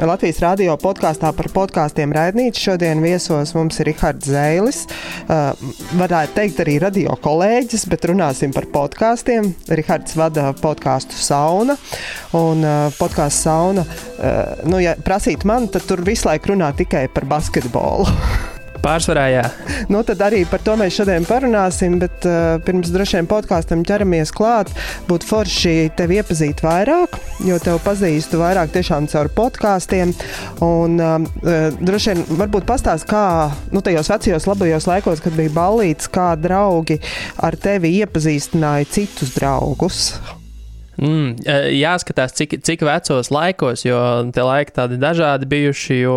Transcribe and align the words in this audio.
Latvijas 0.00 0.38
radio 0.40 0.78
podkāstā 0.80 1.28
par 1.36 1.50
podkāstiem 1.52 2.12
raidīts. 2.16 2.62
Šodien 2.64 3.02
viesos 3.04 3.50
mums 3.52 3.76
ir 3.82 3.90
Rihards 3.90 4.30
Zēlis. 4.32 4.78
Uh, 5.26 5.50
varētu 6.00 6.36
teikt, 6.38 6.62
arī 6.64 6.78
radio 6.80 7.16
kolēģis, 7.20 7.84
bet 7.92 8.06
runāsim 8.08 8.54
par 8.56 8.64
podkāstiem. 8.72 9.50
Rihards 9.68 10.16
vada 10.16 10.54
podkāstu 10.56 11.20
sauna. 11.20 11.76
Un 12.32 12.64
uh, 12.64 12.86
podkāstu 12.96 13.44
sauna, 13.44 13.84
uh, 13.84 14.64
nu, 14.64 14.80
ja 14.80 14.96
prasīt 14.96 15.44
man, 15.44 15.68
tad 15.68 15.84
tur 15.90 16.00
visu 16.06 16.30
laiku 16.30 16.54
runā 16.54 16.72
tikai 16.80 17.04
par 17.12 17.28
basketbolu. 17.28 18.08
Pārsvarā, 18.80 19.26
jā. 19.32 19.44
Nu, 19.92 20.00
tad 20.06 20.22
arī 20.24 20.42
par 20.48 20.62
to 20.64 20.74
mēs 20.80 20.96
šodien 20.96 21.26
parunāsim, 21.28 21.98
bet 22.00 22.24
uh, 22.28 22.56
pirms 22.64 22.92
droši 22.94 23.18
vien 23.18 23.28
podkāstam 23.30 23.84
ķeramies 23.86 24.32
klāt. 24.36 24.72
Būtu 25.08 25.28
forši 25.28 25.74
tevi 25.98 26.20
iepazīt 26.20 26.62
vairāk, 26.64 27.18
jo 27.46 27.58
tev 27.62 27.80
pazīstu 27.84 28.40
vairāk 28.40 28.72
tiešām 28.74 29.08
caur 29.12 29.30
podkāstiem. 29.36 30.14
Un 30.64 30.96
uh, 30.96 31.76
droši 31.80 32.14
vien 32.14 32.24
varbūt 32.40 32.68
pastāst, 32.68 33.08
kā 33.10 33.50
nu, 33.74 33.84
tajos 33.84 34.10
vecajos 34.12 34.48
labajos 34.48 34.88
laikos, 34.90 35.22
kad 35.24 35.36
bija 35.36 35.52
ballīts, 35.56 36.08
kā 36.12 36.32
draugi 36.40 37.00
ar 37.40 37.56
tevi 37.60 37.98
iepazīstināja 38.00 38.88
citus 38.96 39.36
draugus. 39.36 40.04
Mm, 41.00 41.38
jāskatās, 41.72 42.34
cik, 42.36 42.58
cik 42.66 42.82
vecos 42.84 43.30
laikos, 43.32 43.86
jo 43.86 44.00
tie 44.36 44.42
laiki 44.44 44.74
tādi 44.76 44.98
dažādi 45.00 45.48
bijuši. 45.48 46.02
Jo 46.02 46.16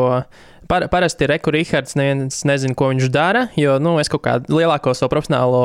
par, 0.68 0.86
parasti 0.92 1.28
Reku 1.30 1.52
Rihards 1.54 1.96
neviens 2.00 2.42
nezina, 2.48 2.76
ko 2.78 2.90
viņš 2.92 3.10
dara, 3.14 3.48
jo 3.60 3.76
nu, 3.84 3.96
es 4.02 4.10
kaut 4.12 4.24
kādu 4.26 4.58
lielāko 4.60 4.94
savu 4.98 5.12
profesionālo 5.14 5.62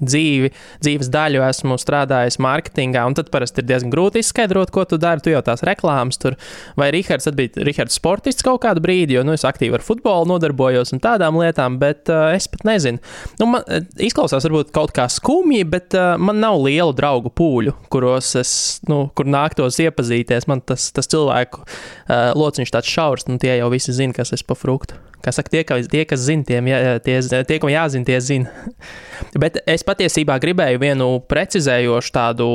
dzīvi, 0.00 0.52
dzīves 0.84 1.10
daļu 1.12 1.42
esmu 1.46 1.78
strādājis 1.80 2.38
mārketingā, 2.42 3.04
un 3.08 3.16
tad 3.18 3.30
parasti 3.34 3.62
ir 3.62 3.68
diezgan 3.70 3.92
grūti 3.92 4.22
izskaidrot, 4.22 4.72
ko 4.74 4.86
tu 4.88 5.00
dari. 5.00 5.24
Tu 5.24 5.32
jau 5.32 5.40
tās 5.44 5.64
reklāmas 5.66 6.20
tur, 6.20 6.36
vai 6.78 6.90
Rihards 6.94 7.28
bija 7.36 7.66
Rihards 7.66 7.96
sportists 7.98 8.44
kaut 8.46 8.62
kādu 8.64 8.82
brīdi, 8.84 9.16
jo 9.16 9.24
nu, 9.26 9.34
es 9.36 9.46
aktīvi 9.48 9.78
ar 9.78 9.84
futbolu 9.84 10.28
nodarbojos 10.30 10.94
un 10.94 11.02
tādām 11.02 11.40
lietām, 11.40 11.80
bet 11.82 12.12
uh, 12.12 12.30
es 12.36 12.48
pat 12.52 12.66
nezinu. 12.68 13.02
Nu, 13.40 13.48
man 13.54 13.64
izklausās 14.02 14.46
varbūt 14.46 14.72
kaut 14.76 14.94
kā 14.96 15.08
skumji, 15.12 15.64
bet 15.68 15.96
uh, 15.96 16.14
man 16.20 16.40
nav 16.42 16.60
lielu 16.62 16.94
draugu 16.96 17.32
pūļu, 17.36 17.74
kuros 17.92 18.34
es, 18.38 18.52
nu, 18.90 19.06
kur 19.16 19.28
nāktos 19.30 19.80
iepazīties. 19.82 20.48
Man 20.50 20.62
tas, 20.66 20.90
tas 20.94 21.10
cilvēku 21.10 21.64
uh, 21.64 22.32
lociņš 22.36 22.74
tāds 22.76 22.92
šaurs, 22.92 23.26
un 23.30 23.40
tie 23.42 23.56
jau 23.56 23.70
visi 23.72 23.95
zina, 23.96 24.14
kas 24.16 24.34
es 24.36 24.44
par 24.46 24.58
fruktu. 24.60 24.98
Kā 25.24 25.32
saka, 25.34 25.50
tie, 25.52 25.62
ka, 25.66 25.78
tie 25.90 26.04
kas 26.08 26.22
zina, 26.26 26.44
tiem 26.46 26.68
jā, 26.70 26.96
tie, 27.02 27.18
tie, 27.48 27.58
kam 27.62 27.72
jāzina, 27.72 28.06
tie 28.06 28.20
zina. 28.22 28.52
Bet 29.42 29.58
es 29.66 29.84
patiesībā 29.86 30.38
gribēju 30.42 30.82
vienu 30.82 31.08
precizējošu 31.30 32.14
tādu 32.14 32.46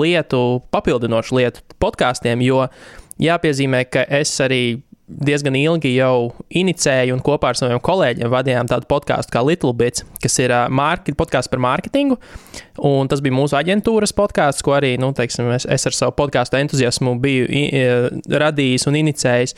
lietu, 0.00 0.42
papildinošu 0.74 1.38
lietu 1.38 1.64
podkāstiem, 1.82 2.42
jo 2.46 2.64
jāpiezīmē, 3.22 3.84
ka 3.92 4.04
es 4.18 4.34
arī 4.44 4.62
diezgan 5.06 5.54
ilgi 5.54 5.92
jau 5.94 6.32
inicēju 6.50 7.14
un 7.14 7.22
kopā 7.24 7.52
ar 7.52 7.58
saviem 7.58 7.78
kolēģiem 7.84 8.30
vadījām 8.30 8.70
tādu 8.70 8.88
podkāstu 8.90 9.34
kā 9.36 9.42
Little 9.46 9.70
Bits, 9.76 10.02
kas 10.22 10.38
ir 10.42 10.54
podkāsts 11.18 11.50
par 11.52 11.62
mārketingu. 11.62 12.18
Un 12.86 13.08
tas 13.10 13.22
bija 13.24 13.36
mūsu 13.36 13.56
aģentūras 13.58 14.14
podkāsts, 14.16 14.64
ko 14.66 14.74
arī 14.76 14.96
nu, 15.00 15.12
teiksim, 15.16 15.48
es, 15.54 15.68
es 15.70 15.86
ar 15.86 15.94
savu 15.96 16.16
podkāstu 16.18 16.58
entuziasmu 16.58 17.14
biju 17.22 17.46
i, 17.46 17.62
radījis 18.26 18.88
un 18.90 18.98
inicējis. 19.04 19.56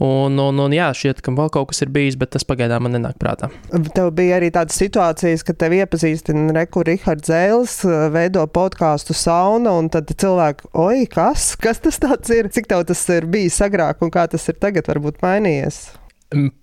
Un, 0.00 0.38
un, 0.40 0.60
un 0.64 0.72
jā, 0.72 0.86
šķiet, 0.96 1.18
ka 1.20 1.32
vēl 1.36 1.50
kaut 1.52 1.68
kas 1.70 1.82
ir 1.84 1.90
bijis, 1.92 2.16
bet 2.16 2.30
tas 2.32 2.46
pagaidām 2.48 2.86
man 2.86 2.94
nenāk 2.96 3.18
prātā. 3.20 3.50
Tev 3.92 4.08
bija 4.16 4.38
arī 4.38 4.48
tādas 4.54 4.78
situācijas, 4.80 5.44
ka 5.44 5.52
tev 5.60 5.74
iepazīstina 5.76 6.54
Reku 6.56 6.80
Rihards 6.88 7.28
Zēls, 7.28 7.74
veido 8.14 8.46
podkāstu 8.48 9.12
sauna, 9.12 9.74
un 9.76 9.90
tad 9.92 10.08
cilvēki, 10.08 10.72
oi, 10.80 11.04
kas? 11.12 11.52
Kas 11.60 11.84
tas 11.84 12.00
ir? 12.32 12.48
Cik 12.48 12.70
tev 12.72 12.86
tas 12.88 13.04
ir 13.12 13.28
bijis 13.28 13.60
agrāk 13.66 14.00
un 14.00 14.12
kā 14.14 14.24
tas 14.32 14.48
ir 14.48 14.56
tagad 14.62 14.88
varbūt 14.88 15.20
mainījies? 15.20 15.82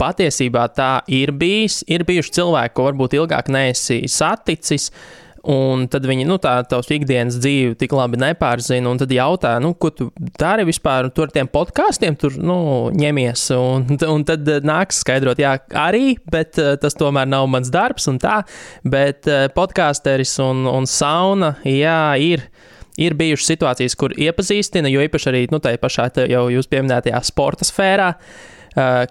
Patiesībā 0.02 0.66
tā 0.74 0.92
ir 1.12 1.30
bijis. 1.36 1.84
Ir 1.92 2.08
bijuši 2.08 2.38
cilvēki, 2.40 2.74
ko 2.74 2.90
varbūt 2.90 3.20
ilgāk 3.20 3.54
neesi 3.54 4.02
saticis. 4.10 4.90
Uh, 4.90 5.27
Un 5.48 5.86
tad 5.88 6.04
viņi 6.08 6.26
nu, 6.28 6.36
tā, 6.44 6.58
tavs 6.68 6.90
ikdienas 6.92 7.38
dzīvi 7.40 7.78
tik 7.80 7.94
labi 7.96 8.20
nepārzina. 8.20 8.92
Tad 9.00 9.14
jautā, 9.16 9.54
nu, 9.64 9.72
ko 9.80 9.92
tu 9.96 10.10
dari 10.40 10.66
vispār 10.68 11.08
tur 11.16 11.30
ar 11.30 11.34
tiem 11.36 11.48
podkāstiem, 11.52 12.18
tur 12.20 12.36
nu, 12.36 12.58
ņemies. 12.92 13.46
Un, 13.56 13.88
un 14.10 14.26
tad 14.28 14.50
nāks 14.68 15.00
skaidrot, 15.06 15.40
jā, 15.40 15.56
arī, 15.80 16.18
bet 16.32 16.60
uh, 16.60 16.74
tas 16.82 16.98
tomēr 17.00 17.30
nav 17.32 17.48
mans 17.54 17.72
darbs 17.72 18.10
un 18.12 18.20
tā. 18.20 18.42
Bet 18.84 19.30
uh, 19.32 19.48
podkāsteris 19.56 20.36
un, 20.44 20.66
un 20.68 20.90
sauna, 20.90 21.56
jā, 21.64 22.02
ir. 22.20 22.50
Ir 22.98 23.14
bijušas 23.14 23.52
situācijas, 23.52 23.94
kur 23.94 24.16
iepazīstina, 24.18 24.90
jo 24.90 25.04
īpaši 25.06 25.28
arī 25.30 25.42
nu, 25.54 25.62
tajā 25.62 25.78
pašā 25.78 26.08
jau 26.32 26.48
jūs 26.50 26.68
pieminētajā 26.72 27.20
sporta 27.30 27.68
sfērā. 27.68 28.08
Uh, 28.18 28.46
Eh, 28.48 28.56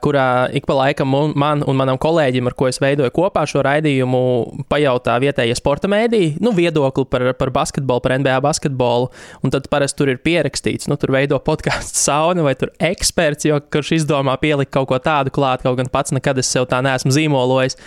kurā 0.03 0.47
ik 0.54 0.66
pa 0.69 0.77
laikam 0.78 1.10
man 1.34 1.62
un 1.66 1.78
manam 1.78 1.99
kolēģim, 1.99 2.47
ar 2.47 2.54
ko 2.59 2.69
es 2.71 2.78
veidoju 2.82 3.10
kopā 3.15 3.43
šo 3.49 3.65
raidījumu, 3.66 4.21
pajautā 4.71 5.16
vietējie 5.22 5.56
sporta 5.59 5.91
mēdīji, 5.91 6.37
nu, 6.44 6.53
viedokli 6.54 7.06
par, 7.10 7.25
par 7.38 7.50
basketbolu, 7.54 8.03
par 8.04 8.15
NBA 8.21 8.37
basketbolu. 8.44 9.10
Un 9.43 9.54
tad 9.54 9.66
parasti 9.72 9.99
tur 9.99 10.12
ir 10.12 10.21
pierakstīts, 10.22 10.87
nu, 10.91 10.99
tur 11.00 11.15
veido 11.16 11.38
podkāstu 11.43 11.99
sauna 11.99 12.44
vai 12.47 12.54
tur 12.59 12.71
eksperts, 12.78 13.49
jo 13.49 13.59
kurš 13.72 13.97
izdomā 14.00 14.37
pielikt 14.43 14.75
kaut 14.77 14.91
ko 14.93 15.00
tādu 15.03 15.34
klāt, 15.34 15.65
kaut 15.66 15.81
gan 15.81 15.91
pats 15.91 16.15
nekad 16.15 16.38
es 16.43 16.53
sev 16.53 16.69
tā 16.71 16.83
neesmu 16.87 17.15
zīmolojis. 17.16 17.78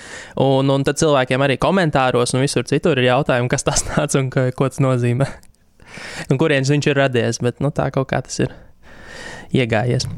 Un, 0.44 0.72
un 0.74 0.84
tad 0.88 1.00
cilvēkiem 1.00 1.46
arī 1.46 1.60
komentāros 1.62 2.36
un 2.36 2.44
visur 2.44 2.68
citur 2.68 3.00
ir 3.00 3.12
jautājumi, 3.12 3.52
kas 3.52 3.68
tas 3.68 3.86
nāca 3.92 4.20
un 4.20 4.34
ko, 4.34 4.50
ko 4.58 4.68
tas 4.72 4.84
nozīmē. 4.84 5.30
un 6.30 6.42
kurienes 6.42 6.72
viņš 6.74 6.92
ir 6.92 7.02
radies, 7.06 7.42
bet 7.44 7.64
nu, 7.64 7.72
tā 7.72 7.88
kaut 7.96 8.12
kā 8.12 8.22
tas 8.26 8.44
ir 8.44 8.54
iegājies 9.56 10.10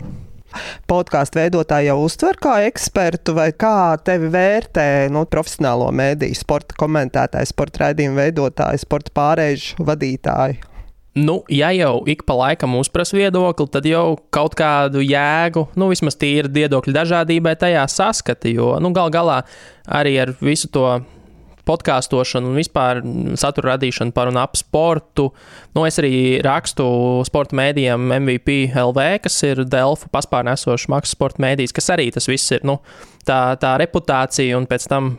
podkāstu 0.92 1.42
veidotāji 1.42 1.92
jau 1.92 2.00
uztver 2.06 2.40
kā 2.42 2.58
ekspertu, 2.68 3.36
vai 3.38 3.52
kā 3.52 3.98
tevi 4.06 4.32
vērtē 4.34 4.88
nu, 5.14 5.26
profesionālo 5.30 5.92
mēdīju, 5.96 6.40
sporta 6.42 6.78
komentētāji, 6.80 7.52
sporta 7.54 7.88
raidījumu 7.88 8.20
veidotāji, 8.22 8.84
sporta 8.86 9.14
pārēžu 9.18 9.88
vadītāji? 9.88 10.62
Nu, 11.14 11.42
ja 11.52 11.74
jau 11.76 12.06
ik 12.08 12.22
pa 12.24 12.38
laikam 12.40 12.78
uzprasa 12.80 13.18
viedokli, 13.18 13.68
tad 13.68 13.88
jau 13.88 14.16
kaut 14.32 14.54
kādu 14.56 15.02
jēgu, 15.04 15.66
nu, 15.76 15.90
vismaz 15.92 16.16
tīri 16.16 16.48
viedokļu 16.56 16.94
dažādībai 16.96 17.58
tajā 17.60 17.84
saskata. 17.92 18.48
Jo, 18.48 18.78
nu, 18.80 18.94
gal 18.96 19.12
galā 19.12 19.42
arī 19.92 20.16
ar 20.24 20.32
visu 20.40 20.72
to 20.72 20.86
podkāstošanu 21.68 22.52
un 22.52 22.60
vispār 22.60 23.02
satura 23.40 23.76
radīšanu 23.76 24.16
par 24.16 24.32
un 24.32 24.40
ap 24.42 24.58
sportu. 24.60 25.30
Nu, 25.76 25.86
es 25.88 26.00
arī 26.02 26.40
rakstu 26.46 26.86
sporta 27.28 27.58
mēdījiem 27.58 28.08
MVP 28.20 28.58
LV, 28.76 29.08
kas 29.26 29.42
ir 29.48 29.64
Delfa 29.66 30.10
paspārnē 30.14 30.56
esošs 30.58 30.90
maksas 30.92 31.18
sporta 31.18 31.44
mēdījis, 31.44 31.76
kas 31.78 31.92
arī 31.96 32.10
tas 32.14 32.30
viss 32.32 32.56
ir 32.56 32.66
nu, 32.68 32.80
tā, 33.28 33.44
tā 33.62 33.76
reputācija 33.82 34.58
un 34.60 34.68
pēc 34.70 34.90
tam 34.92 35.16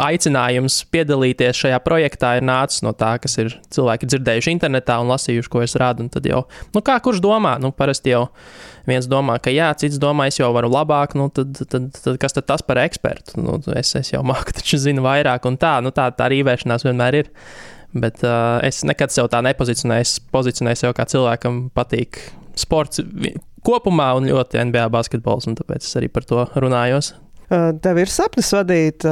aicinājums 0.00 0.80
piedalīties 0.92 1.58
šajā 1.62 1.78
projektā 1.84 2.34
ir 2.38 2.46
nācis 2.46 2.82
no 2.86 2.92
tā, 2.96 3.14
kas 3.22 3.36
ir 3.40 3.54
cilvēki 3.74 4.08
dzirdējuši 4.10 4.54
internetā 4.54 4.98
un 5.02 5.10
lasījuši, 5.12 5.50
ko 5.52 5.62
es 5.64 5.76
rādu. 5.80 6.06
Tad 6.12 6.28
jau, 6.28 6.44
nu, 6.74 6.82
kā 6.84 6.98
kurš 7.02 7.22
domā, 7.24 7.56
nu, 7.62 7.72
parasti 7.76 8.14
jau 8.14 8.26
viens 8.88 9.08
domā, 9.10 9.38
ka 9.42 9.52
jā, 9.54 9.70
cits 9.80 10.00
domā, 10.02 10.28
es 10.30 10.40
jau 10.40 10.50
varu 10.54 10.70
labāk, 10.72 11.16
nu, 11.18 11.28
tad, 11.34 11.52
tad, 11.60 11.90
tad 11.96 12.20
kas 12.22 12.36
tad 12.36 12.48
tas 12.48 12.64
par 12.66 12.80
ekspertu? 12.82 13.38
Nu, 13.40 13.58
es, 13.76 13.92
es 13.98 14.12
jau 14.14 14.22
māku, 14.26 14.54
taču 14.58 14.80
zinu 14.80 15.04
vairāk, 15.06 15.48
un 15.50 15.60
tā, 15.60 15.76
nu, 15.84 15.94
tā, 15.94 16.10
tā 16.16 16.30
rīvēšanās 16.32 16.86
vienmēr 16.88 17.22
ir. 17.22 17.30
Bet 17.90 18.22
uh, 18.22 18.60
es 18.62 18.84
nekad 18.86 19.10
sev 19.10 19.26
tā 19.32 19.40
nepozicionēju. 19.42 20.06
Es 20.06 20.18
pozicionēju 20.30 20.78
sev 20.78 20.92
kā 20.94 21.08
cilvēkam, 21.10 21.64
patīk 21.74 22.20
sports 22.58 23.02
kopumā 23.66 24.12
un 24.18 24.28
ļoti 24.30 24.62
NBA 24.70 24.86
basketbols, 24.94 25.48
un 25.50 25.58
tāpēc 25.58 25.84
es 25.84 25.98
arī 25.98 26.08
par 26.12 26.26
to 26.28 26.46
runājos. 26.54 27.14
Tev 27.50 27.98
ir 27.98 28.10
sapnis 28.10 28.52
vadīt 28.54 29.02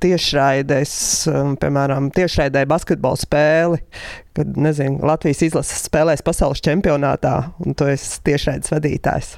tiešraides, 0.00 0.94
piemēram, 1.60 2.08
tiešraidē 2.16 2.62
basketbola 2.70 3.20
spēli, 3.20 3.82
kad, 4.36 4.56
nezinu, 4.56 5.02
Latvijas 5.04 5.44
izlases 5.44 5.84
spēlēs 5.90 6.24
pasaules 6.24 6.64
čempionātā, 6.64 7.36
un 7.60 7.76
tu 7.76 7.90
esi 7.92 8.22
tiešraides 8.24 8.72
vadītājs. 8.72 9.34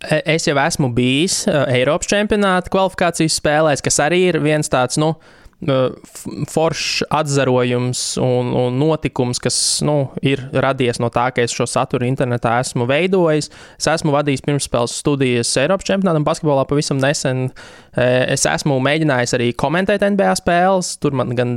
E, 0.00 0.22
es 0.36 0.46
jau 0.46 0.54
esmu 0.62 0.92
bijis 0.94 1.42
Eiropas 1.50 2.08
čempionāta 2.12 2.70
kvalifikācijas 2.72 3.40
spēlēs, 3.42 3.82
kas 3.84 3.98
arī 4.06 4.22
ir 4.30 4.38
viens 4.44 4.70
tāds, 4.70 5.00
nu, 5.02 5.16
uh, 5.16 5.39
foršs 5.60 7.02
atzarojums 7.12 8.00
un, 8.22 8.52
un 8.56 8.78
notikums, 8.80 9.40
kas 9.42 9.58
nu, 9.84 10.08
ir 10.24 10.40
radies 10.56 11.00
no 11.02 11.10
tā, 11.12 11.26
ka 11.36 11.44
es 11.44 11.52
šo 11.52 11.66
saturu 11.68 12.08
internetā 12.08 12.56
esmu 12.62 12.86
veidojis. 12.88 13.50
Es 13.76 13.90
esmu 13.92 14.14
vadījis 14.14 14.44
pirmspēles 14.46 14.96
studijas 15.02 15.52
Eiropas 15.60 15.88
čempionātam 15.90 16.24
basketbolā 16.24 16.64
pavisam 16.70 17.00
nesen. 17.02 17.50
Es 17.98 18.44
esmu 18.46 18.76
mēģinājis 18.84 19.34
arī 19.34 19.48
komentēt 19.58 20.04
NBA 20.06 20.34
spēles. 20.38 20.92
Tur 21.02 21.16
man 21.18 21.34
gan 21.38 21.56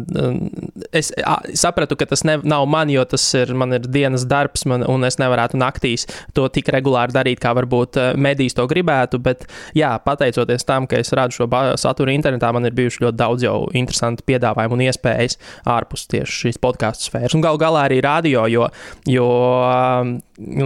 es 0.95 1.11
sapratu, 1.59 1.97
ka 1.99 2.07
tas 2.09 2.23
ne, 2.25 2.39
nav 2.47 2.65
man, 2.69 2.89
jo 2.93 3.03
tas 3.09 3.25
ir, 3.37 3.53
man 3.57 3.75
ir 3.77 3.85
dienas 3.85 4.25
darbs, 4.29 4.65
man, 4.69 4.85
un 4.89 5.05
es 5.05 5.19
nevarētu 5.21 5.59
naktīs 5.61 6.07
to 6.33 6.47
tik 6.53 6.71
regulāri 6.73 7.13
darīt, 7.13 7.41
kā 7.43 7.53
varbūt 7.57 7.99
medijas 8.17 8.57
to 8.57 8.65
gribētu. 8.69 9.21
Bet, 9.23 9.45
jā, 9.77 9.93
pateicoties 10.05 10.65
tam, 10.67 10.87
ka 10.89 11.01
es 11.01 11.13
rādu 11.13 11.37
šo 11.37 11.49
saturu 11.79 12.13
internetā, 12.13 12.49
man 12.55 12.65
ir 12.65 12.77
bijuši 12.77 13.05
ļoti 13.05 13.19
daudz 13.19 13.45
jau 13.45 13.57
interesantu 13.77 14.25
piedāvājumi 14.29 14.77
un 14.77 14.85
iespējas 14.87 15.37
ārpus 15.69 16.07
tieši 16.11 16.39
šīs 16.45 16.61
podkāstu 16.63 17.09
sfēras. 17.09 17.37
Un 17.37 17.45
gal 17.45 17.61
galā 17.61 17.85
arī 17.87 18.01
radio, 18.03 18.47
jo, 18.49 18.67
jo 19.09 19.27
um, 19.61 20.17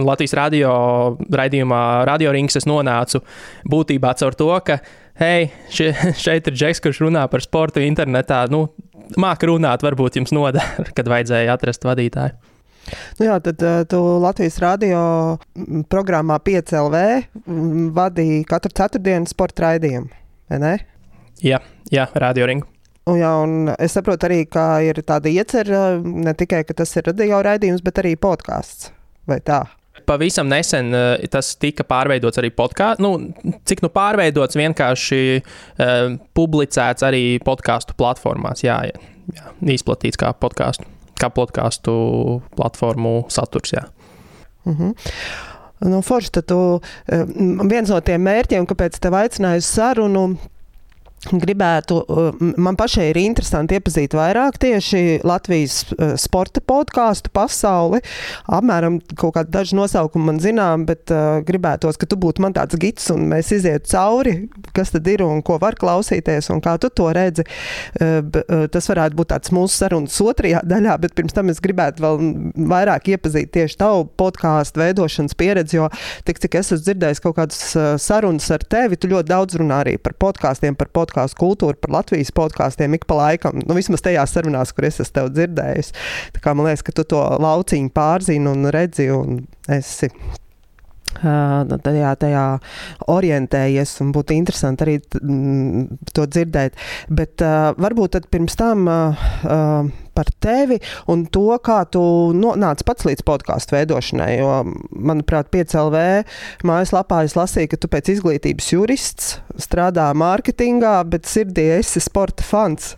Latvijas 0.08 0.36
radio 0.38 0.72
raidījumā 1.28 1.82
Radio 2.08 2.32
Rings 2.32 2.56
es 2.58 2.66
nonācu 2.68 3.20
būtībā 3.68 4.14
caur 4.18 4.36
to, 4.38 4.50
ka 4.64 4.78
hei, 5.20 5.48
šie, 5.72 5.90
šeit 6.18 6.50
ir 6.50 6.56
Džeks, 6.56 6.82
kurš 6.84 7.02
runā 7.06 7.24
par 7.30 7.44
sportu 7.44 7.82
internetā. 7.84 8.44
Nu, 8.52 8.68
Māka 9.16 9.48
runāt, 9.48 9.84
varbūt 9.84 10.18
jums 10.20 10.34
nodara, 10.36 10.84
kad 10.96 11.08
vajadzēja 11.08 11.54
atrast 11.56 11.86
vadītāju. 11.88 12.36
Nu 13.18 13.26
jā, 13.26 13.36
tad 13.44 13.62
uh, 13.64 13.82
tu 13.88 13.98
Latvijas 14.22 14.56
radio 14.64 15.00
programmā 15.92 16.38
5LV 16.40 17.02
vadīji 17.96 18.46
katru 18.48 18.72
ceturtdienu 18.80 19.28
sporta 19.28 19.66
raidījumu, 19.66 20.08
vai 20.48 20.60
ne? 20.62 20.74
Jā, 21.44 21.60
jā 21.92 22.08
radio 22.16 22.48
ringu. 22.48 22.68
Un, 23.08 23.16
jā, 23.20 23.32
un 23.44 23.72
es 23.76 23.94
saprotu 23.96 24.28
arī, 24.28 24.42
ka 24.48 24.80
ir 24.84 25.00
tāda 25.04 25.32
iecerta 25.32 25.98
ne 26.00 26.32
tikai, 26.36 26.62
ka 26.68 26.76
tas 26.80 26.92
ir 26.96 27.08
radio 27.08 27.40
raidījums, 27.44 27.84
bet 27.84 28.00
arī 28.02 28.14
podkāsts. 28.20 28.90
Vai 29.28 29.40
tā? 29.44 29.62
Pavisam 30.08 30.48
nesen 30.48 30.92
uh, 30.96 31.14
tas 31.32 31.52
tika 31.60 31.84
pārveidots 31.88 32.40
arī 32.40 32.52
podkāstā. 32.56 33.04
Nu, 33.04 33.56
cik 33.68 33.84
nu 33.84 33.92
pārveidots, 33.92 34.56
vienkārši 34.58 35.22
uh, 35.38 36.14
publicēts 36.38 37.04
arī 37.06 37.24
podkāstu 37.44 37.96
platformās. 37.98 38.64
Jā, 38.64 38.80
jā, 38.88 39.50
izplatīts 39.76 40.20
kā 40.20 40.32
podkāstu 40.40 40.88
kā 41.18 41.30
podkāstu 41.34 41.92
platformu 42.56 43.26
saturs. 43.32 43.74
Jā. 43.74 43.86
Mhm. 44.68 44.94
Nu, 45.88 46.00
Forši, 46.02 46.42
tu, 46.42 46.58
viens 47.70 47.90
no 47.92 48.00
tiem 48.02 48.24
mērķiem, 48.26 48.64
kāpēc 48.66 48.96
te 48.98 49.12
aicināju 49.14 49.62
sarunu, 49.62 50.24
Gribētu, 51.26 51.96
uh, 52.06 52.36
man 52.62 52.76
pašai 52.78 53.08
ir 53.10 53.18
interesanti 53.18 53.74
iepazīt 53.74 54.14
vairāk 54.14 54.54
tieši 54.62 55.18
Latvijas 55.26 55.80
uh, 55.90 56.12
sporta 56.14 56.62
podkāstu 56.62 57.32
pasauli. 57.34 57.98
Apmēram 58.46 59.00
kaut 59.18 59.34
kādi 59.34 59.50
daži 59.50 59.74
nosaukumi 59.74 60.28
man 60.28 60.38
zinām, 60.38 60.84
bet 60.86 61.10
uh, 61.10 61.40
gribētos, 61.46 61.98
ka 61.98 62.06
tu 62.06 62.14
būtu 62.22 62.44
man 62.44 62.54
tāds 62.54 62.78
gids 62.78 63.10
un 63.10 63.26
mēs 63.32 63.50
izietu 63.56 63.90
cauri, 63.90 64.34
kas 64.76 64.94
tad 64.94 65.10
ir 65.10 65.24
un 65.26 65.42
ko 65.42 65.56
var 65.58 65.74
klausīties 65.80 66.52
un 66.54 66.62
kā 66.62 66.76
tu 66.78 66.90
to 66.94 67.08
redzi. 67.10 67.42
Uh, 67.98 68.22
tas 68.70 68.86
varētu 68.92 69.18
būt 69.18 69.32
tāds 69.34 69.52
mūsu 69.54 69.74
sarunas 69.74 70.20
otrajā 70.22 70.62
daļā, 70.70 70.96
bet 71.02 71.18
pirms 71.18 71.34
tam 71.34 71.50
es 71.50 71.58
gribētu 71.64 72.06
vēl 72.06 72.22
vairāk 72.70 73.10
iepazīt 73.16 73.50
tieši 73.58 73.80
tavu 73.82 74.06
podkāstu 74.22 74.84
veidošanas 74.84 75.34
pieredzi, 75.38 75.80
jo 75.80 75.90
tik 76.28 76.38
cik 76.46 76.60
es 76.62 76.70
esmu 76.70 76.80
dzirdējis 76.86 77.24
kaut 77.26 77.38
kādas 77.40 77.60
sarunas 78.06 78.46
ar 78.54 78.62
tevi, 78.70 79.00
tu 79.00 79.10
ļoti 79.10 79.32
daudz 79.34 79.58
runā 79.58 79.82
arī 79.82 79.98
par 79.98 80.14
podkāstiem, 80.14 80.78
par 80.78 80.86
podkāstiem 80.92 81.07
podkāstu 81.08 81.40
kultūru, 81.40 81.78
par 81.80 81.94
Latvijas 81.98 82.32
podkāstiem 82.36 82.96
ik 82.98 83.06
pa 83.08 83.16
laikam. 83.18 83.62
Nu, 83.64 83.76
vismaz 83.78 84.04
tajās 84.04 84.34
sarunās, 84.36 84.74
kur 84.76 84.88
es 84.88 85.00
esmu 85.00 85.14
tev 85.16 85.30
dzirdējis. 85.36 85.94
Tā 86.36 86.42
kā 86.44 86.54
man 86.54 86.68
liekas, 86.68 86.84
ka 86.84 86.92
tu 86.92 87.06
to 87.08 87.22
lauciņu 87.40 87.94
pārzini 87.96 88.52
un 88.52 88.68
redzi 88.74 89.08
un 89.14 89.40
esi 89.72 90.12
tajā, 91.18 92.10
tajā 92.20 92.44
orientējies 93.08 93.94
un 94.04 94.12
būtu 94.12 94.36
interesanti 94.36 94.84
arī 94.84 94.98
to 95.08 96.26
dzirdēt. 96.26 96.76
Bet 97.08 97.42
uh, 97.42 97.72
varbūt 97.80 98.20
pirms 98.30 98.58
tam 98.60 98.86
uh, 98.86 99.88
par 100.18 100.30
tevi 100.42 100.80
un 101.10 101.24
to, 101.30 101.46
kā 101.62 101.80
tu 101.92 102.02
nonāci 102.34 102.86
pats 102.86 103.06
līdz 103.06 103.24
podkāstu 103.28 103.76
veidošanai. 103.76 104.30
Jo, 104.40 104.54
manuprāt, 104.90 105.50
5LV 105.54 106.02
mājaslapā 106.66 107.22
es 107.28 107.36
lasīju, 107.38 107.72
ka 107.72 107.80
tu 107.80 107.90
pēc 107.92 108.12
izglītības 108.16 108.72
jurists 108.74 109.36
strādā 109.62 110.08
mārketingā, 110.18 110.96
bet 111.10 111.28
sirdī 111.30 111.68
esi 111.78 112.02
sporta 112.02 112.46
fans. 112.46 112.94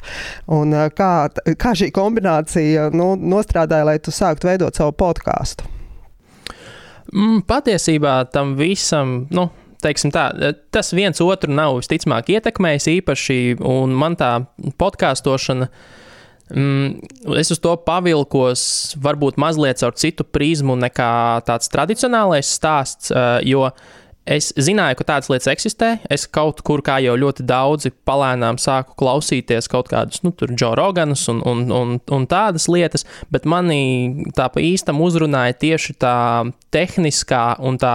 Un, 0.51 0.75
uh, 0.77 0.89
kā, 0.97 1.29
kā 1.61 1.75
šī 1.77 1.91
kombinācija 1.97 2.91
nu, 2.97 3.13
nostrādāja, 3.21 3.89
lai 3.93 3.99
tu 4.03 4.15
sāktu 4.15 4.51
veidot 4.51 4.77
savu 4.77 4.97
podkāstu? 4.97 5.69
Mm, 7.11 7.41
patiesībā 7.49 8.21
tam 8.33 8.55
visam, 8.59 9.25
nu, 9.35 9.49
teiksim 9.83 10.13
tā, 10.15 10.29
tas 10.73 10.93
viens 10.95 11.21
otru 11.25 11.53
nav 11.53 11.81
visticamāk 11.81 12.31
ietekmējis 12.37 12.91
īpaši, 13.01 13.41
un 13.67 13.97
man 13.99 14.17
tā 14.21 14.37
podkāstošana. 14.81 15.71
Mm, 15.71 16.00
es 16.51 17.53
uz 17.55 17.63
to 17.63 17.77
pavilkos, 17.87 18.63
varbūt 19.01 19.39
mazliet 19.41 19.81
caur 19.83 19.95
citu 19.99 20.27
prizmu 20.27 20.77
nekā 20.81 21.13
tāds 21.47 21.71
tradicionālais 21.73 22.51
stāsts, 22.59 23.15
eh, 23.15 23.41
jo 23.53 23.71
Es 24.31 24.51
zināju, 24.53 24.99
ka 25.01 25.05
tādas 25.09 25.31
lietas 25.33 25.49
eksistē. 25.49 25.89
Es 26.13 26.27
kaut 26.29 26.61
kur, 26.63 26.83
kā 26.85 26.99
jau 27.03 27.17
ļoti 27.19 27.43
daudzi, 27.49 27.91
palēnām 28.07 28.61
sāku 28.61 28.93
klausīties 29.01 29.67
kaut 29.73 29.89
kādus, 29.91 30.21
nu, 30.23 30.31
tur, 30.37 30.53
Joe 30.55 30.77
Roganus 30.79 31.25
un, 31.33 31.41
un, 31.49 31.65
un, 31.73 31.97
un 31.99 32.27
tādas 32.31 32.69
lietas, 32.71 33.07
bet 33.33 33.49
manī 33.49 34.29
tā 34.37 34.51
pa 34.53 34.63
īstam 34.63 35.01
uzrunāja 35.03 35.57
tieši 35.65 35.97
tā 36.05 36.15
tehniskā 36.71 37.57
un 37.65 37.81
tā 37.81 37.95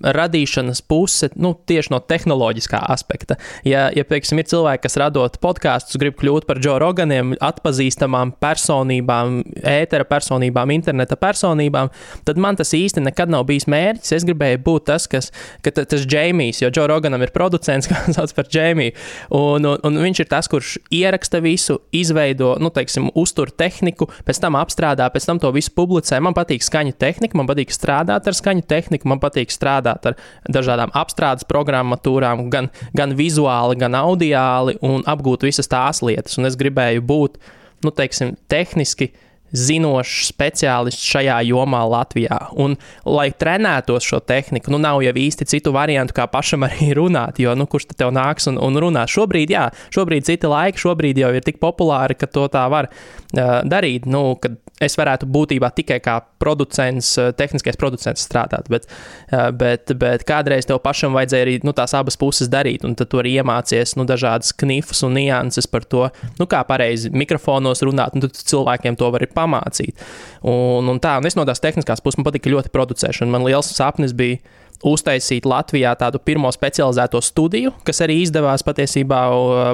radīšanas 0.00 0.80
puse, 0.88 1.28
nu, 1.40 1.52
tieši 1.66 1.92
no 1.92 2.00
tehnoloģiskā 2.00 2.80
aspekta. 2.92 3.36
Ja, 3.66 3.88
ja 3.92 4.04
piemēram, 4.06 4.40
ir 4.40 4.48
cilvēki, 4.48 4.84
kas 4.86 4.96
radot 5.00 5.36
podkāstus, 5.42 5.98
grib 6.00 6.16
kļūt 6.20 6.46
par 6.48 6.60
Joe 6.62 6.78
Roganiem, 6.80 7.34
atpazīstamām 7.44 8.32
personībām, 8.40 9.40
ētera 9.60 10.06
personībām, 10.08 10.72
interneta 10.72 11.18
personībām, 11.20 11.90
tad 12.28 12.40
man 12.40 12.58
tas 12.60 12.72
īsti 12.76 13.04
nekad 13.04 13.32
nav 13.32 13.46
bijis 13.48 13.68
mērķis. 13.70 14.14
Es 14.16 14.26
gribēju 14.28 14.62
būt 14.64 14.86
tas, 14.88 15.08
kas, 15.10 15.30
ka 15.64 15.74
tas 15.76 16.06
Džeimijs, 16.06 16.62
jo 16.64 16.72
Joe 16.72 16.88
Roganam 16.90 17.24
ir 17.24 17.34
producents, 17.34 17.88
kā 17.90 18.00
sauc 18.14 18.32
par 18.36 18.48
Džeimiju, 18.48 18.96
un, 19.36 19.68
un, 19.74 19.84
un 19.90 20.00
viņš 20.06 20.24
ir 20.24 20.30
tas, 20.32 20.48
kurš 20.50 20.78
ieraksta 20.96 21.42
visu, 21.44 21.80
izveido, 21.96 22.54
nu, 22.62 22.72
teiksim, 22.72 23.10
uztur 23.18 23.52
tehniku, 23.52 24.08
pēc 24.24 24.40
tam 24.46 24.56
apstrādā, 24.60 25.10
pēc 25.12 25.28
tam 25.28 25.42
to 25.42 25.52
visu 25.56 25.74
publicē. 25.76 26.22
Man 26.24 26.36
patīk 26.36 26.64
skaņu 26.64 26.96
tehnika, 27.00 27.36
man 27.36 27.50
patīk 27.50 27.74
strādāt 27.74 28.28
ar 28.30 28.36
skaņu 28.36 28.64
tehniku, 28.70 29.10
man 29.10 29.20
patīk 29.22 29.52
strādāt 29.52 29.79
strādāt 29.80 30.12
ar 30.12 30.18
dažādām 30.48 30.92
apstrādes 30.94 31.48
programmatūrām, 31.48 32.48
gan, 32.50 32.70
gan 32.94 33.16
vizuāli, 33.16 33.78
gan 33.80 33.94
audiāli, 33.94 34.78
un 34.82 35.02
apgūt 35.06 35.42
visas 35.42 35.68
tās 35.68 36.02
lietas. 36.02 36.38
Un 36.38 36.46
es 36.46 36.56
gribēju 36.56 37.02
būt, 37.02 37.40
nu, 37.84 37.90
teiksim, 37.90 38.36
tehniski 38.48 39.12
zinošs 39.50 40.28
speciālists 40.30 41.08
šajā 41.10 41.40
jomā 41.48 41.80
Latvijā. 41.90 42.38
Un, 42.54 42.76
lai 43.04 43.30
trenētos 43.34 44.06
šo 44.06 44.20
tehniku, 44.22 44.70
nu 44.70 44.78
nav 44.78 45.00
jau 45.02 45.14
īsti 45.18 45.48
citu 45.50 45.72
variantu, 45.74 46.14
kā 46.14 46.28
pašam 46.30 46.68
arī 46.68 46.92
runāt, 47.00 47.40
jo 47.42 47.56
nu, 47.58 47.66
kurš 47.66 47.90
te 47.90 47.98
tev 47.98 48.12
nāks 48.14 48.46
un, 48.50 48.60
un 48.62 48.78
runās. 48.78 49.10
Šobrīd, 49.10 49.50
jā, 49.50 49.66
šobrīd 49.94 50.28
citi 50.28 50.50
laiki, 50.50 50.78
šobrīd 50.78 51.18
jau 51.18 51.32
ir 51.34 51.46
tik 51.46 51.58
populāri, 51.62 52.14
ka 52.20 52.30
to 52.30 52.46
tā 52.52 52.68
var 52.70 52.92
uh, 52.92 53.60
darīt. 53.66 54.06
Nu, 54.06 54.36
kad 54.38 54.60
es 54.80 54.96
varētu 54.98 55.28
būtībā 55.30 55.70
tikai 55.76 55.98
kā 56.02 56.16
producents, 56.42 57.12
eh, 57.20 57.30
tehniskais 57.36 57.78
producents 57.80 58.24
strādāt, 58.26 58.68
bet, 58.72 58.86
eh, 59.32 59.50
bet, 59.50 59.92
bet 59.98 60.24
kādreiz 60.28 60.66
tev 60.66 60.80
pašam 60.84 61.12
vajadzēja 61.16 61.46
arī 61.46 61.58
nu, 61.64 61.72
tās 61.76 61.94
abas 61.94 62.16
puses 62.16 62.48
darīt, 62.48 62.84
un 62.84 62.94
tad 62.94 63.10
tu 63.10 63.20
arī 63.20 63.36
iemācies 63.40 63.96
nu, 63.96 64.06
dažādas 64.08 64.52
knifus 64.56 65.02
un 65.02 65.14
nianses 65.14 65.66
par 65.70 65.84
to, 65.84 66.08
nu, 66.38 66.46
kā 66.46 66.64
pareizi 66.66 67.10
mikrofonos 67.10 67.84
runāt, 67.86 68.14
un 68.14 68.20
tad 68.20 68.32
cilvēkiem 68.32 68.96
to 68.96 69.10
var 69.10 69.20
pamācīt. 69.20 69.94
Un, 70.42 70.88
un 70.88 70.98
tā, 70.98 71.18
un 71.20 71.26
es 71.26 71.36
no 71.36 71.44
tās 71.44 71.60
tehniskās 71.60 72.00
puses 72.00 72.18
man 72.18 72.24
patika 72.24 72.50
ļoti 72.50 72.72
producēšana. 72.72 73.30
Man 73.30 73.44
liels 73.44 73.68
sapnis 73.76 74.16
bija 74.16 74.40
uztaisīt 74.86 75.46
Latvijā 75.48 75.92
tādu 76.00 76.20
pirmo 76.24 76.50
specializēto 76.54 77.20
studiju, 77.24 77.74
kas 77.84 78.00
arī 78.04 78.20
izdevās 78.24 78.64
patiesībā 78.66 79.20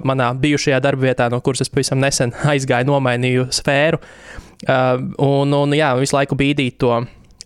manā 0.07 0.33
bijušajā 0.43 0.81
darbvietā, 0.83 1.29
no 1.31 1.41
kuras 1.45 1.63
es 1.65 1.71
pavisam 1.73 2.03
nesen 2.03 2.35
aizgāju, 2.53 2.91
nomainīju 2.91 3.49
sfēru. 3.55 4.03
Uh, 4.67 4.97
un, 5.21 5.53
un 5.53 5.75
jā, 5.77 5.91
visu 6.01 6.17
laiku 6.17 6.37
bīdīt 6.39 6.79
to 6.81 6.95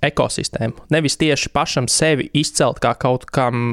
ekosistēmu. 0.04 0.86
Nevis 0.92 1.16
tieši 1.20 1.50
pašam 1.54 1.88
sevi 1.90 2.28
izcelt 2.36 2.80
kā 2.82 2.94
kaut 3.00 3.26
kam, 3.32 3.64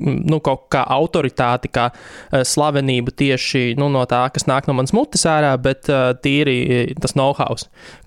nu, 0.00 0.38
kaut 0.44 0.66
kā 0.72 0.82
autoritāti, 0.96 1.70
kā 1.74 1.88
uh, 1.92 2.42
slavenību 2.46 3.14
tieši 3.18 3.64
nu, 3.80 3.88
no 3.92 4.04
tā, 4.08 4.24
kas 4.34 4.46
nāk 4.50 4.68
no 4.68 4.76
manas 4.78 4.94
mutes 4.96 5.26
ārā, 5.28 5.54
bet 5.62 5.90
uh, 5.92 6.12
tīri 6.22 6.94
tas 7.02 7.16
know-how, 7.18 7.56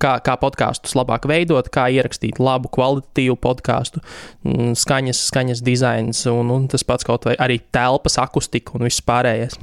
kā, 0.01 0.17
kā 0.25 0.37
podkāstus 0.39 0.95
labāk 0.97 1.27
veidot, 1.29 1.71
kā 1.73 1.89
ierakstīt 1.93 2.39
labu, 2.43 2.71
kvalitatīvu 2.75 3.39
podkāstu, 3.43 4.03
mm, 4.47 4.77
skaņas, 4.79 5.25
skaņas 5.31 5.65
dizains 5.65 6.23
un, 6.31 6.53
un 6.55 6.69
tas 6.71 6.85
pats 6.87 7.07
kaut 7.07 7.27
vai 7.29 7.35
arī 7.39 7.59
telpas 7.73 8.19
akustika 8.21 8.77
un 8.77 8.87
viss 8.87 9.03
pārējais. 9.05 9.59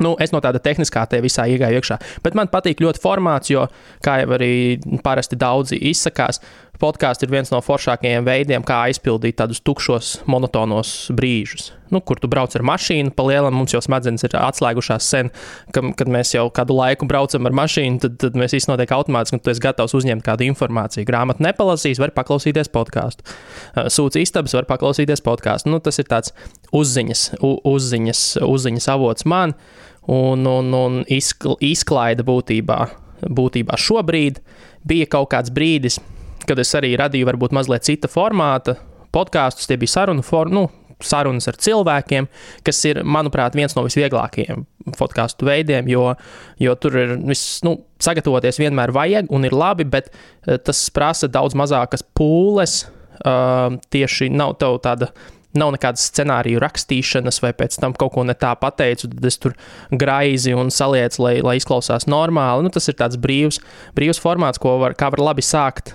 Nu, 0.00 0.14
es 0.24 0.30
no 0.32 0.40
tāda 0.40 0.60
tehniskā 0.62 1.02
te 1.10 1.18
visā 1.20 1.44
iegāju 1.52 1.76
iekšā. 1.76 1.98
Bet 2.24 2.36
man 2.38 2.48
patīk 2.48 2.80
ļoti 2.80 3.00
formāts, 3.02 3.50
jo, 3.52 3.66
kā 4.04 4.22
jau 4.22 4.30
arī 4.38 4.80
parasti 5.04 5.36
daudzi 5.36 5.76
izsakās, 5.90 6.40
podkāsts 6.82 7.22
ir 7.22 7.30
viens 7.32 7.52
no 7.52 7.60
foršākajiem 7.62 8.26
veidiem, 8.26 8.64
kā 8.66 8.80
aizpildīt 8.88 9.38
tādus 9.38 9.62
tukšos, 9.64 10.16
monotonos 10.30 11.12
brīžus. 11.14 11.70
Nu, 11.92 12.00
kur 12.00 12.18
tu 12.18 12.28
brauc 12.32 12.54
ar 12.56 12.64
mašīnu, 12.64 13.12
pa 13.14 13.26
lielam 13.28 13.54
mums 13.54 13.74
jau 13.74 13.82
smadzenes 13.84 14.24
ir 14.24 14.34
atslēgušās 14.40 15.08
sen, 15.12 15.28
ka, 15.76 15.84
kad 15.98 16.08
mēs 16.10 16.32
jau 16.32 16.46
kādu 16.54 16.74
laiku 16.78 17.06
braucam 17.08 17.46
ar 17.48 17.54
mašīnu, 17.58 18.00
tad, 18.02 18.16
tad 18.22 18.38
mēs 18.40 18.56
viss 18.56 18.70
notiek 18.70 18.94
automātiski, 18.96 19.36
un 19.36 19.44
tu 19.44 19.52
esi 19.52 19.62
gatavs 19.62 19.94
uzņemt 19.98 20.24
kādu 20.26 20.46
informāciju. 20.48 21.06
Grāmatu 21.08 21.44
nepalasīs, 21.44 22.00
var 22.00 22.14
paklausīties 22.16 22.72
podkāstu. 22.72 23.28
Sūds 23.92 24.18
istabas, 24.22 24.56
var 24.56 24.68
paklausīties 24.70 25.24
podkāstu. 25.24 25.72
Nu, 25.72 25.82
tas 25.84 26.00
ir 26.00 26.08
tāds 26.08 26.32
uzziņas, 26.72 27.28
uzziņas, 27.42 28.26
uzziņas 28.48 28.90
avots 28.96 29.28
man. 29.28 29.54
un, 30.06 30.46
un, 30.46 30.72
un 30.74 31.02
izkl, 31.06 31.54
izklaida 31.62 32.24
būtībā, 32.26 32.78
būtībā 33.28 33.78
šobrīd. 33.78 34.40
Bija 34.88 35.06
kaut 35.06 35.30
kāds 35.30 35.52
brīdis, 35.54 36.00
kad 36.48 36.60
es 36.62 36.72
arī 36.78 36.94
radīju 37.00 37.28
varbūt 37.28 37.54
mazliet 37.56 37.86
cita 37.88 38.10
formāta 38.10 38.76
podkāstus, 39.12 39.68
tie 39.68 39.78
bija 39.80 39.98
sarunu 39.98 40.24
forma. 40.26 40.62
Nu, 40.62 40.68
Sarunas 41.02 41.48
ar 41.50 41.56
cilvēkiem, 41.58 42.28
kas 42.62 42.78
ir, 42.86 43.00
manuprāt, 43.02 43.56
viens 43.58 43.74
no 43.74 43.82
visvieglākajiem 43.82 44.60
podkāstu 44.98 45.48
veidiem, 45.48 45.88
jo, 45.90 46.12
jo 46.62 46.74
tur 46.78 46.98
ir 47.00 47.16
viss, 47.26 47.60
nu, 47.66 47.76
sagatavoties 48.02 48.60
vienmēr 48.62 48.94
vajag 48.94 49.30
un 49.34 49.46
ir 49.48 49.56
labi, 49.56 49.86
bet 49.88 50.12
eh, 50.12 50.60
tas 50.62 50.84
prasa 50.94 51.30
daudz 51.30 51.58
mazākas 51.58 52.06
pūles. 52.14 52.84
Uh, 53.22 53.76
tieši 53.92 54.32
nav 54.34 54.56
tāda 54.58 55.10
nav 55.54 55.68
nekādas 55.74 56.08
scenāriju 56.08 56.58
rakstīšanas, 56.62 57.38
vai 57.44 57.52
pēc 57.54 57.76
tam 57.78 57.94
kaut 57.94 58.14
ko 58.16 58.24
ne 58.26 58.34
tā 58.34 58.54
pateicu, 58.58 59.10
tad 59.12 59.28
es 59.28 59.38
tur 59.38 59.54
graizi 59.92 60.56
un 60.56 60.72
salieku, 60.74 61.20
lai, 61.22 61.34
lai 61.44 61.58
izklausās 61.60 62.08
normāli. 62.10 62.64
Nu, 62.66 62.72
tas 62.72 62.88
ir 62.90 62.96
tāds 62.98 63.20
brīvs, 63.20 63.60
brīvs 63.94 64.18
formāts, 64.22 64.58
ko 64.62 64.78
var, 64.82 64.96
var 64.96 65.22
labi 65.22 65.44
sākt 65.44 65.92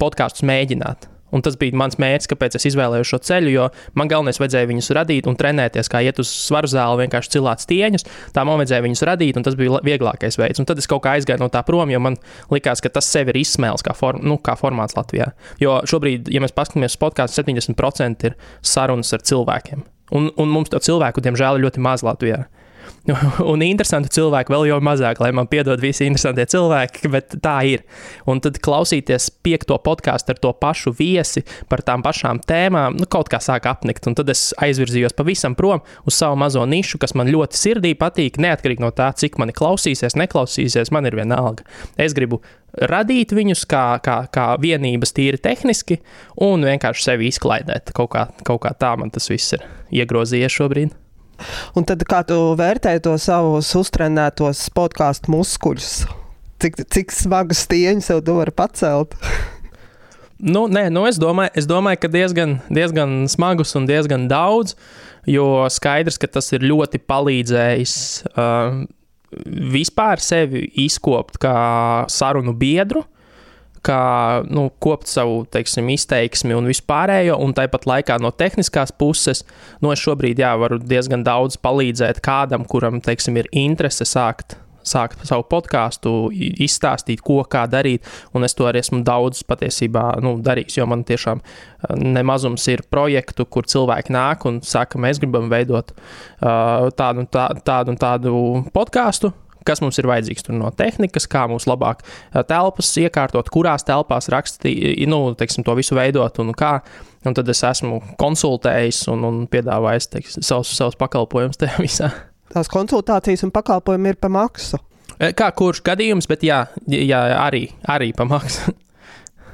podkāstus 0.00 0.46
mēģināt. 0.48 1.10
Un 1.30 1.44
tas 1.46 1.54
bija 1.58 1.76
mans 1.78 1.94
mērķis, 2.00 2.28
kāpēc 2.32 2.56
es 2.58 2.66
izvēlējos 2.72 3.12
šo 3.12 3.20
ceļu, 3.26 3.50
jo 3.54 3.66
man 3.98 4.10
galvenais 4.10 4.40
vajadzēja 4.42 4.68
viņus 4.70 4.90
radīt 4.98 5.28
un 5.30 5.36
trenēties, 5.38 5.90
kā 5.90 6.02
iet 6.02 6.18
uz 6.22 6.30
svaru 6.30 6.70
zāli, 6.70 7.04
vienkārši 7.04 7.36
cilāt 7.36 7.62
stieņus. 7.62 8.06
Tā 8.34 8.44
man 8.46 8.58
vajadzēja 8.60 8.84
viņus 8.86 9.04
radīt, 9.06 9.38
un 9.38 9.46
tas 9.46 9.54
bija 9.58 9.78
vieglākais 9.86 10.40
veids. 10.40 10.62
Un 10.62 10.66
tad 10.66 10.82
es 10.82 10.90
kaut 10.90 11.04
kā 11.04 11.14
aizgāju 11.18 11.44
no 11.44 11.50
tā 11.52 11.62
prom, 11.66 11.92
jo 11.92 12.02
man 12.02 12.18
likās, 12.50 12.82
ka 12.82 12.90
tas 12.92 13.06
sev 13.06 13.30
ir 13.30 13.40
izsmēls 13.44 13.86
kā, 13.86 13.94
form, 13.96 14.24
nu, 14.26 14.40
kā 14.42 14.56
formāts 14.58 14.98
Latvijā. 14.98 15.30
Jo 15.62 15.78
šobrīd, 15.90 16.32
ja 16.34 16.42
mēs 16.42 16.56
paskatāmies 16.56 16.98
uz 16.98 17.02
podkāstu, 17.04 17.44
70% 17.44 18.26
ir 18.26 18.38
sarunas 18.66 19.14
ar 19.14 19.22
cilvēkiem. 19.30 19.86
Un, 20.18 20.32
un 20.34 20.50
mums 20.50 20.72
to 20.72 20.80
cilvēku, 20.82 21.22
diemžēl, 21.22 21.60
ir 21.60 21.68
ļoti 21.68 21.86
maz 21.86 22.02
Latvijā. 22.02 22.48
un 23.52 23.62
interesanti 23.64 24.12
cilvēki 24.14 24.52
vēl 24.52 24.66
jau 24.70 24.78
mazāk, 24.84 25.20
lai 25.22 25.30
man 25.36 25.48
piedod 25.50 25.80
visi 25.82 26.06
interesantie 26.06 26.46
cilvēki, 26.50 27.10
bet 27.12 27.36
tā 27.42 27.56
ir. 27.68 27.84
Un 28.30 28.42
tad 28.44 28.60
klausīties 28.62 29.30
piekto 29.44 29.78
podkāstu 29.82 30.34
ar 30.34 30.40
to 30.42 30.52
pašu 30.60 30.92
viesi 30.98 31.44
par 31.70 31.84
tām 31.86 32.04
pašām 32.06 32.42
tēmām, 32.46 33.00
nu, 33.00 33.08
kaut 33.10 33.30
kā 33.32 33.40
sāk 33.42 33.68
apnikt. 33.70 34.06
Un 34.10 34.16
tad 34.18 34.30
es 34.32 34.50
aizvirzījos 34.60 35.16
pavisam 35.18 35.56
prom 35.58 35.84
uz 36.06 36.18
savu 36.18 36.38
mazo 36.40 36.64
nišu, 36.68 37.00
kas 37.02 37.16
man 37.18 37.30
ļoti 37.32 37.58
sirdī 37.58 37.94
patīk, 37.98 38.40
neatkarīgi 38.42 38.84
no 38.84 38.92
tā, 38.94 39.10
cik 39.16 39.40
mani 39.40 39.56
klausīsies, 39.56 40.18
neklausīsies, 40.20 40.92
man 40.94 41.08
ir 41.08 41.18
vienalga. 41.18 41.66
Es 42.00 42.14
gribu 42.16 42.42
radīt 42.90 43.34
viņus 43.34 43.64
kā, 43.70 43.84
kā, 44.04 44.22
kā 44.32 44.46
vienības 44.62 45.14
tīri 45.16 45.40
tehniski 45.42 46.00
un 46.46 46.66
vienkārši 46.68 47.06
sevi 47.08 47.30
izklaidēt. 47.30 47.94
Kaut 47.96 48.12
kā, 48.14 48.28
kaut 48.46 48.62
kā 48.66 48.74
tā 48.78 48.94
man 49.00 49.12
tas 49.14 49.30
viss 49.32 49.56
ir 49.58 49.66
iegrozījies 50.02 50.60
šobrīd. 50.60 50.99
Un 51.78 51.86
tad 51.88 52.02
kā 52.08 52.22
tu 52.26 52.36
vērtē 52.58 52.96
to 53.04 53.16
savus 53.20 53.70
uztrenētos 53.78 54.68
podkāstu 54.76 55.32
muskuļus? 55.34 55.92
Cik, 56.60 56.82
cik 56.92 57.14
smagas 57.14 57.64
stieņas 57.66 58.10
tev 58.10 58.22
tu 58.26 58.36
vari 58.36 58.54
pacelt? 58.54 59.16
Nu, 60.40 60.66
nē, 60.72 60.86
nu 60.92 61.04
es, 61.08 61.18
domāju, 61.20 61.52
es 61.60 61.68
domāju, 61.68 62.00
ka 62.00 62.08
diezgan, 62.12 62.58
diezgan 62.72 63.26
smagus 63.28 63.74
un 63.76 63.84
diezgan 63.88 64.24
daudz, 64.28 64.72
jo 65.28 65.66
skaidrs, 65.72 66.16
ka 66.20 66.30
tas 66.32 66.48
ir 66.56 66.64
ļoti 66.64 67.00
palīdzējis 67.04 67.94
uh, 68.32 68.82
vispār 69.76 70.22
sevi 70.24 70.64
izkopt 70.80 71.36
kā 71.42 71.56
sarunu 72.08 72.56
biedru. 72.56 73.04
Uh, 73.04 73.19
kā 73.86 74.42
nu, 74.50 74.68
kopt 74.82 75.10
savu 75.10 75.42
teiksim, 75.52 75.88
izteiksmi 75.94 76.56
un 76.56 76.68
vispārējo, 76.70 77.38
un 77.40 77.54
tāpat 77.56 77.86
laikā 77.88 78.18
no 78.22 78.32
tehniskās 78.32 78.92
puses, 78.96 79.44
nu, 79.80 79.92
es 79.94 80.02
šobrīd 80.04 80.40
jā, 80.42 80.54
varu 80.60 80.80
diezgan 80.80 81.24
daudz 81.26 81.58
palīdzēt 81.62 82.22
kādam, 82.24 82.66
kuram 82.68 83.00
teiksim, 83.04 83.40
ir 83.40 83.50
interese 83.56 84.08
sākt. 84.08 84.58
Sākt 84.90 85.26
savu 85.28 85.44
podkāstu, 85.44 86.10
izstāstīt, 86.32 87.20
ko 87.20 87.42
kā 87.44 87.66
darīt, 87.68 88.06
un 88.32 88.46
es 88.46 88.56
to 88.56 88.64
arī 88.64 88.80
esmu 88.80 89.02
daudz 89.04 89.42
patiesībā 89.44 90.06
nu, 90.24 90.38
darījis. 90.40 90.78
Jo 90.78 90.86
man 90.88 91.04
tiešām 91.04 91.42
eh, 91.44 91.92
nemazums 92.00 92.64
ir 92.72 92.86
projektu, 92.88 93.44
kur 93.44 93.68
cilvēki 93.68 94.16
nāk 94.16 94.48
un 94.48 94.62
saka, 94.64 94.98
mēs 94.98 95.20
gribam 95.20 95.52
veidot 95.52 95.92
uh, 95.92 96.88
tādu, 96.96 97.26
tā, 97.28 97.50
tādu 97.60 97.92
un 97.92 98.00
tādu 98.00 98.32
podkāstu, 98.72 99.34
kas 99.66 99.82
mums 99.84 99.98
ir 100.00 100.08
vajadzīgs 100.10 100.48
no 100.54 100.70
tehnikas, 100.76 101.28
kā 101.30 101.46
mums 101.50 101.68
labāk 101.70 102.04
telpas 102.48 102.90
iekārtot, 103.00 103.50
kurās 103.52 103.86
telpās 103.88 104.30
rakstīt, 104.32 105.00
nu, 105.10 105.22
teiksim, 105.38 105.66
to 105.66 105.76
visu 105.78 105.98
veidot 105.98 106.42
un 106.42 106.54
kā. 106.56 106.78
Un 107.28 107.34
tad 107.36 107.48
es 107.52 107.60
esmu 107.68 107.98
konsultējis 108.16 109.02
un, 109.12 109.26
un 109.28 109.40
piedāvājis 109.52 110.06
teiksim, 110.08 110.44
savus, 110.46 110.70
savus 110.72 110.96
pakalpojumus 110.96 111.60
tajā 111.60 111.82
visā. 111.82 112.08
Tās 112.50 112.70
konsultācijas 112.72 113.44
un 113.44 113.52
pakalpojumi 113.52 114.14
ir 114.14 114.16
pa 114.20 114.30
maksu. 114.32 114.80
Kā 115.36 115.50
kurš 115.52 115.82
gadījums, 115.84 116.24
bet 116.30 116.46
jā, 116.48 116.62
jā 116.88 117.20
arī, 117.36 117.66
arī 117.92 118.14
pa 118.16 118.24
maksu. 118.24 118.72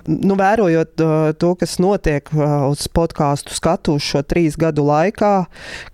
Nu, 0.09 0.37
vērojot 0.39 1.03
uh, 1.05 1.15
to, 1.39 1.53
kas 1.61 1.79
notiek 1.83 2.31
uh, 2.35 2.67
uz 2.71 2.87
podkāstu 2.93 3.55
skatu 3.57 3.97
šo 4.03 4.23
trīs 4.27 4.59
gadu 4.61 4.87
laikā, 4.87 5.33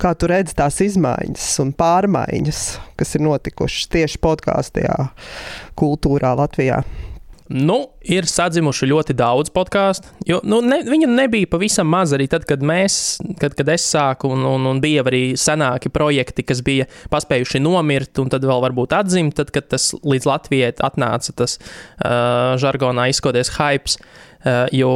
kā 0.00 0.14
tu 0.19 0.31
redzi 0.31 0.57
tās 0.59 0.81
izmaiņas 0.85 1.47
un 1.64 1.73
pārmaiņas, 1.76 2.64
kas 3.00 3.16
ir 3.19 3.26
notikušas 3.28 3.88
tieši 3.92 4.21
podkāstajā 4.23 4.99
kultūrā 5.78 6.35
Latvijā? 6.38 6.83
Nu, 7.52 7.76
ir 8.09 8.25
sadzimuši 8.28 8.87
ļoti 8.88 9.14
daudz 9.16 9.50
podkāstu. 9.52 10.09
Nu, 10.49 10.62
ne, 10.64 10.78
viņa 10.88 11.09
nebija 11.11 11.50
pavisam 11.52 11.90
maz 11.92 12.14
arī 12.16 12.25
tad, 12.32 12.47
kad 12.49 12.64
mēs, 12.64 13.18
kad, 13.40 13.52
kad 13.59 13.68
es 13.75 13.85
sāku, 13.92 14.30
un, 14.32 14.47
un, 14.49 14.64
un 14.71 14.80
bija 14.80 15.04
arī 15.04 15.23
senāki 15.37 15.92
projekti, 15.92 16.47
kas 16.49 16.62
bija 16.64 16.88
paspējuši 17.12 17.61
nomirt, 17.61 18.16
un 18.23 18.32
tad 18.32 18.47
vēl 18.49 18.64
varbūt 18.64 18.97
atzimt, 18.97 19.37
tad, 19.37 19.52
kad 19.52 19.68
tas 19.75 19.90
līdz 20.00 20.28
Latvijai 20.30 20.73
atnāca 20.80 21.37
tas 21.42 21.59
uh, 21.61 22.54
žargonā 22.62 23.11
izskoties 23.12 23.52
hype. 23.59 23.99
Uh, 24.42 24.64
jo 24.75 24.88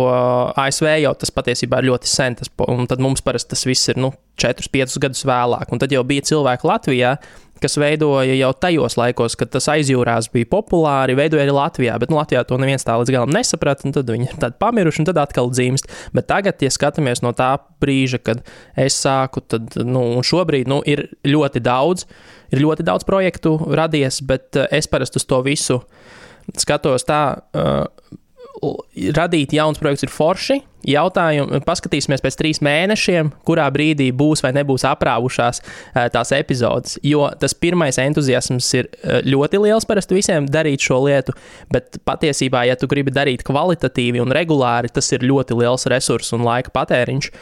ASV 0.59 0.89
jau 1.05 1.13
tas 1.21 1.31
patiesībā 1.31 1.79
ir 1.79 1.93
ļoti 1.93 2.09
sen, 2.11 2.35
tas, 2.41 2.51
un 2.67 2.89
tad 2.91 2.99
mums 3.05 3.23
parasti 3.23 3.53
tas 3.53 3.63
viss 3.69 3.93
ir 3.93 4.01
nu, 4.01 4.11
4, 4.43 4.73
5 4.73 4.97
gadus 5.05 5.23
vēlāk. 5.29 5.71
Un 5.71 5.83
tad 5.83 5.93
jau 5.95 6.03
bija 6.09 6.25
cilvēki 6.27 6.67
Latvijā, 6.67 7.13
kas 7.63 7.77
veidoja 7.81 8.35
jau 8.37 8.51
tajos 8.61 8.97
laikos, 8.99 9.37
kad 9.39 9.51
tas 9.55 9.69
aizjūrās 9.73 10.29
bija 10.35 10.49
populāri, 10.51 11.17
veidoja 11.19 11.47
arī 11.47 11.55
Latvijā. 11.57 11.97
Bet 12.03 12.13
nu, 12.13 12.19
Latvijā 12.21 12.43
to 12.49 12.59
neviens 12.61 12.85
tā 12.87 12.97
līdz 13.01 13.15
galam 13.15 13.33
nesaprata, 13.35 13.87
un 13.89 13.97
tad 13.97 14.11
viņi 14.13 14.31
ir 14.31 14.41
tādi 14.43 14.59
pamiruši, 14.63 15.03
un 15.03 15.09
tad 15.11 15.21
atkal 15.23 15.51
dzīvst. 15.55 15.91
Bet 16.17 16.29
tagad, 16.31 16.61
ja 16.65 16.73
skatāmies 16.73 17.25
no 17.25 17.33
tā 17.37 17.55
brīža, 17.83 18.21
kad 18.27 18.45
es 18.79 18.99
sāku, 19.01 19.45
tad 19.45 19.79
nu, 19.83 20.05
šobrīd 20.27 20.71
nu, 20.71 20.83
ir 20.87 21.07
ļoti 21.27 21.65
daudz, 21.65 22.07
ir 22.53 22.63
ļoti 22.65 22.87
daudz 22.87 23.09
projektu 23.09 23.57
radies, 23.67 24.21
bet 24.27 24.59
eh, 24.61 24.71
es 24.79 24.91
parasti 24.91 25.23
uz 25.23 25.29
to 25.29 25.43
visu 25.47 25.81
skatos 26.57 27.09
tā. 27.09 27.23
Uh, 27.57 28.23
radīt 29.17 29.53
jauns 29.57 29.79
projekts 29.81 30.07
ir 30.07 30.13
forši. 30.13 30.57
Jautājumu 30.87 31.59
paskatīsimies 31.67 32.23
pēc 32.23 32.37
trīs 32.39 32.61
mēnešiem, 32.63 33.33
kurā 33.49 33.65
brīdī 33.75 34.13
būs 34.15 34.45
vai 34.45 34.53
nebūs 34.55 34.85
aprāvušās 34.87 35.61
tās 36.15 36.31
epizodes. 36.37 36.95
Jo 37.03 37.27
tas 37.41 37.57
pirmais 37.59 37.99
entuziasms 37.99 38.69
ir 38.79 38.91
ļoti 39.27 39.61
liels 39.65 39.89
parasti 39.89 40.15
visiem 40.19 40.47
darīt 40.47 40.87
šo 40.87 41.01
lietu, 41.09 41.35
bet 41.75 41.99
patiesībā, 42.07 42.63
ja 42.69 42.79
tu 42.79 42.87
gribi 42.91 43.15
darīt 43.15 43.43
kvalitatīvi 43.47 44.23
un 44.23 44.35
regulāri, 44.37 44.93
tas 44.95 45.11
ir 45.17 45.27
ļoti 45.27 45.59
liels 45.59 45.89
resursu 45.91 46.39
un 46.39 46.47
laika 46.47 46.71
patēriņš. 46.77 47.33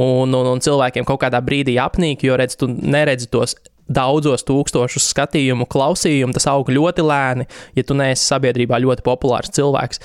Un, 0.00 0.32
un, 0.32 0.50
un 0.54 0.64
cilvēkiem 0.64 1.04
kaut 1.06 1.20
kādā 1.26 1.44
brīdī 1.44 1.76
apnīk, 1.82 2.24
jo 2.24 2.40
redz, 2.40 2.56
tu 2.56 2.72
neredzi 2.72 3.28
tos 3.30 3.58
daudzos 3.88 4.44
tūkstošus 4.48 5.10
skatījumu, 5.12 5.66
klausījumu, 5.70 6.34
tas 6.36 6.48
aug 6.50 6.70
ļoti 6.72 7.04
lēni, 7.04 7.48
ja 7.76 7.84
tu 7.84 7.96
neesi 7.98 8.24
sabiedrībā 8.24 8.80
ļoti 8.80 9.04
populārs 9.04 9.52
cilvēks. 9.54 10.00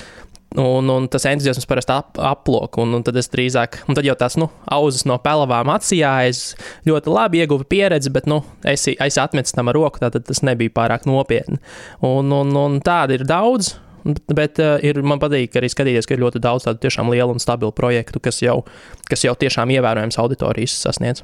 Un, 0.58 0.88
un 0.90 1.06
tas 1.06 1.28
entuziasms 1.30 1.68
parasti 1.70 1.94
ap, 1.94 2.18
aplok, 2.26 2.80
un, 2.82 2.96
un 2.98 3.04
tad 3.06 3.20
es 3.22 3.28
drīzāk, 3.30 3.84
un 3.86 3.98
tad 3.98 4.08
jau 4.08 4.16
tās, 4.18 4.34
nu, 4.42 4.48
auzas 4.74 5.04
no 5.06 5.20
pelavām 5.22 5.70
atsijājas, 5.70 6.56
ļoti 6.90 7.14
labi 7.14 7.44
ieguva 7.44 7.68
pieredzi, 7.70 8.10
bet, 8.16 8.26
nu, 8.30 8.40
es, 8.66 8.88
es 8.90 9.20
atmetu 9.22 9.54
tam 9.54 9.70
ar 9.70 9.78
roku, 9.78 10.02
tad 10.02 10.18
tas 10.26 10.42
nebija 10.42 10.74
pārāk 10.74 11.06
nopietni. 11.06 11.62
Un, 12.02 12.34
un, 12.34 12.56
un 12.58 12.80
tādi 12.82 13.20
ir 13.20 13.28
daudz, 13.30 13.76
bet 14.34 14.58
uh, 14.64 14.80
ir, 14.82 15.04
man 15.06 15.22
patīk 15.22 15.54
arī 15.60 15.70
skatīties, 15.70 16.10
ka 16.10 16.18
ir 16.18 16.24
ļoti 16.26 16.42
daudz 16.42 16.66
tādu 16.66 16.82
tiešām 16.88 17.14
lielu 17.14 17.38
un 17.38 17.44
stabilu 17.44 17.70
projektu, 17.76 18.18
kas 18.24 18.42
jau, 18.42 18.64
kas 19.06 19.28
jau 19.28 19.38
tiešām 19.38 19.70
ievērojams 19.78 20.18
auditorijas 20.18 20.80
sasniedz. 20.82 21.22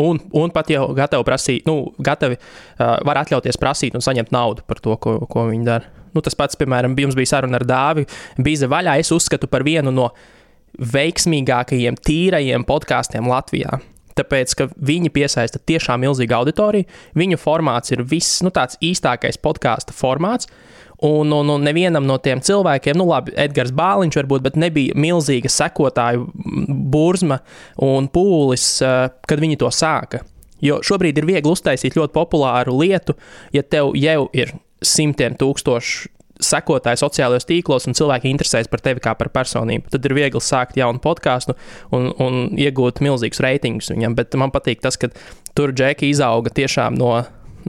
Un, 0.00 0.20
un 0.36 0.52
pat 0.52 0.68
jau 0.72 0.88
gatavi 0.96 1.24
prasīt, 1.24 1.68
nu, 1.68 1.94
gatavi 2.02 2.36
uh, 2.36 2.98
var 3.08 3.24
atļauties 3.24 3.60
prasīt 3.60 3.96
un 3.96 4.04
saņemt 4.04 4.36
naudu 4.36 4.68
par 4.68 4.84
to, 4.84 5.00
ko, 5.00 5.22
ko 5.30 5.48
viņi 5.48 5.68
dara. 5.72 6.03
Nu, 6.14 6.22
tas 6.24 6.36
pats, 6.38 6.58
piemēram, 6.60 6.94
jums 6.98 7.16
bija 7.18 7.34
saruna 7.34 7.58
ar 7.60 7.66
Dāvi 7.68 8.06
Bīza 8.38 8.70
vaļā. 8.70 8.98
Es 9.02 9.12
uzskatu 9.14 9.50
par 9.50 9.66
vienu 9.66 9.92
no 9.94 10.10
veiksmīgākajiem, 10.78 11.98
tīrajiem 12.02 12.66
podkāstiem 12.66 13.28
Latvijā. 13.30 13.80
Tāpēc, 14.14 14.52
ka 14.54 14.68
viņi 14.78 15.10
piesaista 15.14 15.58
tiešām 15.58 16.04
milzīgu 16.04 16.36
auditoriju. 16.36 16.86
Viņu 17.18 17.38
formāts 17.42 17.90
ir 17.94 18.04
viss, 18.06 18.42
nu, 18.46 18.52
tāds 18.54 18.78
īstākais 18.84 19.40
podkāstu 19.42 19.94
formāts. 19.96 20.46
Un, 21.04 21.32
un, 21.34 21.50
un 21.50 21.64
nevienam 21.66 22.06
no 22.06 22.16
tiem 22.22 22.38
cilvēkiem, 22.44 22.94
nu, 22.96 23.08
labi, 23.10 23.34
Edgars 23.42 23.74
Bāliņš 23.74 24.20
varbūt, 24.20 24.44
bet 24.46 24.58
nebija 24.60 24.94
milzīga 24.96 25.50
sekotāju 25.50 26.28
burzma 26.94 27.40
un 27.82 28.06
pūlis, 28.14 28.68
kad 29.26 29.42
viņi 29.42 29.58
to 29.60 29.72
sāka. 29.74 30.22
Jo 30.64 30.78
šobrīd 30.86 31.18
ir 31.18 31.26
viegli 31.28 31.50
uztaisīt 31.50 31.98
ļoti 31.98 32.14
populāru 32.14 32.78
lietu, 32.78 33.18
ja 33.52 33.64
tev 33.66 33.92
jau 33.98 34.28
ir 34.32 34.54
simtiem 34.86 35.36
tūkstošu 35.40 36.10
sekotāji 36.42 36.98
sociālajos 37.00 37.46
tīklos, 37.48 37.86
un 37.88 37.96
cilvēki 37.96 38.30
interesējas 38.32 38.70
par 38.70 38.82
tevi 38.84 39.02
kā 39.04 39.14
par 39.18 39.30
personību. 39.34 39.88
Tad 39.92 40.06
ir 40.08 40.16
viegli 40.16 40.42
sākt 40.42 40.78
jaunu 40.78 41.00
podkāstu 41.02 41.54
un, 41.94 42.10
un 42.20 42.58
iegūt 42.58 43.00
milzīgus 43.04 43.42
reitingus 43.44 43.92
viņam. 43.94 44.16
Bet 44.18 44.34
man 44.40 44.52
patīk 44.54 44.82
tas, 44.84 44.98
ka 45.00 45.12
tur 45.54 45.74
džeki 45.74 46.10
izauga 46.10 46.52
tiešām 46.54 46.98
no, 46.98 47.16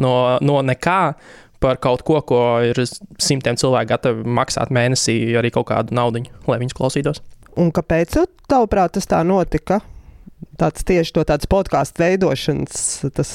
no, 0.02 0.16
no 0.42 0.62
nekā. 0.66 1.02
Par 1.64 1.80
kaut 1.82 2.04
ko, 2.06 2.20
ko 2.28 2.40
ir 2.68 2.78
simtiem 3.22 3.56
cilvēku 3.58 3.90
gatavi 3.94 4.26
maksāt 4.38 4.74
mēnesī, 4.76 5.16
arī 5.40 5.54
kaut 5.56 5.70
kādu 5.70 5.96
naudu, 5.96 6.26
lai 6.52 6.60
viņus 6.62 6.76
klausītos. 6.78 7.22
Un 7.58 7.72
kāpēc, 7.74 8.18
tavuprāt, 8.52 8.98
tas 8.98 9.08
tā 9.10 9.24
notika? 9.26 9.80
tāds 10.60 10.86
tieši 10.88 11.14
to 11.16 11.24
tāds 11.28 11.48
podkāstu 11.52 12.04
veidošanas, 12.04 12.84
tas 13.16 13.32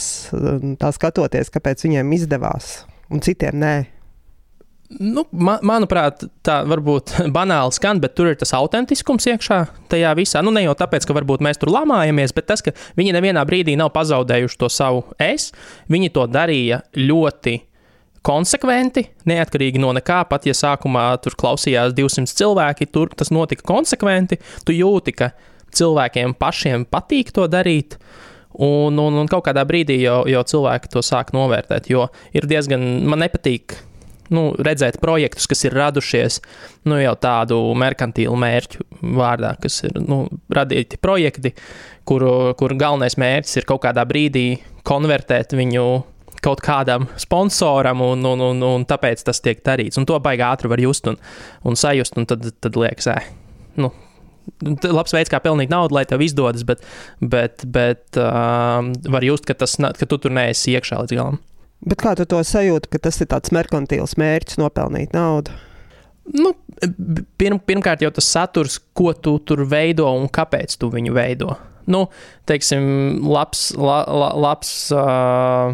tā 0.80 0.92
skatoties, 0.96 1.50
kāpēc 1.52 1.84
viņiem 1.84 2.14
izdevās 2.16 2.70
un 3.10 3.24
citiem 3.24 3.58
nē. 3.60 3.74
Nu, 4.98 5.22
man, 5.30 5.60
manuprāt, 5.62 6.24
tā 6.42 6.60
varbūt 6.66 7.12
banāli 7.36 7.74
skan, 7.76 8.00
bet 8.02 8.16
tur 8.18 8.32
ir 8.32 8.38
tas 8.40 8.50
autentiskums 8.58 9.28
iekšā 9.30 9.60
tajā 9.92 10.10
visā. 10.18 10.42
Nu, 10.42 10.50
ne 10.54 10.64
jau 10.64 10.74
tāpēc, 10.78 11.06
ka 11.06 11.14
varbūt 11.14 11.44
mēs 11.46 11.62
tur 11.62 11.70
lamājamies, 11.70 12.34
bet 12.34 12.48
tas, 12.50 12.64
ka 12.64 12.74
viņi 12.98 13.14
nevienā 13.14 13.44
brīdī 13.46 13.76
nav 13.78 13.92
pazaudējuši 13.94 14.58
to 14.58 14.70
savu 14.72 15.04
es. 15.22 15.52
Viņi 15.90 16.10
to 16.16 16.26
darīja 16.26 16.82
ļoti 16.98 17.60
konsekventi, 18.26 19.06
neatkarīgi 19.30 19.80
no 19.80 19.94
nekā. 19.96 20.24
Pat 20.30 20.48
ja 20.48 20.56
sākumā 20.56 21.06
tur 21.22 21.38
klausījās 21.38 21.94
200 21.96 22.34
cilvēki, 22.40 22.90
tur 22.90 23.14
tas 23.14 23.30
notika 23.30 23.64
konsekventi. 23.70 24.40
Tu 24.66 24.76
jūti, 24.80 25.14
ka 25.22 25.30
cilvēkiem 25.76 26.34
pašiem 26.34 26.88
patīk 26.90 27.30
to 27.36 27.46
darīt. 27.50 27.94
Un, 28.50 28.98
un, 28.98 29.20
un 29.20 29.28
kaut 29.30 29.44
kādā 29.46 29.62
brīdī 29.68 30.00
jau, 30.02 30.24
jau 30.26 30.42
cilvēki 30.52 30.90
to 30.90 31.04
sāk 31.06 31.30
novērtēt. 31.36 31.86
Jo 31.92 32.08
ir 32.34 32.48
diezgan, 32.50 32.82
man 33.06 33.22
nepatīk 33.22 33.76
nu, 34.34 34.50
redzēt 34.58 34.98
projektus, 35.02 35.48
kas 35.50 35.64
ir 35.66 35.76
radušies 35.78 36.40
nu, 36.88 36.98
jau 37.00 37.14
tādu 37.20 37.58
merkantīlu 37.78 38.36
mērķu 38.38 38.86
vārdā, 39.18 39.54
kas 39.62 39.82
ir 39.88 39.98
nu, 40.02 40.22
radīti 40.54 40.98
projekti, 41.02 41.54
kuru, 42.08 42.54
kur 42.58 42.74
galvenais 42.78 43.18
mērķis 43.20 43.60
ir 43.60 43.68
kaut 43.70 43.84
kādā 43.86 44.06
brīdī 44.08 44.60
konvertēt 44.86 45.54
viņu 45.58 45.86
kaut 46.40 46.62
kādam 46.64 47.04
sponsoram, 47.20 48.00
un, 48.00 48.24
un, 48.24 48.44
un, 48.46 48.62
un 48.64 48.86
tāpēc 48.88 49.26
tas 49.26 49.42
tiek 49.44 49.60
darīts. 49.66 50.00
Un 50.00 50.06
to 50.08 50.16
baigi 50.24 50.46
ātri 50.46 50.70
var 50.72 50.80
just 50.80 51.10
un, 51.10 51.18
un 51.68 51.76
sajust, 51.76 52.16
un 52.16 52.28
tad, 52.30 52.46
tad 52.64 52.78
liekas, 52.80 53.10
ē, 53.12 53.18
nu, 53.82 53.92
labs 54.84 55.14
veids, 55.14 55.30
kā 55.32 55.40
pelnīt 55.42 55.72
naudu, 55.72 55.96
lai 55.96 56.04
tev 56.08 56.22
izdodas, 56.24 56.64
bet, 56.68 56.84
bet, 57.20 57.64
bet 57.64 58.20
uh, 58.20 58.82
var 59.12 59.26
just, 59.26 59.46
ka, 59.48 59.56
tas, 59.56 59.76
ka 59.78 60.08
tu 60.08 60.20
tur 60.20 60.34
neesi 60.36 60.76
iekšā 60.76 61.00
līdz 61.04 61.16
galam. 61.16 61.40
Bet 61.80 62.02
kā 62.02 62.12
tu 62.18 62.26
to 62.28 62.42
sajūti, 62.44 62.90
ka 62.92 63.00
tas 63.08 63.20
ir 63.22 63.30
tāds 63.32 63.52
merkantīls 63.56 64.18
mērķis 64.20 64.60
nopelnīt 64.60 65.14
naudu? 65.16 65.54
Nu, 66.30 66.52
pirm, 67.40 67.58
pirmkārt, 67.64 68.04
jau 68.04 68.12
tas 68.14 68.28
saturs, 68.28 68.76
ko 68.94 69.14
tu 69.16 69.38
tur 69.44 69.64
veido 69.68 70.06
un 70.12 70.28
kāpēc 70.30 70.76
tu 70.80 70.90
viņu 70.92 71.14
veido. 71.16 71.56
Nu, 71.90 72.04
teiksim, 72.46 72.84
labs, 73.24 73.70
la, 73.80 74.02
la, 74.04 74.28
labs 74.38 74.74
uh, 74.94 75.72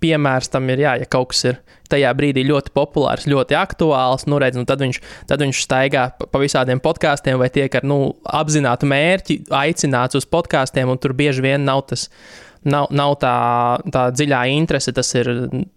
piemērs 0.00 0.52
tam 0.54 0.70
ir, 0.72 0.84
jā, 0.86 0.94
ja 1.02 1.08
kaut 1.10 1.34
kas 1.34 1.44
ir 1.50 1.58
tajā 1.92 2.10
brīdī 2.16 2.44
ļoti 2.48 2.72
populārs, 2.76 3.28
ļoti 3.30 3.56
aktuāls. 3.58 4.26
Nu, 4.30 4.40
redz, 4.42 4.58
nu, 4.58 4.66
tad, 4.68 4.82
viņš, 4.84 5.00
tad 5.30 5.44
viņš 5.44 5.62
staigā 5.64 6.08
pa, 6.18 6.42
visādiem 6.42 6.82
podkāstiem 6.84 7.38
vai 7.40 7.50
tiek 7.54 7.78
ar 7.78 7.86
nu, 7.88 8.00
apzinātu 8.24 8.88
mērķi 8.90 9.40
aicināts 9.54 10.18
uz 10.18 10.28
podkāstiem, 10.28 10.90
un 10.90 11.00
tur 11.00 11.16
bieži 11.18 11.44
vien 11.44 11.66
nav 11.68 11.86
tas. 11.92 12.08
Nav, 12.68 12.88
nav 12.90 13.12
tā, 13.22 13.32
tā 13.94 14.00
dziļā 14.10 14.40
interese, 14.50 14.90
tas 14.92 15.06
ir 15.14 15.28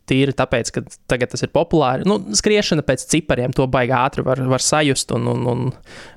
tīri 0.09 0.33
tāpēc, 0.35 0.71
ka 0.73 0.81
tagad 1.07 1.29
tas 1.31 1.45
ir 1.45 1.51
populāri. 1.53 2.07
Nu, 2.09 2.17
skriešana 2.35 2.81
pēc 2.83 3.05
cipariem 3.13 3.53
to 3.55 3.67
baigi 3.71 3.93
ātri 3.95 4.25
var, 4.25 4.41
var 4.49 4.65
sajust 4.65 5.13
un, 5.13 5.29
un, 5.29 5.45
un, 5.47 5.61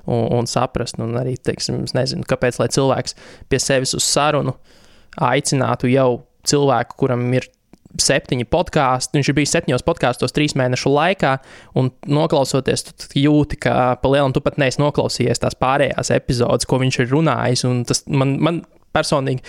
un, 0.09 0.23
un 0.39 0.49
saprast. 0.49 0.97
Un 1.05 1.13
arī, 1.21 1.37
teiksim, 1.37 1.83
nezinu, 1.95 2.25
kāpēc, 2.27 2.57
cilvēks 2.75 3.15
pie 3.47 3.61
sevis 3.61 3.93
uz 3.95 4.09
sarunu 4.09 4.57
aicinātu 5.21 5.93
jau 5.93 6.09
cilvēku, 6.49 6.97
kuram 6.99 7.27
ir 7.37 7.47
septiņi 8.01 8.47
podkāsti. 8.51 9.17
Viņš 9.17 9.29
ir 9.31 9.37
bijis 9.37 9.53
septiņos 9.55 9.85
podkāstos 9.87 10.35
trīs 10.35 10.55
mēnešu 10.59 10.91
laikā, 10.93 11.35
un 11.79 11.91
noklausoties, 12.07 12.87
tu 13.05 13.21
jūti, 13.21 13.59
ka 13.67 13.95
pa 14.01 14.11
lielam 14.11 14.35
tu 14.35 14.43
pat 14.45 14.59
neesi 14.61 14.81
noklausījies 14.83 15.43
tās 15.43 15.57
pārējās 15.59 16.11
epizodes, 16.15 16.67
ko 16.69 16.81
viņš 16.83 16.99
ir 17.03 17.13
runājis. 17.13 17.65
Tas 17.89 18.03
man, 18.11 18.35
man 18.43 18.61
personīgi. 18.95 19.45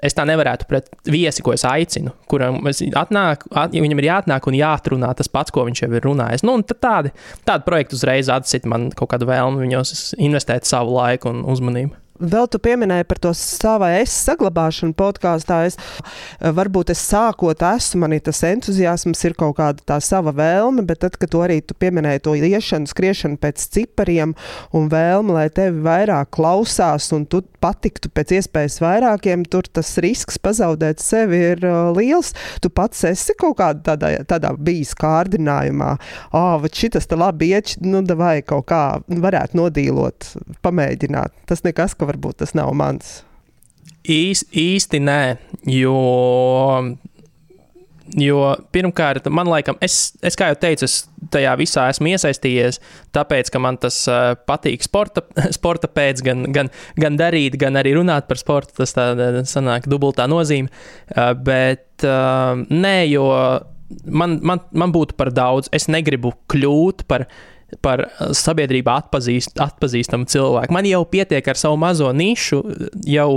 Es 0.00 0.14
tā 0.16 0.24
nevarētu 0.24 0.64
pret 0.64 0.86
viesi, 1.12 1.42
ko 1.44 1.52
es 1.52 1.60
aicinu, 1.68 2.14
kuram 2.30 2.62
atnāk, 2.64 3.42
at, 3.52 3.74
ja 3.76 3.82
viņam 3.84 4.00
ir 4.00 4.06
jāatnāk 4.06 4.46
un 4.48 4.56
jāatrunā 4.56 5.10
tas 5.18 5.28
pats, 5.28 5.52
ko 5.52 5.66
viņš 5.66 5.82
jau 5.82 5.90
ir 5.92 6.06
runājis. 6.08 6.44
Nu, 6.48 6.54
tādi, 6.64 7.12
tādi 7.44 7.66
projekti 7.66 7.98
uzreiz 7.98 8.32
atsit 8.32 8.64
man 8.64 8.88
kaut 8.96 9.12
kādu 9.12 9.28
vēlmu 9.28 9.60
viņos 9.60 10.14
investēt 10.16 10.64
savu 10.70 10.96
laiku 10.96 11.34
un 11.34 11.44
uzmanību. 11.52 11.99
Vēl 12.20 12.48
tu 12.52 12.58
pieminēji 12.60 13.06
par 13.08 13.18
to 13.24 13.30
savu 13.36 13.88
es 13.88 14.12
saglabāšanu 14.26 14.92
podkāstā. 14.98 15.62
Es, 15.70 15.78
varbūt 16.40 16.92
es 16.92 17.00
sākot 17.08 17.62
esmu, 17.64 18.02
man 18.02 18.12
ir 18.16 18.20
tas 18.26 18.42
entuziasms, 18.44 19.22
ir 19.24 19.36
kaut 19.38 19.56
kāda 19.56 19.80
tā 19.88 19.96
sava 20.04 20.34
vēlme, 20.36 20.84
bet 20.88 21.00
tad, 21.04 21.16
kad 21.20 21.32
tu 21.32 21.40
arī 21.40 21.60
tu 21.64 21.76
pieminēji 21.80 22.24
to 22.26 22.34
iešanu, 22.36 22.90
skriešanu 22.90 23.40
pēc 23.40 23.64
cipariem 23.72 24.34
un 24.76 24.90
vēlme, 24.92 25.32
lai 25.38 25.46
tevi 25.54 25.80
vairāk 25.86 26.28
klausās 26.36 27.08
un 27.16 27.24
tu 27.24 27.40
patiktu 27.64 28.12
pēc 28.12 28.36
iespējas 28.36 28.80
vairākiem, 28.84 29.46
tur 29.48 29.68
tas 29.72 29.94
risks 30.04 30.36
pazaudēt 30.40 31.00
sevi 31.00 31.40
ir 31.54 31.64
uh, 31.64 31.88
liels. 31.96 32.34
Tu 32.60 32.68
pats 32.68 33.06
esi 33.08 33.36
kaut 33.40 33.56
kādā 33.62 33.94
tādā, 33.94 34.12
tādā 34.28 34.52
bijis 34.60 34.92
kārdinājumā, 35.00 35.94
ah, 36.36 36.52
oh, 36.60 36.68
šitas 36.68 37.08
te 37.08 37.16
labi 37.16 37.54
iet, 37.54 37.78
nu, 37.80 38.04
vai 38.20 38.40
kaut 38.44 38.68
kā 38.68 38.84
varētu 39.08 39.56
nodīlot, 39.56 40.30
pamēģināt. 40.64 41.32
Tas 41.48 41.64
nekas, 41.64 41.96
ka 41.96 42.09
varbūt 42.10 42.42
tas 42.42 42.56
nav 42.58 42.72
mans? 42.76 43.20
Īs, 44.10 44.42
īsti 44.56 44.98
nē, 45.04 45.22
jo, 45.68 45.96
jo 48.16 48.38
pirmkārt, 48.72 49.28
man 49.28 49.50
laikam, 49.50 49.76
es, 49.84 50.14
es 50.24 50.38
kā 50.38 50.48
jau 50.50 50.56
teicu, 50.62 50.88
es 50.88 51.02
tajā 51.30 51.52
visā 51.60 51.84
esmu 51.92 52.10
iesaistījies, 52.14 52.80
tāpēc, 53.14 53.50
ka 53.52 53.60
man 53.62 53.76
tas 53.80 53.98
uh, 54.10 54.32
patīk 54.48 54.84
sporta, 54.86 55.24
sporta 55.58 55.90
pēc, 55.90 56.24
gan, 56.26 56.46
gan, 56.54 56.72
gan 57.00 57.18
darīt, 57.20 57.58
gan 57.60 57.76
arī 57.80 57.94
runāt 57.98 58.28
par 58.30 58.40
sportu. 58.40 58.78
Tas 58.80 58.96
tā 58.96 59.10
sanāk 59.48 59.88
dubultā 59.90 60.26
nozīme. 60.30 60.72
Uh, 61.12 61.32
bet 61.36 62.08
uh, 62.08 62.56
nē, 62.70 62.96
jo 63.12 63.28
man, 64.06 64.38
man, 64.46 64.64
man 64.72 64.94
būtu 64.94 65.16
par 65.18 65.32
daudz. 65.34 65.70
Es 65.76 65.88
negribu 65.90 66.34
kļūt 66.50 67.06
par 67.10 67.26
par 67.84 68.02
uh, 68.06 68.32
sabiedrībā 68.36 68.96
atpazīst, 69.04 69.56
atpazīstamu 69.60 70.28
cilvēku. 70.30 70.74
Man 70.74 70.88
jau 70.88 71.02
pietiek 71.10 71.46
ar 71.50 71.58
savu 71.58 71.78
mazo 71.80 72.10
nišu, 72.16 72.60
jau 73.08 73.28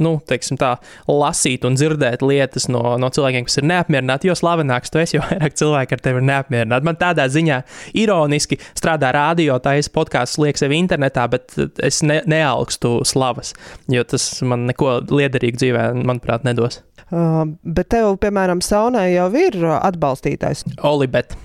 nu, 0.00 0.14
tā, 0.60 0.72
lasīt 1.08 1.66
un 1.68 1.78
dzirdēt 1.78 2.24
lietas 2.24 2.68
no, 2.72 2.96
no 3.00 3.10
cilvēkiem, 3.14 3.48
kas 3.48 3.60
ir 3.60 3.68
neapmierināti. 3.70 4.30
Jo 4.30 4.38
slavenāks 4.38 4.92
tu 4.92 5.02
esi, 5.02 5.18
jo 5.18 5.24
vairāk 5.28 5.58
cilvēku 5.60 5.96
ar 5.96 6.04
tevi 6.04 6.22
ir 6.22 6.28
neapmierināti. 6.30 6.88
Man 6.88 7.00
tādā 7.00 7.26
ziņā 7.32 7.60
ironiski 8.04 8.60
strādā 8.72 9.14
radio, 9.16 9.58
tā 9.62 9.76
es 9.80 9.90
podkāstu 9.92 10.44
lieku 10.44 10.64
sev 10.64 10.74
internetā, 10.76 11.26
bet 11.32 11.56
es 11.84 12.02
ne, 12.06 12.20
neaugstu 12.30 12.98
slavas, 13.08 13.54
jo 13.90 14.04
tas 14.08 14.28
man 14.46 14.68
neko 14.70 14.98
liederīgu 15.10 15.60
dzīvē, 15.60 15.88
manuprāt, 16.04 16.46
nedos. 16.46 16.82
Uh, 17.12 17.44
bet 17.62 17.90
tev, 17.92 18.14
piemēram, 18.22 18.62
saunē 18.64 19.04
jau 19.12 19.28
ir 19.38 19.58
atbalstītājs. 19.76 20.64
Olibet. 20.88 21.36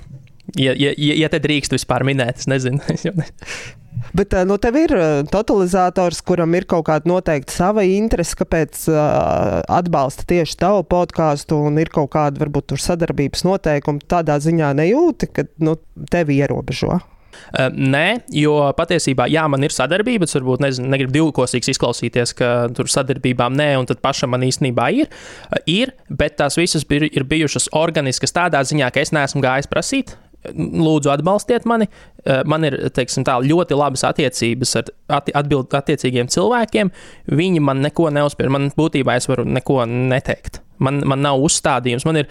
Ja, 0.57 0.73
ja, 0.73 0.93
ja 0.97 1.29
te 1.29 1.41
drīkst 1.43 1.75
vispār 1.75 2.05
minēt, 2.07 2.41
es 2.41 2.49
nezinu. 2.49 2.81
Bet 4.15 4.33
nu, 4.47 4.57
tev 4.61 4.77
ir 4.79 4.93
totalizators, 5.29 6.21
kuram 6.25 6.55
ir 6.57 6.65
kaut 6.69 6.87
kāda 6.87 7.09
noteikta 7.09 7.53
sava 7.53 7.83
interese, 7.85 8.37
kāpēc 8.39 8.87
uh, 8.89 9.59
atbalsta 9.69 10.25
tieši 10.29 10.57
tavu 10.61 10.85
podkāstu, 10.89 11.59
un 11.69 11.77
ir 11.81 11.91
kaut 11.93 12.11
kāda 12.15 12.41
varbūt 12.41 12.73
sadarbības 12.79 13.45
noteikuma. 13.45 14.01
Tādā 14.09 14.39
ziņā 14.41 14.71
nejūti, 14.79 15.31
ka 15.33 15.45
nu, 15.61 15.77
tevi 16.09 16.39
ierobežo. 16.41 16.97
Uh, 17.49 17.69
nē, 17.69 18.23
jo 18.33 18.55
patiesībā, 18.77 19.27
jā, 19.31 19.45
man 19.51 19.63
ir 19.67 19.73
sadarbība. 19.75 20.25
Es 20.25 20.35
varbūt 20.37 20.63
nezinu, 20.65 20.89
negribu 20.89 21.13
divkosīgs 21.17 21.69
izklausīties, 21.75 22.33
ka 22.39 22.53
tur 22.75 22.89
sadarbībām 22.91 23.53
nē, 23.57 23.71
un 23.81 23.89
tad 23.89 24.01
pašam 24.05 24.33
man 24.33 24.47
īstenībā 24.47 24.89
ir. 25.03 25.11
Uh, 25.49 25.61
ir, 25.69 25.93
bet 26.09 26.39
tās 26.41 26.57
visas 26.59 26.87
bir, 26.87 27.05
ir 27.09 27.27
bijušas 27.29 27.69
organiskas 27.77 28.33
tādā 28.35 28.63
ziņā, 28.65 28.89
ka 28.93 29.05
es 29.05 29.13
neesmu 29.15 29.43
gājis 29.45 29.69
prasīt 29.69 30.17
lūdzu, 30.47 31.11
atbalstiet 31.13 31.65
mani. 31.69 31.89
Eh, 32.25 32.41
man 32.47 32.67
ir 32.67 32.77
teiksim, 32.95 33.25
tā, 33.27 33.37
ļoti 33.43 33.77
labas 33.77 34.05
attiecības 34.07 34.75
ar 34.79 34.93
atbild, 35.39 35.73
attiecīgiem 35.75 36.29
cilvēkiem. 36.31 36.91
Viņi 37.39 37.63
man 37.63 37.83
neko 37.85 38.09
neuzspiež. 38.15 38.51
Man 38.51 38.71
būtībā 38.77 39.17
es 39.19 39.29
varu 39.29 39.47
neko 39.47 39.83
neteikt. 39.89 40.61
Man, 40.79 41.01
man 41.07 41.19
nav 41.19 41.41
uzstādījums, 41.43 42.05
man 42.07 42.21
ir 42.21 42.29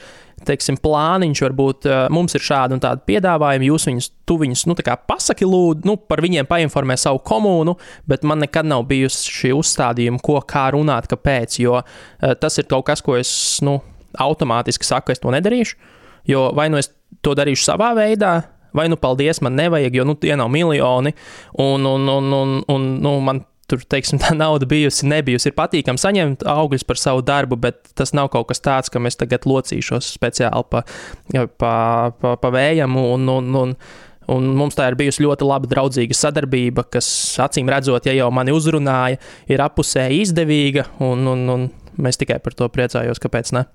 teiksim, 0.48 0.78
plāniņš, 0.80 1.40
varbūt 1.44 1.88
uh, 1.88 1.96
mums 2.14 2.32
ir 2.38 2.44
šādi 2.46 2.76
un 2.76 2.80
tādi 2.80 3.02
piedāvājumi. 3.10 3.68
Jūs 3.68 3.84
viņus, 3.90 4.08
tu 4.28 4.38
viņus, 4.40 4.62
nu, 4.70 4.76
pasaki, 5.10 5.44
lūdzu, 5.44 5.84
nu, 5.84 5.98
par 6.00 6.22
viņiem 6.24 6.48
painformē 6.48 6.96
savu 6.96 7.20
komunu, 7.26 7.74
bet 8.08 8.24
man 8.24 8.40
nekad 8.40 8.70
nav 8.70 8.86
bijusi 8.88 9.34
šī 9.34 9.52
uzstādījuma, 9.58 10.22
ko 10.24 10.38
kā 10.48 10.68
runāt, 10.72 11.10
kāpēc. 11.10 11.58
Jo 11.60 11.82
uh, 11.82 12.32
tas 12.40 12.56
ir 12.56 12.70
kaut 12.70 12.86
kas, 12.88 13.04
ko 13.04 13.18
es, 13.20 13.30
nu, 13.66 13.80
automātiski 14.16 14.86
saku, 14.86 15.12
es 15.12 15.20
to 15.20 15.34
nedarīšu. 15.34 15.76
Jo 16.28 16.48
vai 16.56 16.68
nu 16.72 16.80
es 16.80 16.90
to 17.24 17.34
darīšu 17.38 17.70
savā 17.70 17.92
veidā, 17.98 18.32
vai 18.76 18.88
nu 18.92 18.98
paldies, 19.00 19.40
man 19.44 19.56
nevajag, 19.58 20.00
jo 20.00 20.08
nu, 20.08 20.16
tie 20.20 20.36
nav 20.38 20.50
miljoni, 20.52 21.14
un, 21.58 21.86
un, 21.86 22.08
un, 22.08 22.34
un, 22.40 22.58
un 22.68 22.90
nu, 23.02 23.14
man 23.24 23.42
tur, 23.68 23.82
teiksim, 23.92 24.20
tā 24.22 24.32
nauda 24.36 24.66
bijusi, 24.68 25.06
nebijusi. 25.08 25.50
Ir 25.50 25.56
patīkami 25.58 26.00
saņemt 26.00 26.44
augļus 26.48 26.86
par 26.88 27.00
savu 27.00 27.24
darbu, 27.26 27.58
bet 27.60 27.92
tas 27.98 28.14
nav 28.16 28.30
kaut 28.32 28.48
kas 28.50 28.62
tāds, 28.64 28.92
ka 28.92 29.02
es 29.08 29.18
tagad 29.20 29.46
locīšos 29.48 30.12
speciāli 30.16 30.64
pa, 30.72 30.84
pa, 31.60 31.72
pa, 32.20 32.36
pa 32.40 32.52
vējam. 32.54 32.96
Un, 32.96 33.28
un, 33.32 33.50
un, 33.62 33.74
un 34.34 34.48
mums 34.56 34.78
tā 34.78 34.88
ir 34.90 34.98
bijusi 35.00 35.24
ļoti 35.26 35.48
laba 35.48 35.68
draudzīga 35.70 36.16
sadarbība, 36.16 36.86
kas, 36.96 37.10
acīm 37.44 37.68
redzot, 37.72 38.08
ja 38.08 38.16
jau 38.16 38.30
mani 38.34 38.56
uzrunāja, 38.56 39.20
ir 39.52 39.64
apusēji 39.64 40.24
izdevīga, 40.24 40.88
un, 41.04 41.26
un, 41.34 41.44
un 41.52 41.68
mēs 42.00 42.20
tikai 42.20 42.40
par 42.44 42.56
to 42.56 42.68
priecājos, 42.72 43.20
kāpēc 43.20 43.52
ne. 43.56 43.66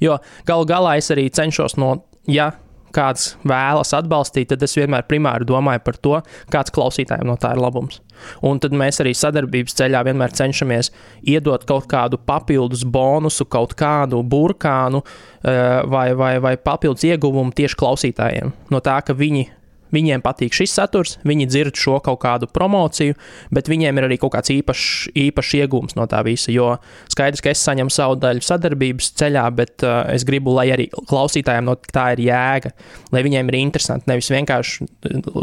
Jo 0.00 0.16
galu 0.48 0.64
galā 0.64 0.96
es 0.96 1.10
arī 1.12 1.26
cenšos 1.28 1.76
no, 1.76 1.98
ja 2.30 2.54
kāds 2.94 3.34
vēlas 3.46 3.92
atbalstīt, 3.96 4.50
tad 4.52 4.62
es 4.64 4.76
vienmēr 4.78 5.06
primāri 5.08 5.46
domāju 5.48 5.82
par 5.84 5.98
to, 6.06 6.14
kāds 6.52 6.74
klausītājiem 6.74 7.28
no 7.28 7.36
tā 7.40 7.54
ir 7.54 7.62
labums. 7.62 8.00
Un 8.46 8.60
tad 8.62 8.76
mēs 8.76 9.00
arī 9.02 9.14
sadarbības 9.18 9.76
ceļā 9.80 10.04
vienmēr 10.06 10.34
cenšamies 10.36 10.92
iedot 11.30 11.66
kaut 11.68 11.88
kādu 11.90 12.20
papildus 12.22 12.84
bonusu, 12.86 13.46
kaut 13.50 13.74
kādu 13.78 14.22
burkānu 14.22 15.02
eh, 15.02 15.82
vai, 15.90 16.08
vai, 16.18 16.36
vai 16.42 16.54
papildus 16.56 17.06
ieguvumu 17.10 17.54
tieši 17.56 17.78
klausītājiem. 17.80 18.54
No 18.70 18.82
tā, 18.84 19.00
ka 19.04 19.16
viņi 19.18 19.48
Viņiem 19.94 20.22
patīk 20.24 20.54
šis 20.56 20.74
saturs, 20.74 21.16
viņi 21.26 21.48
dzird 21.50 21.78
šo 21.78 21.98
kaut 22.04 22.20
kādu 22.24 22.48
promociju, 22.50 23.16
bet 23.54 23.70
viņiem 23.70 24.00
ir 24.00 24.08
arī 24.08 24.18
kaut 24.22 24.34
kāds 24.34 24.52
īpašs, 24.54 25.14
īpašs 25.26 25.54
iegūms 25.60 25.98
no 25.98 26.08
tā 26.10 26.22
visa. 26.26 26.50
Jo 26.54 26.74
skaidrs, 27.12 27.42
ka 27.44 27.52
es 27.52 27.62
saņemu 27.64 27.94
savu 27.94 28.18
daļu 28.22 28.44
sadarbības 28.44 29.12
ceļā, 29.20 29.44
bet 29.56 29.86
uh, 29.86 30.02
es 30.14 30.26
gribu, 30.26 30.56
lai 30.58 30.68
arī 30.74 30.88
klausītājiem 30.94 31.68
no 31.68 31.76
tā 31.94 32.10
ir 32.16 32.24
jēga, 32.26 32.74
lai 33.14 33.24
viņiem 33.26 33.52
ir 33.52 33.60
interesanti. 33.60 34.10
Nevis 34.10 34.32
vienkārši 34.34 34.90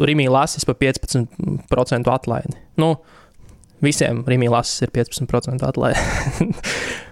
Rimija 0.06 0.34
lasis 0.34 0.68
pa 0.68 0.76
15% 0.78 2.12
atlaidi. 2.12 2.60
Nu, 2.82 2.96
visiem 3.84 4.24
lasis 4.52 4.88
ir 4.88 4.94
15% 4.96 5.68
atlaide. 5.68 6.00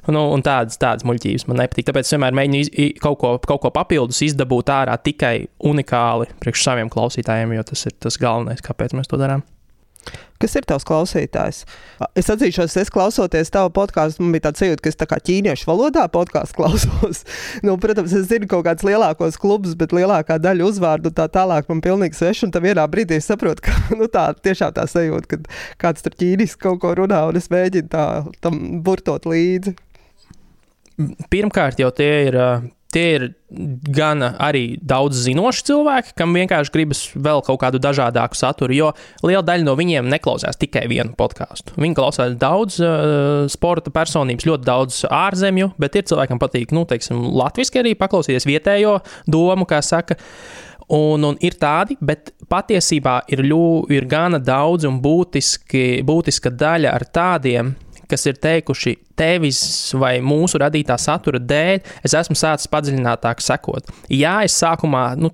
Nu, 0.10 0.23
un 0.34 0.41
tādas, 0.41 0.79
tādas 0.82 1.05
muļķības 1.05 1.43
man 1.45 1.60
nepatīk. 1.62 1.86
Tāpēc 1.86 2.08
es 2.08 2.15
vienmēr 2.15 2.34
mēģinu 2.34 2.60
iz, 2.63 2.69
kaut, 2.97 3.19
ko, 3.21 3.36
kaut 3.45 3.62
ko 3.62 3.69
papildus 3.75 4.23
izdabūt 4.25 4.71
ārā 4.73 4.95
tikai 5.05 5.36
unikāli 5.69 6.32
priekš 6.41 6.63
saviem 6.65 6.89
klausītājiem, 6.89 7.53
jo 7.60 7.67
tas 7.69 7.86
ir 7.86 7.93
tas 8.01 8.17
galvenais, 8.17 8.63
kāpēc 8.65 8.97
mēs 8.97 9.12
to 9.12 9.19
darām. 9.21 9.45
Kas 10.39 10.53
ir 10.55 10.63
tavs 10.63 10.85
klausītājs? 10.88 11.65
Es 12.17 12.29
atzīšos, 12.31 12.77
es 12.79 12.91
klausoties 12.95 13.51
tavu 13.51 13.73
podkāstu, 13.75 14.23
man 14.23 14.31
bija 14.38 14.45
tāds 14.45 14.63
sajūta, 14.63 14.83
ka 14.85 14.91
es 14.93 14.99
tā 15.01 15.07
kā 15.12 15.17
ķīniešu 15.27 15.67
valodā 15.67 16.05
podkāstu 16.13 16.55
klausos. 16.62 17.25
nu, 17.67 17.75
protams, 17.81 18.15
es 18.15 18.29
zinu 18.29 18.47
kaut 18.47 18.63
kādus 18.69 18.88
lielākos 18.88 19.35
klubus, 19.41 19.75
bet 19.79 19.91
lielākā 19.95 20.39
daļa 20.39 20.69
uzvārdu 20.69 21.12
tā 21.15 21.27
tālāk 21.33 21.67
man 21.67 21.83
pilnīgi 21.83 22.15
sveša. 22.15 22.47
Un 22.47 22.55
tad 22.55 22.63
vienā 22.63 22.88
brīdī 22.88 23.19
es 23.19 23.27
saprotu, 23.27 23.67
ka 23.67 23.75
nu, 23.99 24.07
tā 24.07 24.29
tiešām 24.39 24.71
tā 24.79 24.88
sajūta, 24.88 25.27
ka 25.27 25.59
kāds 25.83 26.07
tur 26.07 26.15
ķīniski 26.15 26.63
kaut 26.63 26.79
ko 26.85 26.95
runā, 27.01 27.25
un 27.27 27.39
es 27.39 27.51
mēģinu 27.51 27.91
tā, 27.91 28.07
tam 28.39 28.63
burtot 28.85 29.27
līdzi. 29.27 29.75
Pirmkārt, 31.31 31.83
jau 31.83 31.91
tie 31.95 32.13
ir, 32.29 32.39
tie 32.93 33.06
ir 33.17 33.25
gan 33.93 34.21
arī 34.30 34.78
daudz 34.86 35.23
zinoši 35.25 35.65
cilvēki, 35.69 36.13
kam 36.17 36.34
vienkārši 36.38 36.73
gribas 36.73 37.02
vēl 37.15 37.41
kaut 37.45 37.60
kādu 37.63 37.82
dažādāku 37.82 38.38
saturu, 38.38 38.75
jo 38.75 38.91
liela 39.25 39.43
daļa 39.45 39.65
no 39.65 39.75
viņiem 39.80 40.10
neklausās 40.10 40.60
tikai 40.62 40.86
vienu 40.91 41.13
podkāstu. 41.17 41.75
Viņi 41.82 41.97
klausās 41.97 42.38
daudz 42.39 42.80
uh, 42.84 43.49
sporta 43.52 43.93
personības, 43.93 44.47
ļoti 44.49 44.69
daudz 44.69 45.04
ārzemju, 45.10 45.73
bet 45.82 45.99
ir 45.99 46.08
cilvēkam 46.10 46.41
patīk, 46.41 46.73
nu, 46.75 46.86
teiksim, 46.89 47.21
latviešu 47.41 47.84
arī 47.84 47.93
paklausīties 47.99 48.49
vietējo 48.49 48.99
domu, 49.30 49.69
kā 49.69 49.82
saka. 49.86 50.17
Un, 50.89 51.21
un 51.21 51.36
ir 51.45 51.54
tādi, 51.62 51.93
bet 52.02 52.32
patiesībā 52.49 53.19
ir, 53.30 53.43
ļu, 53.45 53.86
ir 53.93 54.08
gana 54.10 54.39
daudz 54.41 54.88
un 54.89 54.97
būtiski, 55.04 56.02
būtiska 56.06 56.49
daļa 56.49 56.95
ar 56.97 57.06
tādiem, 57.13 57.75
kas 58.10 58.26
ir 58.30 58.39
teikuši, 58.41 58.95
tevis 59.19 59.62
vai 60.00 60.17
mūsu 60.24 60.62
radītā 60.62 60.98
satura 61.00 61.41
dēļ, 61.41 61.84
es 62.08 62.15
esmu 62.17 62.38
sācis 62.38 62.69
padziļinātāk 62.72 63.43
sekot. 63.43 63.91
Jā, 64.13 64.39
es 64.48 64.58
sākumā 64.60 65.12
nu, 65.19 65.32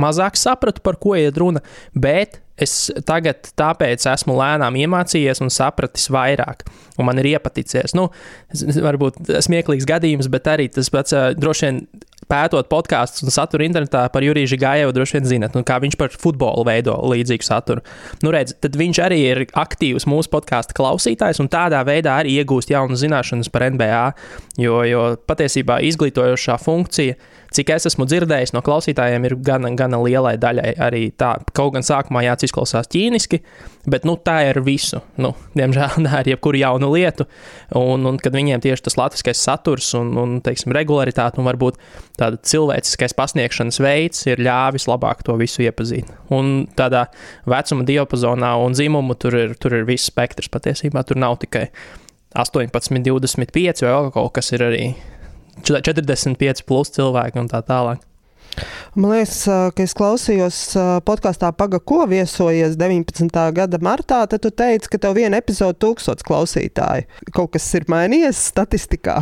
mazāk 0.00 0.38
sapratu, 0.40 0.82
par 0.84 0.98
ko 1.00 1.14
ir 1.18 1.36
runa, 1.36 1.62
bet 1.94 2.40
es 2.56 2.88
tagad 3.04 3.50
tāpēc 3.58 4.06
esmu 4.08 4.36
lēnām 4.38 4.78
iemācījies 4.80 5.42
un 5.44 5.52
sapratis 5.52 6.08
vairāk, 6.12 6.64
un 6.96 7.08
man 7.08 7.20
ir 7.20 7.34
iepaticies. 7.34 7.92
Nu, 7.96 8.08
varbūt 8.56 9.20
smieklīgs 9.44 9.88
gadījums, 9.88 10.30
bet 10.32 10.48
arī 10.48 10.70
tas 10.72 10.88
pats 10.92 11.14
droši 11.36 11.68
vien 11.68 11.82
pētot 12.30 12.68
podkāstus 12.70 13.24
un 13.24 13.34
saturu 13.34 13.66
internetā 13.66 14.06
par 14.12 14.24
Juriju 14.26 14.50
Žigājevu, 14.52 14.94
droši 14.96 15.18
vien 15.18 15.28
zinat, 15.30 15.56
nu, 15.56 15.64
kā 15.66 15.78
viņš 15.82 15.96
par 16.00 16.14
futbolu 16.14 16.66
veido 16.66 16.96
līdzīgu 17.12 17.46
saturu. 17.46 17.84
Nu, 18.24 18.32
redz, 18.34 18.56
tad 18.62 18.78
viņš 18.78 19.02
arī 19.06 19.20
ir 19.22 19.42
aktīvs 19.54 20.08
mūsu 20.10 20.32
podkāstu 20.32 20.76
klausītājs 20.78 21.42
un 21.42 21.50
tādā 21.52 21.82
veidā 21.86 22.18
arī 22.22 22.38
iegūst 22.40 22.72
jaunas 22.74 23.02
zināšanas 23.04 23.52
par 23.52 23.68
NBA, 23.72 24.04
jo, 24.62 24.82
jo 24.88 25.06
patiesībā 25.28 25.80
izglītojošā 25.90 26.58
funkcija 26.62 27.16
cik 27.56 27.72
es 27.74 27.88
esmu 27.90 28.06
dzirdējis 28.08 28.52
no 28.54 28.62
klausītājiem, 28.64 29.24
ir 29.28 29.36
gana, 29.44 29.70
gana 29.78 30.00
lielai 30.02 30.36
daļai 30.40 30.74
arī 30.86 31.08
tā. 31.18 31.36
Kaut 31.56 31.74
gan 31.76 31.86
sākumā 31.86 32.22
jāatcerās, 32.26 32.50
izklausās 32.50 32.90
ķīniski, 32.92 33.40
bet 33.90 34.06
nu, 34.08 34.16
tā 34.20 34.36
ir 34.50 34.60
visu. 34.66 35.00
Nu, 35.22 35.32
diemžēl 35.58 35.98
tā 36.06 36.22
ir 36.22 36.32
jebkura 36.34 36.60
jauna 36.62 36.90
lieta. 36.92 37.26
Un, 37.78 38.06
un 38.08 38.20
kad 38.22 38.36
viņiem 38.36 38.62
tieši 38.64 38.86
tas 38.86 38.98
latviskais 39.00 39.42
saturs 39.48 39.92
un, 39.98 40.12
un 40.20 40.38
teiksim, 40.44 40.74
regularitāte 40.76 41.40
un 41.40 41.48
varbūt 41.48 41.80
tāda 42.20 42.40
cilvēciskais 42.46 43.16
pasniegšanas 43.16 43.80
veids 43.82 44.26
ir 44.28 44.42
ļāvis 44.44 44.88
labāk 44.90 45.24
to 45.26 45.36
visu 45.40 45.64
iepazīt. 45.66 46.10
Un 46.34 46.66
tādā 46.78 47.06
vecuma 47.48 47.86
diapazonā 47.88 48.56
un 48.62 48.76
dzimumu 48.76 49.18
tur 49.20 49.38
ir, 49.38 49.56
tur 49.60 49.78
ir 49.80 49.86
viss 49.88 50.10
spektrs 50.12 50.52
patiesībā. 50.52 51.04
Tur 51.06 51.20
nav 51.20 51.40
tikai 51.42 51.68
18, 52.36 53.00
25 53.02 53.86
vai 53.86 54.10
kaut 54.12 54.34
kas 54.36 54.52
ir 54.52 54.64
arī 54.66 54.86
45 55.64 56.66
plus 56.66 56.92
cilvēki 56.96 57.40
un 57.42 57.48
tā 57.52 57.62
tālāk. 57.66 58.04
Man 58.96 59.12
liekas, 59.12 59.42
ka 59.76 59.84
es 59.84 59.92
klausījos 59.96 60.60
podkāstā 61.04 61.50
Paga, 61.56 61.76
ko 61.76 62.06
viesojies 62.08 62.78
19. 62.80 63.28
gada 63.52 63.80
martā. 63.84 64.22
Tad 64.24 64.40
tu 64.46 64.48
teici, 64.48 64.88
ka 64.92 65.00
tev 65.02 65.18
viena 65.18 65.36
epizode 65.42 65.76
tūkstots 65.84 66.24
klausītāju. 66.24 67.04
Kaut 67.36 67.52
kas 67.56 67.68
ir 67.76 67.84
mainījies 67.92 68.40
statistikā. 68.54 69.20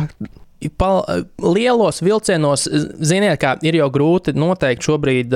Pa, 0.79 0.87
lielos 1.43 1.99
vilcienos, 2.01 2.63
ziniet, 3.05 3.35
kā 3.41 3.51
ir 3.67 3.75
jau 3.77 3.89
grūti 3.93 4.31
noteikt 4.33 4.87
šobrīd 4.87 5.35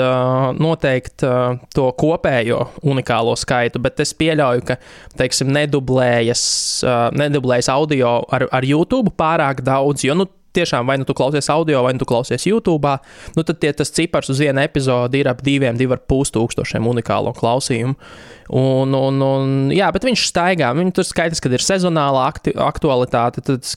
noteikt 0.57 1.25
to 1.75 1.89
kopējo 1.99 2.63
unikālo 2.87 3.35
skaitu, 3.37 3.83
bet 3.83 3.99
es 4.01 4.15
pieļauju, 4.17 4.63
ka, 4.71 4.79
teiksim, 5.19 5.51
nedublējas, 5.53 6.41
nedublējas 7.19 7.69
audio 7.75 8.15
ar, 8.31 8.47
ar 8.47 8.65
YouTube 8.65 9.13
pārāk 9.19 9.61
daudz, 9.67 10.07
jo, 10.07 10.15
nu, 10.17 10.25
tiešām 10.55 10.87
vai 10.89 10.97
nu 10.99 11.07
tu 11.07 11.15
klausies 11.17 11.49
audio, 11.53 11.83
vai 11.85 11.93
nu 11.95 12.01
tu 12.01 12.07
klausies 12.09 12.47
YouTube, 12.49 12.95
nu 13.35 13.45
tad 13.45 13.61
tie, 13.61 13.73
tas 13.75 13.93
cipars 13.93 14.31
uz 14.33 14.41
vienu 14.41 14.63
epizodi 14.63 15.23
ir 15.23 15.29
ap 15.31 15.43
diviem, 15.45 15.77
divi 15.77 15.95
ar 15.95 16.03
pus 16.09 16.33
tūkstošiem 16.35 16.87
unikālo 16.89 17.33
klausījumu. 17.37 17.95
Un, 18.49 18.95
un, 18.97 19.19
un, 19.21 19.49
jā, 19.69 19.91
bet 19.93 20.07
viņš 20.07 20.23
staigā. 20.31 20.71
Viņš 20.73 20.95
tur 20.97 21.05
skaidrs, 21.05 21.41
ka 21.43 21.51
ir 21.53 21.61
sezonāla 21.61 22.23
akti, 22.31 22.55
aktualitāte. 22.57 23.43
Tad 23.45 23.67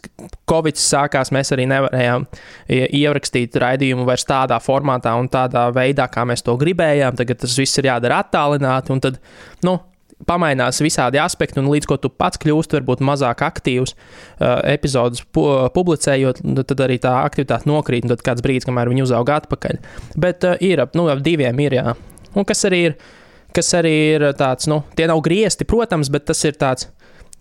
Covid 0.49 0.81
sākās, 0.81 1.29
mēs 1.37 1.53
arī 1.53 1.67
nevarējām 1.69 2.25
ierakstīt 2.73 3.59
raidījumu 3.61 4.09
vairs 4.09 4.25
tādā 4.29 4.57
formātā 4.65 5.13
un 5.21 5.29
tādā 5.33 5.67
veidā, 5.77 6.09
kā 6.09 6.25
mēs 6.29 6.47
to 6.47 6.57
gribējām. 6.61 7.21
Tagad 7.21 7.45
tas 7.45 7.59
viss 7.61 7.83
ir 7.83 7.91
jādara 7.91 8.23
attālināti. 8.25 8.97
Un 8.97 9.05
tad, 9.05 9.21
nu, 9.69 9.77
pamainās 10.29 10.81
visādi 10.85 11.21
aspekti, 11.23 11.61
un 11.63 11.71
līdz 11.73 11.89
ko 11.91 11.99
tu 12.01 12.11
pats 12.11 12.41
kļūsti 12.43 12.79
varbūt 12.79 13.03
mazāk 13.05 13.45
aktīvs 13.47 13.95
uh, 13.95 14.61
epizodus 14.73 15.25
pu 15.35 15.47
publicējot, 15.75 16.43
tad 16.69 16.85
arī 16.87 16.99
tā 17.03 17.15
aktivitāte 17.23 17.69
nokrīt, 17.71 18.07
un 18.07 18.15
tad 18.15 18.25
kāds 18.27 18.45
brīdis, 18.45 18.69
kamēr 18.69 18.93
viņi 18.93 19.07
uzauga 19.07 19.41
atpakaļ. 19.43 19.83
Bet 20.21 20.49
uh, 20.49 20.57
ir 20.63 20.85
ap, 20.85 20.97
nu, 20.99 21.09
ap 21.13 21.23
diviem 21.25 21.61
ir, 21.65 21.79
jā. 21.81 21.95
Un 22.33 22.49
kas 22.49 22.65
arī 22.69 22.83
ir, 22.91 22.99
kas 23.57 23.73
arī 23.79 23.95
ir 24.15 24.27
tāds, 24.39 24.69
nu, 24.71 24.83
tie 24.99 25.09
nav 25.11 25.23
griezti, 25.25 25.69
protams, 25.69 26.13
bet 26.13 26.29
tas 26.31 26.43
ir 26.49 26.59
tāds. 26.61 26.91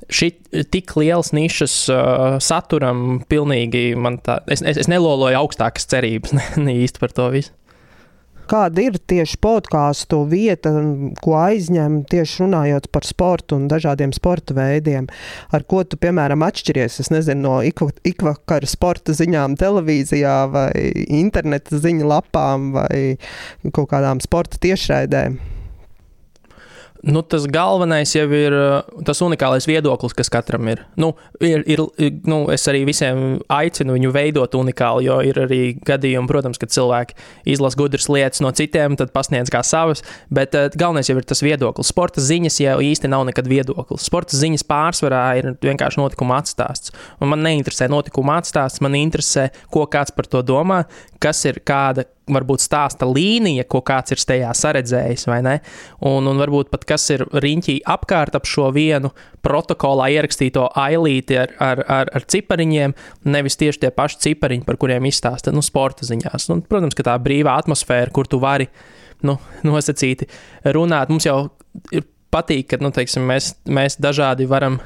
Šī 0.10 0.32
tik 0.74 0.96
liels 0.98 1.30
nišas 1.30 1.74
uh, 1.94 2.40
saturam, 2.42 3.20
pilnīgi 3.30 3.92
man 3.94 4.18
tā, 4.26 4.40
es, 4.50 4.64
es, 4.66 4.80
es 4.82 4.90
neloloju 4.90 5.38
augstākas 5.38 5.86
cerības 5.92 6.34
ne, 6.38 6.46
ne 6.66 6.74
īsti 6.82 7.04
par 7.04 7.14
to 7.14 7.28
visu. 7.36 7.54
Kāda 8.52 8.84
ir 8.84 8.98
tieši 9.12 9.40
podkāstu 9.44 10.22
vieta, 10.32 10.74
ko 11.24 11.36
aizņem 11.40 12.02
tieši 12.12 12.44
runājot 12.44 12.90
par 12.94 13.08
sportu 13.08 13.58
un 13.60 13.70
dažādiem 13.72 14.14
sporta 14.16 14.56
veidiem? 14.58 15.08
Ar 15.56 15.66
ko 15.68 15.84
tu, 15.88 16.00
piemēram, 16.02 16.44
atšķiries? 16.48 17.00
Es 17.04 17.12
nezinu, 17.14 17.42
no 17.46 17.94
ikvakara 18.12 18.70
sporta 18.70 19.16
ziņām 19.18 19.56
televīzijā 19.62 20.36
vai 20.52 20.70
interneta 21.22 21.80
ziņu 21.82 22.12
lapām 22.12 22.72
vai 22.76 23.18
kaut 23.72 23.90
kādām 23.94 24.24
sporta 24.24 24.62
tiešraidēm. 24.62 25.40
Nu, 27.02 27.24
tas 27.26 27.48
galvenais 27.50 28.12
jau 28.14 28.28
ir 28.30 28.54
uh, 28.54 29.02
tas 29.06 29.24
unikālais 29.26 29.66
viedoklis, 29.66 30.14
kas 30.14 30.30
katram 30.30 30.68
ir. 30.70 30.84
Nu, 31.02 31.16
ir, 31.42 31.64
ir 31.66 31.82
nu, 32.30 32.44
es 32.54 32.68
arī 32.70 32.84
visiem 32.86 33.40
aicinu 33.50 33.96
viņu 33.96 34.12
veidot 34.14 34.54
unikāli, 34.60 35.08
jo 35.08 35.18
ir 35.26 35.40
arī 35.42 35.62
gadījumi, 35.88 36.30
protams, 36.30 36.62
kad 36.62 36.74
cilvēki 36.74 37.18
izlasa 37.56 37.80
gudras 37.82 38.06
lietas 38.12 38.44
no 38.46 38.54
citiem, 38.54 39.00
tad 39.00 39.14
pasniedz 39.16 39.50
kā 39.54 39.64
savas. 39.66 40.06
Bet 40.30 40.54
uh, 40.58 40.70
galvenais 40.78 41.10
jau 41.10 41.18
ir 41.18 41.26
tas 41.26 41.42
viedoklis. 41.42 41.90
Sporta 41.90 42.22
ziņas 42.22 42.62
jau 42.62 42.78
īsti 42.86 43.10
nav 43.10 43.26
nekad 43.32 43.50
viedoklis. 43.50 44.06
Sporta 44.06 44.38
ziņas 44.38 44.68
pārsvarā 44.70 45.26
ir 45.42 45.52
vienkārši 45.66 46.04
notikuma 46.04 46.38
atstāsts. 46.44 46.94
Un 47.18 47.34
man 47.34 47.42
neinteresē 47.48 47.90
notikuma 47.90 48.38
atstāsts, 48.44 48.84
man 48.86 49.00
interesē, 49.00 49.50
ko 49.74 49.90
kāds 49.90 50.14
par 50.14 50.30
to 50.30 50.46
domā, 50.46 50.84
kas 51.22 51.42
ir 51.50 51.64
kāda 51.66 52.06
varbūt 52.36 52.64
stāsta 52.64 53.08
līnija, 53.10 53.66
ko 53.70 53.82
kāds 53.86 54.16
ir 54.16 54.22
tajā 54.32 54.52
saredzējis, 54.58 55.28
vai 55.30 55.40
ne? 55.46 55.56
Un, 56.08 56.28
un 56.30 56.42
varbūt 56.42 56.72
pat 56.74 56.86
kas 56.90 57.08
ir 57.16 57.26
riņķī 57.32 57.80
apkārt 57.90 58.38
ap 58.38 58.48
šo 58.50 58.70
vienu 58.76 59.12
protokolā 59.46 60.10
ierakstīto 60.16 60.68
ailīti 60.78 61.40
ar, 61.42 61.56
ar, 61.62 61.84
ar, 61.88 62.14
ar 62.20 62.28
cipariņiem, 62.34 62.96
nevis 63.34 63.60
tieši 63.62 63.86
tie 63.86 63.92
paši 63.96 64.22
cipariņi, 64.28 64.66
par 64.68 64.80
kuriem 64.82 65.10
izstāsta 65.10 65.54
nu, 65.56 65.64
sporta 65.66 66.08
ziņās. 66.08 66.50
Un, 66.54 66.64
protams, 66.68 66.98
ka 66.98 67.08
tā 67.10 67.18
brīvā 67.22 67.58
atmosfēra, 67.64 68.14
kur 68.14 68.30
tu 68.30 68.42
vari 68.42 68.70
nu, 69.28 69.38
nosacīti 69.68 70.30
runāt, 70.76 71.12
mums 71.14 71.28
jau 71.28 71.44
ir 71.94 72.08
patīk, 72.32 72.72
ka 72.72 72.82
nu, 72.82 72.92
teiksim, 72.96 73.26
mēs, 73.28 73.54
mēs 73.70 74.00
dažādi 74.02 74.48
varam 74.50 74.80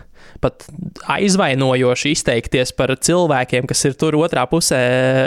pat 0.43 0.65
aizvainojoši 1.11 2.11
izteikties 2.15 2.73
par 2.77 2.93
cilvēkiem, 2.95 3.67
kas 3.69 3.85
ir 3.87 3.95
tur 3.99 4.17
otrā 4.19 4.45
pusē 4.49 4.81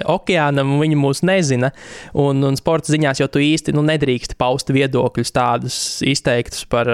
okeānam, 0.08 0.74
un 0.74 0.82
viņi 0.84 0.98
mūs 1.00 1.22
nezina. 1.26 1.72
Un, 2.18 2.42
un 2.44 2.58
sporta 2.58 2.92
ziņās 2.94 3.22
jau 3.22 3.30
tu 3.32 3.42
īsti 3.42 3.74
nu, 3.76 3.84
nedrīkst 3.88 4.36
paust 4.40 4.72
viedokļus 4.74 5.34
tādus 5.34 5.80
izteiktus 6.06 6.66
par, 6.70 6.90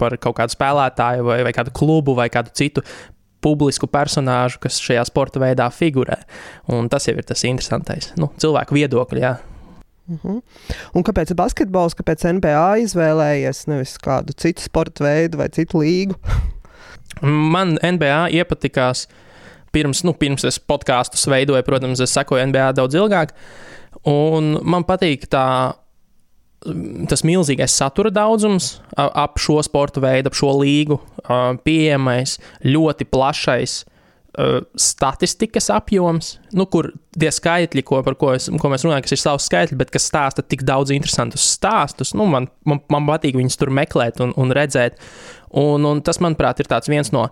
par 0.00 0.18
kaut 0.22 0.38
kādu 0.40 0.56
spēlētāju 0.56 1.26
vai, 1.28 1.40
vai 1.46 1.54
kādu 1.56 1.74
klubu 1.76 2.16
vai 2.18 2.28
kādu 2.32 2.54
citu 2.56 2.84
publisku 3.42 3.88
personāžu, 3.90 4.60
kas 4.62 4.78
šajā 4.82 5.02
sporta 5.08 5.42
veidā 5.42 5.66
figurē. 5.74 6.20
Un 6.70 6.90
tas 6.92 7.08
jau 7.08 7.16
ir 7.18 7.26
tas 7.26 7.42
interesantais. 7.48 8.12
Nu, 8.20 8.30
cilvēku 8.42 8.78
viedokļi, 8.78 9.24
jā. 9.24 9.36
Uh 10.02 10.14
mhm. 10.14 10.28
-huh. 10.28 10.42
Un 10.94 11.04
kāpēc 11.06 11.34
basketbols, 11.34 11.94
kāpēc 11.94 12.26
NBA 12.32 12.86
izvēlējies 12.86 13.66
nevis 13.66 13.98
kādu 13.98 14.34
citu 14.36 14.62
sporta 14.62 15.04
veidu 15.04 15.38
vai 15.38 15.48
citu 15.48 15.78
līgu? 15.78 16.18
Man 17.20 17.76
NBA 17.82 18.30
iepatikās 18.38 19.06
pirms, 19.72 20.02
nu, 20.06 20.14
pirms 20.16 20.44
es 20.48 20.58
podkāstus 20.60 21.26
veidoju, 21.30 21.64
protams, 21.66 22.02
es 22.04 22.14
sekoju 22.16 22.48
NBA 22.50 22.72
daudz 22.78 22.96
ilgāk. 22.98 23.36
Un 24.08 24.56
man 24.64 24.86
patīk 24.88 25.28
tā, 25.32 25.46
tas 27.10 27.24
milzīgais 27.26 27.76
satura 27.76 28.12
daudzums 28.14 28.74
ap 28.96 29.40
šo 29.42 29.60
sporta 29.64 30.02
veidu, 30.02 30.30
ap 30.30 30.38
šo 30.38 30.52
līgu, 30.60 30.98
pieejamais, 31.64 32.38
ļoti 32.66 33.08
plašais 33.12 33.82
statistikas 34.80 35.68
apjoms, 35.70 36.38
nu, 36.56 36.64
kur 36.72 36.88
tie 37.20 37.28
skaitļi, 37.32 37.82
ko, 37.84 37.98
ko, 38.16 38.30
es, 38.32 38.48
ko 38.48 38.70
mēs 38.72 38.86
runājam, 38.86 39.04
kas 39.04 39.12
ir 39.12 39.20
savs 39.20 39.48
skaitļi, 39.50 39.76
bet 39.82 39.92
kas 39.92 40.06
stāsta 40.08 40.44
tik 40.46 40.64
daudz 40.64 40.92
interesantus 40.94 41.44
stāstus, 41.52 42.14
nu, 42.16 42.24
man, 42.32 42.48
man, 42.64 42.80
man 42.92 43.08
patīk 43.10 43.36
viņus 43.36 43.60
tur 43.60 43.72
meklēt 43.74 44.22
un, 44.24 44.32
un 44.40 44.54
redzēt. 44.56 44.96
Un, 45.52 45.84
un 45.84 46.00
tas, 46.04 46.20
manuprāt, 46.24 46.62
ir 46.62 46.68
viens 46.88 47.12
no 47.12 47.26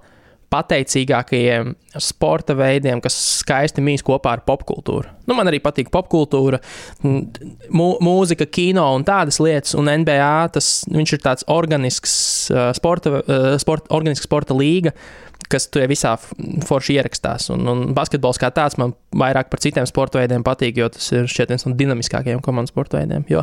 pateicīgākajiem 0.50 1.74
sporta 2.02 2.54
veidiem, 2.58 3.00
kas 3.02 3.16
skaisti 3.40 3.82
mīs 3.84 4.02
kopā 4.06 4.34
ar 4.36 4.44
popkultūru. 4.46 5.10
Nu, 5.30 5.36
man 5.38 5.50
arī 5.50 5.60
patīk 5.62 5.92
popkultūra, 5.94 6.58
mū, 7.04 7.88
mūzika, 8.02 8.48
kino 8.50 8.88
un 8.96 9.06
tādas 9.06 9.40
lietas, 9.42 9.76
un 9.78 9.90
NBA 10.02 10.30
tas 10.54 10.72
ir 10.90 11.22
tāds 11.22 11.46
organisks 11.50 12.14
sporta, 12.76 13.22
sporta, 13.62 13.94
organisks 13.94 14.26
sporta 14.26 14.56
līga. 14.58 14.94
Uh, 14.94 15.30
kas 15.50 15.66
tur 15.72 15.86
visā 15.90 16.14
forši 16.66 16.96
ierakstās. 16.98 17.50
Un, 17.54 17.66
un 17.70 17.84
basketbols 17.96 18.38
kā 18.40 18.50
tāds 18.54 18.78
man 18.80 18.94
vairāk 19.16 19.50
par 19.50 19.62
citiem 19.62 19.86
sporta 19.88 20.20
veidiem 20.20 20.44
patīk, 20.46 20.78
jo 20.80 20.90
tas 20.92 21.10
ir 21.14 21.30
šķiet 21.30 21.54
viens 21.54 21.66
no 21.66 21.74
dinamiskākajiem 21.78 22.42
komandas 22.44 22.74
sporta 22.74 23.00
veidiem. 23.00 23.24
Jo 23.30 23.42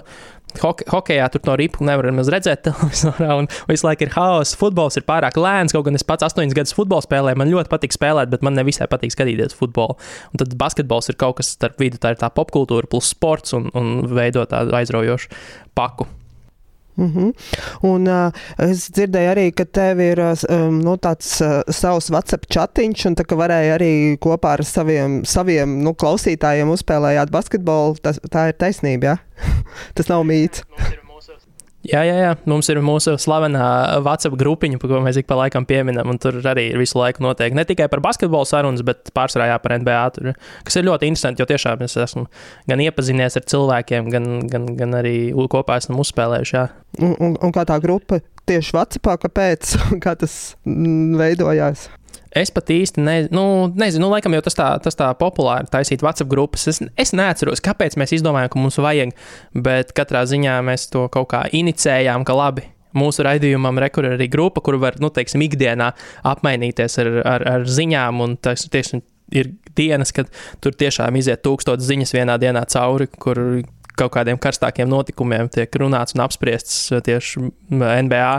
hoke, 0.62 0.88
hokejā 0.91 1.28
tur 1.34 1.43
no 1.50 1.58
ripu 1.60 1.86
nevar 1.88 2.08
redzēt 2.08 2.63
televizorā, 2.67 3.36
un 3.41 3.50
visu 3.70 3.88
laiku 3.88 4.08
ir 4.08 4.13
haoss. 4.15 4.56
Futbols 4.60 5.00
ir 5.00 5.08
pārāk 5.08 5.39
lēns, 5.41 5.76
kaut 5.76 5.88
gan 5.89 6.00
es 6.00 6.06
pats 6.08 6.30
astoņus 6.30 6.56
gadus 6.58 6.76
futbolu 6.78 6.96
spēlēju, 7.05 7.39
man 7.39 7.51
ļoti 7.53 7.71
patīk 7.71 7.95
spēlēt, 7.95 8.31
bet 8.33 8.45
man 8.45 8.57
nevisai 8.57 8.89
patīk 8.91 9.15
skatīties 9.15 9.57
futbolu. 9.57 9.97
Un 10.31 10.43
tad 10.43 10.53
basketbols 10.60 11.12
ir 11.12 11.19
kaut 11.19 11.39
kas 11.41 11.53
starp 11.57 11.79
vidu, 11.81 12.01
tā 12.01 12.13
ir 12.13 12.21
tā 12.21 12.31
popkultūra 12.33 12.89
plus 12.89 13.12
sports 13.13 13.57
un, 13.57 13.71
un 13.77 14.07
veido 14.12 14.45
tādu 14.49 14.75
aizraujošu 14.77 15.33
paku. 15.77 16.07
Mm 16.97 17.13
-hmm. 17.13 17.33
Un 17.81 18.07
uh, 18.07 18.31
es 18.57 18.89
dzirdēju 18.89 19.29
arī, 19.31 19.51
ka 19.51 19.65
tev 19.65 19.99
ir 19.99 20.19
um, 20.19 20.79
nu, 20.81 20.97
tāds 20.97 21.41
uh, 21.45 21.62
savs 21.69 22.10
WhatsApp 22.10 22.45
chatiņš, 22.49 23.05
un 23.05 23.15
tā 23.15 23.23
kā 23.23 23.38
varēja 23.38 23.75
arī 23.77 24.17
kopā 24.17 24.57
ar 24.57 24.63
saviem, 24.65 25.25
saviem 25.25 25.83
nu, 25.83 25.93
klausītājiem 25.93 26.69
uzspēlējāt 26.69 27.29
basketbolu. 27.29 27.95
Tas, 28.01 28.19
tā 28.31 28.47
ir 28.47 28.53
taisnība, 28.53 29.05
jā? 29.05 29.17
Ja? 29.17 29.53
tas 29.95 30.10
nav 30.10 30.25
mīts. 30.25 30.63
Jā, 30.77 31.07
jā, 31.88 32.15
jā, 32.19 32.32
mums 32.50 32.69
ir 32.71 32.80
mūsu 32.84 33.15
slavenā 33.21 33.65
WhatsApp 34.06 34.38
grupiņa, 34.39 34.80
ko 34.82 35.02
mēs 35.04 35.19
ik 35.21 35.28
pa 35.30 35.38
laikam 35.39 35.65
pieminam, 35.67 36.10
un 36.12 36.19
tur 36.21 36.39
arī 36.52 36.69
visu 36.80 37.00
laiku 37.00 37.23
notiek 37.26 37.56
ne 37.58 37.65
tikai 37.67 37.89
par 37.91 38.02
basketbolu 38.06 38.47
sarunas, 38.47 38.84
bet 38.88 39.12
pārsvarā 39.15 39.52
jā, 39.52 39.60
par 39.63 39.78
NBA. 39.80 40.00
Tur, 40.15 40.32
kas 40.67 40.80
ir 40.80 40.88
ļoti 40.88 41.12
interesanti, 41.12 41.43
jo 41.43 41.50
tiešām 41.50 41.84
es 41.88 41.97
esmu 42.08 42.26
gan 42.69 42.84
iepazinies 42.84 43.39
ar 43.39 43.45
cilvēkiem, 43.54 44.10
gan, 44.13 44.32
gan, 44.52 44.71
gan 44.80 44.97
arī 45.00 45.17
kopā 45.52 45.80
esam 45.82 46.00
uzspēlējuši. 46.04 46.58
Jā. 46.58 46.65
Un, 47.02 47.13
un, 47.23 47.38
un 47.43 47.56
kā 47.56 47.65
tā 47.67 47.80
grupa 47.84 48.21
tieši 48.47 48.76
WhatsAppā, 48.76 49.17
kāpēc 49.26 49.78
kā 50.04 50.17
tas 50.19 50.58
mm, 50.67 51.15
veidojās? 51.19 51.88
Es 52.38 52.52
pat 52.54 52.69
īsti 52.73 53.02
ne, 53.02 53.17
nu, 53.34 53.43
nezinu, 53.73 54.06
nu, 54.06 54.12
laikam 54.13 54.36
jau 54.36 54.43
tas 54.45 54.58
tā, 54.58 54.69
tas 54.84 54.97
tā 55.00 55.10
populāri 55.17 55.69
taisīt 55.73 56.04
WhatsApp 56.06 56.30
grupas. 56.32 56.67
Es, 56.69 56.82
es 57.00 57.13
neatceros, 57.17 57.63
kāpēc 57.65 57.97
mēs 58.00 58.13
izdomājām, 58.19 58.52
ka 58.54 58.62
mums 58.62 58.80
vajag, 58.84 59.13
bet 59.67 59.93
katrā 59.97 60.23
ziņā 60.30 60.60
mēs 60.67 60.89
to 60.93 61.08
kaut 61.13 61.32
kā 61.34 61.45
inicējām, 61.56 62.28
ka 62.28 62.36
labi. 62.38 62.67
Mūsu 62.97 63.26
raidījumam 63.28 63.78
ir 63.78 63.89
arī 64.13 64.30
grupa, 64.32 64.63
kur 64.63 64.80
var, 64.82 64.97
nu, 65.04 65.12
teiksim, 65.13 65.43
ikdienā 65.45 65.91
apmainīties 66.26 66.97
ar, 67.04 67.12
ar, 67.36 67.47
ar 67.56 67.67
ziņām. 67.69 68.21
Un 68.23 68.38
tas 68.41 68.65
tieši 68.71 69.02
ir 69.38 69.52
dienas, 69.78 70.13
kad 70.15 70.32
tur 70.63 70.76
tiešām 70.78 71.17
iziet 71.19 71.43
tūkstotis 71.45 71.89
ziņas 71.89 72.15
vienā 72.15 72.38
dienā 72.41 72.63
cauri, 72.71 73.10
kur 73.12 73.41
kaut 73.97 74.13
kādiem 74.13 74.39
karstākiem 74.41 74.89
notikumiem 74.89 75.50
tiek 75.54 75.73
runāts 75.82 76.15
un 76.15 76.23
apspriests 76.26 76.89
tieši 77.06 77.50
NBA. 77.73 78.34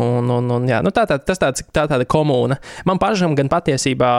Un, 0.00 0.30
un, 0.32 0.52
un, 0.56 0.68
jā, 0.68 0.80
nu 0.84 0.92
tā, 0.94 1.06
tā, 1.08 1.20
tas 1.20 1.40
tāds, 1.40 1.64
tā 1.74 1.86
tāda 1.90 2.06
komūna. 2.08 2.60
Man 2.88 3.00
pašam 3.02 3.36
gan 3.38 3.50
patiesībā 3.52 4.12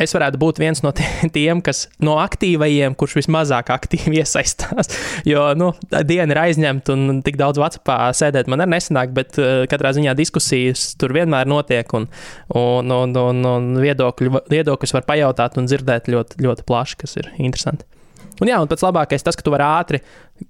es 0.00 0.14
varētu 0.16 0.38
būt 0.40 0.60
viens 0.62 0.80
no 0.84 0.92
tiem, 1.36 1.60
kas 1.64 1.84
no 2.04 2.16
aktīvajiem, 2.22 2.96
kurš 2.98 3.18
vismazāk 3.20 3.72
aktīvi 3.74 4.18
iesaistās. 4.22 4.92
Jo 5.28 5.50
nu, 5.58 5.72
diena 6.08 6.34
ir 6.34 6.42
aizņemta 6.46 6.96
un 6.96 7.22
tik 7.24 7.38
daudz 7.40 7.60
Vācijā 7.62 8.10
sēdēt 8.16 8.50
man 8.50 8.64
arī 8.64 8.76
nesanāk, 8.76 9.14
bet 9.16 9.40
uh, 9.40 9.64
katrā 9.70 9.94
ziņā 9.96 10.16
diskusijas 10.18 10.92
tur 11.00 11.14
vienmēr 11.16 11.50
notiek 11.50 11.96
un, 11.96 12.08
un, 12.58 12.92
un, 12.92 13.16
un, 13.26 13.48
un 13.54 13.72
viedokļu, 13.82 14.46
viedokļus 14.52 14.96
var 14.98 15.08
pajautāt 15.08 15.58
un 15.60 15.68
dzirdēt 15.70 16.12
ļoti, 16.12 16.40
ļoti 16.46 16.68
plaši, 16.68 17.02
kas 17.04 17.18
ir 17.20 17.32
interesanti. 17.38 17.88
Un, 18.42 18.50
jā, 18.50 18.58
un 18.58 18.70
pats 18.70 18.82
labākais 18.82 19.22
tas, 19.22 19.38
ka 19.38 19.44
tu 19.46 19.52
vari 19.54 19.62
ātri, 19.62 20.02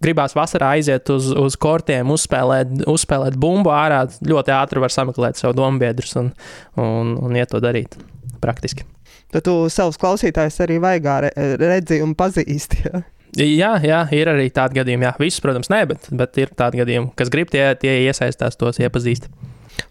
gribās 0.03 0.33
vasarā 0.37 0.73
aiziet 0.79 1.11
uz, 1.13 1.29
uz 1.37 1.59
kortiem, 1.61 2.09
uzspēlēt, 2.15 2.87
uzspēlēt 2.89 3.37
bumbu 3.41 3.75
ārā. 3.75 4.07
Ļoti 4.25 4.55
ātri 4.57 4.81
var 4.81 4.95
sameklēt 4.95 5.41
savu 5.41 5.59
dombiedrus 5.59 6.17
un, 6.21 6.33
un, 6.81 7.13
un 7.21 7.37
iet 7.37 7.53
to 7.53 7.61
darīt 7.61 7.99
praktiski. 8.41 8.89
Tad 9.33 9.45
tu 9.47 9.57
savus 9.73 10.01
klausītājus 10.01 10.61
arī 10.65 10.79
vaigā 10.81 11.21
redzi 11.61 12.01
un 12.05 12.17
pazīsti. 12.17 12.85
Ja? 12.89 13.03
Jā, 13.33 13.71
jā, 13.81 13.99
ir 14.13 14.29
arī 14.29 14.51
tādi 14.53 14.77
gadījumi. 14.77 15.07
Jā. 15.07 15.15
Visus, 15.21 15.41
protams, 15.41 15.71
nē, 15.73 15.87
bet, 15.89 16.09
bet 16.13 16.37
ir 16.41 16.51
tādi 16.57 16.83
gadījumi, 16.83 17.15
kas 17.17 17.33
grib 17.33 17.49
tie, 17.53 17.65
tie 17.81 17.95
iesaistās, 18.05 18.59
tos 18.61 18.81
iepazīst. 18.83 19.31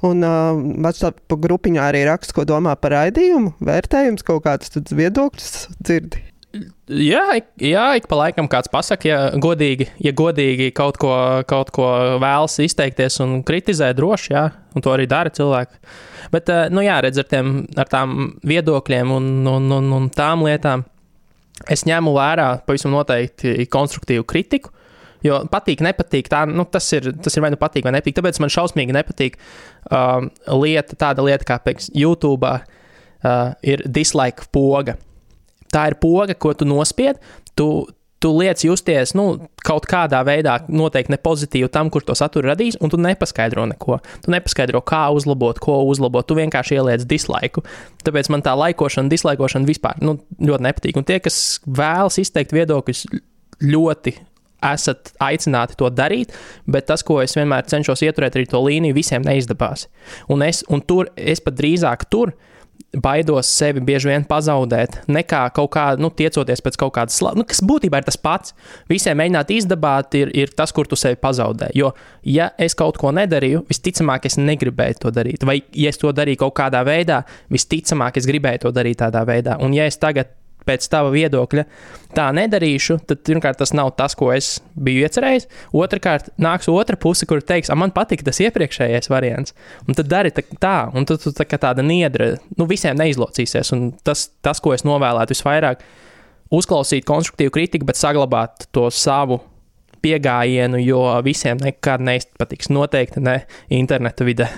Un 0.05 0.21
uh, 0.21 0.53
WhatsApp 0.85 1.33
grupiņā 1.41 1.87
arī 1.89 2.03
raksta, 2.05 2.35
ko 2.37 2.45
domā 2.45 2.75
par 2.77 2.93
raidījumu, 2.99 3.55
vērtējums, 3.65 4.25
kaut 4.27 4.45
kāds 4.45 4.77
viedoklis 4.93 5.71
dzirdi. 5.81 6.21
Jā, 6.51 7.37
jā, 7.63 7.83
ik 7.95 8.09
pa 8.11 8.17
laikam 8.19 8.49
kāds 8.51 8.67
pasakā, 8.71 9.07
ja 9.07 9.19
godīgi, 9.39 9.87
ja 10.03 10.11
godīgi 10.11 10.71
kaut 10.75 10.97
ko, 10.99 11.13
kaut 11.47 11.71
ko 11.71 11.87
vēlas 12.19 12.57
izteikties 12.59 13.21
un 13.23 13.37
kritizēt, 13.47 13.95
droši, 13.95 14.33
jā, 14.33 14.43
un 14.75 14.83
to 14.83 14.91
arī 14.91 15.07
dara 15.11 15.31
cilvēki. 15.31 15.79
Bet, 16.33 16.51
eh, 16.51 16.67
nu 16.73 16.83
jā, 16.83 16.99
redz, 17.05 17.21
ar, 17.23 17.29
tiem, 17.31 17.53
ar 17.79 17.87
tām 17.91 18.33
viedokļiem 18.47 19.15
un, 19.15 19.31
un, 19.47 19.71
un, 19.77 19.89
un 19.95 20.11
tām 20.11 20.43
lietām 20.47 20.83
es 21.71 21.85
ņemu 21.87 22.15
vērā 22.17 22.49
pavisam 22.67 22.91
noteikti 22.97 23.69
konstruktīvu 23.71 24.27
kritiku, 24.27 24.75
Jo 25.21 25.43
patīk, 25.53 25.83
nepatīk. 25.85 26.31
Tā, 26.33 26.45
nu, 26.49 26.65
tas, 26.65 26.87
ir, 26.97 27.11
tas 27.21 27.35
ir 27.37 27.43
vai 27.45 27.51
nu 27.53 27.59
patīk, 27.61 27.85
vai 27.85 27.93
nepatīk. 27.93 28.15
Tāpēc 28.17 28.39
man 28.41 28.49
šausmīgi 28.49 28.95
nepatīk 28.97 29.37
um, 29.93 30.31
lieta, 30.63 30.97
tāda 30.97 31.25
lieta, 31.25 31.45
kā 31.45 31.59
piemēram, 31.61 31.91
YouTube 31.93 32.49
uh, 32.49 33.53
ir 33.61 33.85
dislike 33.85 34.49
poga. 34.49 34.97
Tā 35.71 35.87
ir 35.91 35.97
poga, 36.01 36.35
ko 36.35 36.53
tu 36.57 36.67
nospied. 36.67 37.19
Tu, 37.55 37.67
tu 38.21 38.31
liec 38.37 38.61
justies 38.61 39.15
nu, 39.17 39.25
kaut 39.65 39.87
kādā 39.89 40.21
veidā, 40.27 40.59
noteikti 40.69 41.13
ne 41.13 41.19
pozitīvi 41.21 41.71
tam, 41.73 41.89
kur 41.93 42.05
to 42.05 42.15
saturu 42.17 42.51
radīs, 42.51 42.77
un 42.83 42.91
tu 42.93 42.99
nepaskaidro 43.01 43.65
neko. 43.73 43.97
Tu 44.25 44.33
nepaskaidro, 44.33 44.83
kā 44.85 45.07
uzlabot, 45.15 45.59
ko 45.63 45.81
uzlabot. 45.89 46.27
Tu 46.27 46.37
vienkārši 46.37 46.77
ieliec 46.77 47.05
dislaiku. 47.09 47.65
Tāpēc 48.05 48.29
man 48.33 48.45
tā 48.45 48.53
laikošana, 48.59 49.11
dislaikošana 49.11 49.69
vispār 49.69 50.01
nu, 50.05 50.19
ļoti 50.39 50.67
nepatīk. 50.67 50.99
Un 51.01 51.07
tie, 51.07 51.21
kas 51.23 51.61
vēlas 51.65 52.19
izteikt 52.21 52.53
viedokļus, 52.55 53.07
ļoti 53.65 54.15
esat 54.61 55.15
aicināti 55.21 55.77
to 55.79 55.89
darīt, 55.89 56.35
bet 56.69 56.85
tas, 56.91 57.01
ko 57.05 57.17
es 57.23 57.33
vienmēr 57.37 57.65
cenšos 57.69 58.03
ieturēt, 58.05 58.37
arī 58.37 58.45
to 58.49 58.61
līniju, 58.61 58.97
visiem 58.97 59.25
neizdevās. 59.25 59.87
Un, 60.29 60.45
es, 60.45 60.61
un 60.69 60.83
tur 60.85 61.09
es 61.17 61.41
pat 61.41 61.57
drīzāk 61.57 62.05
tur 62.13 62.35
baidos 62.91 63.47
sevi 63.47 63.81
bieži 63.83 64.09
vien 64.09 64.25
pazaudēt, 64.27 64.97
nekā 65.11 65.41
kaut 65.55 65.71
kā, 65.75 65.85
nu, 65.99 66.09
tiecoties 66.11 66.63
pēc 66.63 66.77
kaut 66.81 66.93
kādas 66.97 67.15
slavas, 67.19 67.39
nu, 67.39 67.45
kas 67.47 67.63
būtībā 67.63 68.01
ir 68.01 68.07
tas 68.07 68.19
pats. 68.19 68.55
Visiem 68.91 69.17
mēģināt 69.21 69.53
izdabāt, 69.55 70.17
ir, 70.19 70.33
ir 70.35 70.51
tas, 70.57 70.73
kur 70.75 70.89
tu 70.89 70.99
sevi 70.99 71.19
pazaudē. 71.21 71.71
Jo, 71.77 71.93
ja 72.27 72.51
es 72.59 72.75
kaut 72.77 72.99
ko 73.01 73.13
nedarīju, 73.15 73.63
visticamāk, 73.71 74.27
es 74.27 74.37
negribēju 74.41 74.99
to 75.05 75.13
darīt. 75.15 75.47
Vai, 75.47 75.61
ja 75.77 75.93
es 75.93 76.01
to 76.01 76.11
darīju 76.15 76.43
kaut 76.43 76.57
kādā 76.59 76.83
veidā, 76.87 77.23
visticamāk, 77.53 78.19
es 78.19 78.27
gribēju 78.27 78.65
to 78.67 78.75
darīt 78.75 78.99
tādā 79.05 79.23
veidā. 79.27 79.57
Un, 79.63 79.75
ja 79.77 79.87
es 79.87 79.99
tagad 80.01 80.35
pēc 80.67 80.87
tava 80.91 81.11
viedokļa 81.13 81.65
tā 82.15 82.27
nedarīšu, 82.35 82.99
tad 83.07 83.21
pirmkārt 83.27 83.59
tas 83.61 83.73
nav 83.77 83.93
tas, 83.97 84.15
ko 84.19 84.31
es 84.35 84.57
biju 84.75 85.05
iecerējis. 85.05 85.47
Otrakārt, 85.77 86.31
nāks 86.41 86.69
otra 86.71 86.97
puse, 86.99 87.27
kur 87.29 87.43
teiks, 87.43 87.71
man 87.77 87.93
patīk 87.95 88.25
tas 88.27 88.41
iepriekšējais 88.43 89.11
variants. 89.11 89.55
Un 89.87 89.97
tad 89.97 90.11
dari 90.11 90.33
tā, 90.35 90.75
un 90.93 91.07
tad 91.07 91.23
tu 91.23 91.33
tā 91.35 91.47
kā 91.47 91.59
tāda 91.61 91.85
niedra, 91.85 92.33
nu 92.59 92.67
visiem 92.69 92.99
neizlocīsies. 92.99 93.71
Un 93.75 93.91
tas, 94.03 94.29
tas, 94.43 94.59
ko 94.63 94.75
es 94.75 94.85
novēlētu 94.87 95.35
visvairāk, 95.35 95.85
uzklausīt 96.51 97.07
konstruktīvu 97.07 97.55
kritiku, 97.55 97.87
bet 97.87 97.99
saglabāt 97.99 98.67
to 98.75 98.89
savu 98.91 99.39
pieejamību, 100.01 100.81
jo 100.83 101.05
visiem 101.25 101.61
nekad 101.61 102.03
neizpatiks. 102.03 102.71
Noteikti 102.73 103.23
ne 103.23 103.41
interneta 103.71 104.27
vidē. 104.27 104.49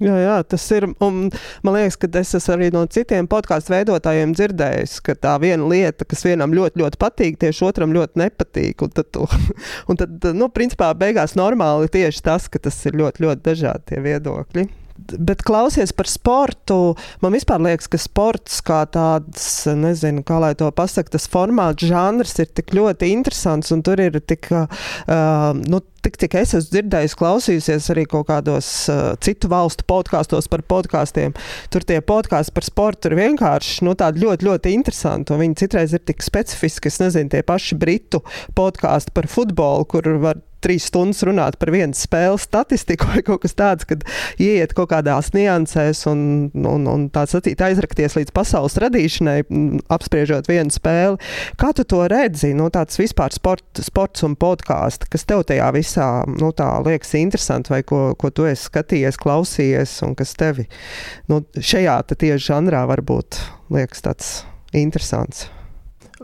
Jā, 0.00 0.16
jā, 0.16 0.36
tas 0.48 0.64
ir. 0.72 0.86
Un, 1.04 1.18
man 1.66 1.76
liekas, 1.76 1.98
ka 2.00 2.08
es 2.22 2.32
esmu 2.38 2.54
arī 2.54 2.70
no 2.72 2.86
citiem 2.88 3.28
podkāstu 3.30 3.74
veidotājiem 3.74 4.32
dzirdējis, 4.36 4.96
ka 5.04 5.16
tā 5.18 5.34
viena 5.42 5.68
lieta, 5.68 6.08
kas 6.08 6.24
vienam 6.24 6.54
ļoti, 6.56 6.80
ļoti 6.80 7.00
patīk, 7.00 7.36
tieši 7.42 7.66
otram 7.68 7.92
ļoti 7.96 8.22
nepatīk. 8.22 8.86
Un 8.86 8.96
tad, 8.96 9.20
un 9.92 10.00
tad 10.00 10.30
nu, 10.36 10.48
principā, 10.54 10.92
beigās 10.96 11.36
normāli 11.36 11.92
tieši 11.92 12.24
tas, 12.30 12.48
ka 12.48 12.62
tas 12.62 12.80
ir 12.88 12.96
ļoti, 13.02 13.26
ļoti 13.26 13.48
dažādi 13.50 14.04
viedokļi 14.08 14.70
bet 15.18 15.44
klausies 15.46 15.92
par 15.96 16.08
sportu. 16.10 16.94
Man 17.22 17.34
vispār 17.34 17.62
liekas, 17.64 17.88
ka 17.90 18.00
sports 18.00 18.60
kā 18.66 18.82
tāds, 18.90 19.44
nezinu, 19.78 20.24
kā 20.26 20.40
lai 20.42 20.52
to 20.58 20.70
pasaktu, 20.74 21.16
tas 21.16 21.28
formāts, 21.30 21.86
žanrs 21.90 22.36
ir 22.42 22.50
tik 22.54 22.74
ļoti 22.76 23.12
interesants 23.14 23.72
un 23.74 23.84
tur 23.86 24.00
ir 24.02 24.20
tik, 24.20 24.50
uh, 24.52 25.52
nu, 25.60 25.82
tik 26.04 26.16
cik 26.20 26.36
es 26.40 26.54
esmu 26.56 26.74
dzirdējis, 26.74 27.16
klausījusies 27.20 27.88
arī 27.94 28.06
kaut 28.10 28.28
kādos 28.30 28.68
uh, 28.92 29.14
citu 29.24 29.50
valstu 29.52 29.86
podkāstos 29.90 30.48
par 30.52 30.64
podkāstiem. 30.70 31.34
Tur 31.72 31.86
tie 31.86 32.00
podkāsti 32.04 32.56
par 32.56 32.66
sportu 32.66 33.10
ir 33.10 33.18
vienkārši 33.20 33.88
nu, 33.88 33.96
ļoti, 33.96 34.48
ļoti 34.48 34.76
interesanti. 34.76 35.36
Viņi 35.40 35.58
citreiz 35.60 35.96
ir 35.96 36.04
tik 36.04 36.24
specifiski, 36.24 36.92
es 36.92 37.00
nezinu, 37.02 37.32
tie 37.32 37.42
paši 37.46 37.78
britu 37.80 38.22
podkāsti 38.58 39.14
par 39.16 39.28
futbolu, 39.30 39.88
kur 39.88 40.08
var 40.22 40.40
trīs 40.64 40.88
stundas 40.90 41.22
runāt 41.26 41.58
par 41.60 41.72
vienas 41.74 42.04
spēles 42.06 42.46
statistiku 42.48 43.10
vai 43.10 43.24
kaut 43.26 43.44
kas 43.44 43.56
tāds, 43.58 43.86
kad 43.88 44.04
ieiet 44.40 44.74
kaut 44.76 44.90
kādās 44.92 45.32
niansēs 45.36 46.04
un, 46.10 46.22
un, 46.54 46.88
un 46.90 47.06
tā 47.12 47.26
sacīt 47.30 47.60
aizrakties 47.64 48.16
līdz 48.18 48.34
pasaules 48.36 48.78
radīšanai, 48.82 49.38
apspriežot 49.92 50.50
vienu 50.50 50.74
spēli. 50.74 51.20
Kā 51.60 51.72
tu 51.76 51.84
to 51.88 52.02
redzi? 52.10 52.52
Nu, 52.56 52.70
tāds 52.72 52.98
vispār 53.00 53.34
sport, 53.34 53.66
sports 53.84 54.26
un 54.26 54.36
podkāsts, 54.40 55.10
kas 55.10 55.26
tev 55.28 55.44
tajā 55.48 55.70
visā 55.76 56.08
nu, 56.30 56.52
liekas 56.86 57.14
interesanti 57.20 57.74
vai 57.74 57.82
ko, 57.86 58.02
ko 58.18 58.32
tu 58.34 58.48
esi 58.48 58.68
skatījies, 58.68 59.20
klausījies 59.20 59.96
un 60.06 60.16
kas 60.18 60.34
tevi 60.38 60.66
nu, 61.30 61.42
šajā 61.54 62.00
tieši 62.10 62.50
žanrā 62.50 62.84
varbūt 62.90 63.40
liekas 63.72 64.04
tāds 64.04 64.34
interesants 64.76 65.48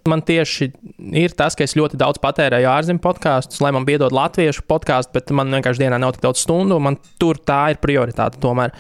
man 0.05 0.23
tieši 0.27 0.71
ir 1.17 1.35
tas, 1.39 1.57
ka 1.57 1.65
es 1.65 1.77
ļoti 1.79 1.99
daudz 2.01 2.21
patērēju 2.23 2.69
ārzemju 2.71 3.03
podkāstus, 3.05 3.61
lai 3.65 3.73
man 3.75 3.87
piedod 3.89 4.15
latviešu 4.15 4.67
podkāstu, 4.69 5.15
bet 5.17 5.33
man 5.35 5.53
vienkārši 5.55 5.87
dienā 5.87 6.01
nav 6.03 6.17
tik 6.17 6.27
daudz 6.27 6.45
stundu, 6.45 6.77
un 6.77 6.91
man 6.91 6.99
tur 7.21 7.41
tā 7.41 7.71
ir 7.73 7.81
prioritāte 7.83 8.41
tomēr. 8.43 8.75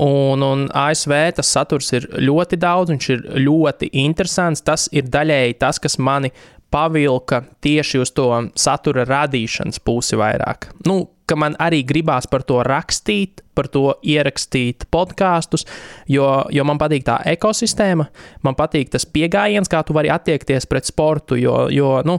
Un, 0.00 0.42
un 0.42 0.64
ASV 0.74 1.12
tas 1.36 1.50
saturs 1.54 1.90
ir 1.94 2.06
ļoti 2.18 2.58
daudz, 2.58 2.90
viņš 2.94 3.08
ir 3.14 3.24
ļoti 3.44 3.90
interesants. 4.04 4.64
Tas 4.64 4.88
ir 4.94 5.10
daļēji 5.12 5.58
tas, 5.60 5.78
kas 5.82 5.98
mani 6.02 6.32
pavilka 6.74 7.44
tieši 7.62 8.00
uz 8.02 8.10
to 8.10 8.28
satura 8.58 9.04
radīšanas 9.06 9.78
pusi 9.84 10.18
vairāk. 10.18 10.72
Nu, 10.88 11.04
ka 11.26 11.36
man 11.38 11.54
arī 11.62 11.84
gribās 11.86 12.26
par 12.30 12.42
to 12.42 12.58
rakstīt, 12.66 13.44
par 13.54 13.68
to 13.70 13.94
ierakstīt 14.02 14.88
podkāstus, 14.92 15.64
jo, 16.10 16.26
jo 16.50 16.64
man 16.66 16.80
patīk 16.80 17.06
tā 17.06 17.20
ekosistēma, 17.34 18.08
man 18.42 18.58
patīk 18.58 18.90
tas 18.92 19.06
pieejams, 19.06 19.70
kā 19.70 19.84
tu 19.86 19.94
vari 19.96 20.10
attiekties 20.12 20.66
pret 20.66 20.90
sportu. 20.90 21.38
Jo, 21.38 21.68
jo 21.70 22.00
nu, 22.04 22.18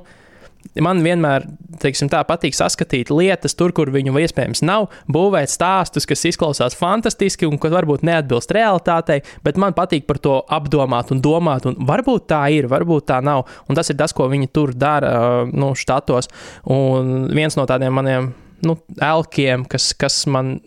Man 0.81 0.99
vienmēr 1.05 1.45
tā, 1.79 2.21
patīk 2.27 2.55
saskatīt 2.57 3.11
lietas 3.13 3.55
tur, 3.55 3.71
kur 3.75 3.91
viņu 3.93 4.15
iespējams 4.19 4.63
nav, 4.65 4.89
būvēt 5.11 5.51
stāstus, 5.51 6.07
kas 6.09 6.25
izklausās 6.27 6.75
fantastiski 6.75 7.47
un 7.47 7.59
kas 7.61 7.71
varbūt 7.75 8.03
neatbilst 8.03 8.51
realitātei, 8.55 9.21
bet 9.45 9.59
man 9.61 9.75
patīk 9.77 10.07
par 10.09 10.19
to 10.19 10.39
apdomāt 10.51 11.13
un 11.15 11.21
domāt. 11.23 11.67
Un 11.69 11.77
varbūt 11.87 12.27
tā 12.31 12.41
ir, 12.51 12.67
varbūt 12.71 13.07
tā 13.11 13.21
nav. 13.23 13.45
Un 13.69 13.77
tas 13.77 13.89
ir 13.91 13.99
tas, 13.99 14.13
ko 14.15 14.27
viņi 14.31 14.51
tur 14.51 14.73
dara 14.75 15.45
nu, 15.47 15.73
štatos. 15.77 16.31
Un 16.65 17.29
viens 17.35 17.55
no 17.55 17.67
tādiem 17.69 17.95
maniem 17.95 18.33
nu, 18.65 18.77
elkiem, 18.99 19.65
kas, 19.69 19.93
kas, 19.97 20.23
man, 20.27 20.57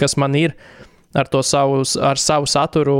kas 0.00 0.18
man 0.20 0.36
ir 0.38 0.56
ar 1.16 1.28
to 1.32 1.40
savu, 1.42 1.82
ar 2.04 2.20
savu 2.20 2.46
saturu 2.46 2.98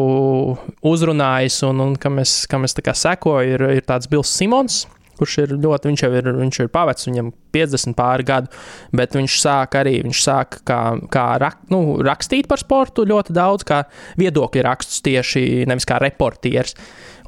uzrunājis, 0.86 1.60
un, 1.68 1.82
un 1.84 1.96
kam 2.00 2.22
es, 2.22 2.40
kam 2.50 2.64
es 2.64 2.74
sekoju, 2.74 3.54
ir, 3.54 3.66
ir 3.78 3.84
tāds 3.84 4.08
Bills 4.08 4.32
Simons. 4.32 4.86
Kurš 5.18 5.36
ir 5.44 5.54
ļoti, 5.58 5.90
viņš 5.90 6.04
jau 6.04 6.10
ir, 6.14 6.30
viņš 6.38 6.60
ir 6.62 6.70
pavecs, 6.74 7.08
viņam 7.08 7.32
50 7.54 7.96
pāri 7.98 8.26
gadu, 8.28 8.52
bet 8.96 9.16
viņš 9.16 9.38
sāk 9.42 9.76
arī, 9.80 9.98
viņš 10.06 10.22
sāk 10.24 10.60
kā, 10.68 10.80
kā 11.12 11.26
rak, 11.42 11.60
nu, 11.72 11.98
rakstīt 12.06 12.48
par 12.50 12.62
sportu 12.62 13.06
ļoti 13.08 13.34
daudz, 13.36 13.66
kā 13.68 13.82
viedokļu 14.20 14.64
rakstus 14.66 15.02
tieši, 15.06 15.44
nevis 15.68 15.88
kā 15.88 16.00
reportieris. 16.02 16.76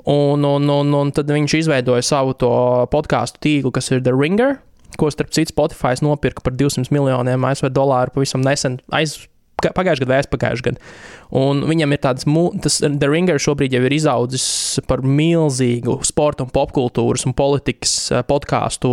Un, 0.09 0.45
un, 0.47 0.71
un, 0.73 0.95
un 0.97 1.13
tad 1.13 1.29
viņš 1.29 1.59
izveidoja 1.59 2.05
savu 2.07 2.37
to 2.39 2.53
podkāstu 2.93 3.43
tīklu, 3.45 3.75
kas 3.75 3.91
ir 3.93 4.05
The 4.07 4.15
Ringer, 4.17 4.57
ko 5.01 5.11
starp 5.13 5.35
citu 5.35 5.53
Spotify 5.53 5.99
nopirka 6.05 6.45
par 6.45 6.57
200 6.57 6.93
miljoniem 6.95 7.45
ASV 7.47 7.71
dolāru 7.75 8.15
pavisam 8.15 8.45
nesen. 8.45 8.81
Aiz, 8.97 9.19
Pagājušajā 9.61 10.07
gadā, 10.07 10.21
aizpagājušajā 10.23 10.67
gadā. 10.71 10.93
Un 11.41 11.65
viņam 11.69 11.95
ir 11.95 12.03
tāds, 12.03 12.27
tas 12.65 12.81
The 12.83 13.11
Ringer 13.11 13.41
šobrīd 13.43 13.77
jau 13.77 13.85
ir 13.87 13.95
izaudzis 13.95 14.47
par 14.91 15.05
milzīgu 15.07 16.01
sporta 16.07 16.47
un 16.47 16.53
popkultūras 16.55 17.27
un 17.29 17.37
politikas 17.39 17.97
eh, 18.11 18.25
podkāstu 18.27 18.91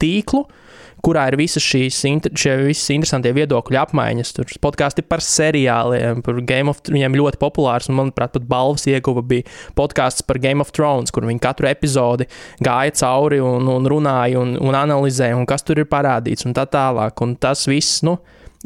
tīklu. 0.00 0.44
Uh, 0.44 0.66
kurā 1.04 1.26
ir 1.30 1.36
visas 1.40 1.64
šīs 1.64 1.98
šie 2.00 2.54
visas 2.60 2.92
interesantie 2.92 3.32
viedokļu 3.36 3.78
apmaiņas. 3.80 4.32
Tur 4.36 4.52
podkāsti 4.66 5.04
par 5.06 5.24
seriāliem, 5.24 6.22
par 6.24 6.40
Game 6.46 6.72
of 6.72 6.80
Thrones. 6.80 6.96
Viņiem 6.96 7.18
ļoti 7.20 7.40
populārs, 7.40 7.88
un 7.90 7.98
manuprāt, 8.00 8.34
pat 8.34 8.46
balvas 8.50 8.86
ieguva 8.90 9.22
bija 9.26 9.46
podkāsts 9.78 10.24
par 10.26 10.40
Game 10.42 10.62
of 10.64 10.72
Thrones, 10.76 11.12
kur 11.14 11.26
viņi 11.28 11.42
katru 11.42 11.70
epizodi 11.70 12.28
gāja 12.64 12.94
cauri 13.02 13.40
un, 13.44 13.68
un 13.70 13.88
runāja 13.90 14.40
un, 14.42 14.56
un 14.60 14.76
analizēja, 14.76 15.38
un 15.38 15.48
kas 15.48 15.64
tur 15.66 15.80
ir 15.82 15.88
parādīts 15.90 16.48
un 16.48 16.56
tā 16.56 16.66
tālāk. 16.70 17.24
Un 17.24 17.36
tas 17.40 17.66
viss, 17.70 18.02
nu, 18.06 18.18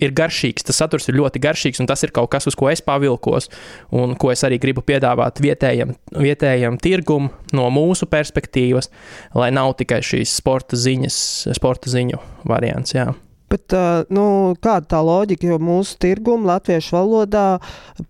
ir 0.03 0.15
garšīgs, 0.17 0.67
tas 0.67 0.81
saturs 0.83 1.09
ir 1.09 1.19
ļoti 1.19 1.43
garšīgs, 1.43 1.83
un 1.83 1.89
tas 1.91 2.03
ir 2.07 2.15
kaut 2.15 2.33
kas, 2.35 2.49
uz 2.51 2.57
ko 2.59 2.71
es 2.73 2.83
pavilkos, 2.85 3.51
un 3.95 4.17
ko 4.19 4.33
es 4.35 4.43
arī 4.47 4.59
gribu 4.63 4.83
piedāvāt 4.87 5.43
vietējam, 5.45 5.95
vietējam 6.15 6.79
tirgum 6.83 7.31
no 7.55 7.69
mūsu 7.75 8.09
perspektīvas, 8.11 8.91
lai 9.39 9.53
nav 9.55 9.77
tikai 9.79 10.03
šīs 10.05 10.39
sporta 10.41 10.79
ziņas, 10.79 11.21
sporta 11.55 11.93
ziņu 11.93 12.23
variants. 12.49 12.97
Jā. 12.97 13.13
Bet, 13.55 13.71
nu, 14.11 14.25
kāda 14.65 14.89
tā 14.97 15.01
loģika, 15.05 15.47
jo 15.47 15.61
mūsu 15.63 15.95
tirguma 16.03 16.57
latviešu 16.57 16.97
valodā 16.97 17.45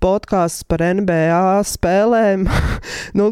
podkāsts 0.00 0.64
par 0.70 0.80
NBA 0.96 1.58
spēlēm, 1.68 2.46
nu, 3.18 3.26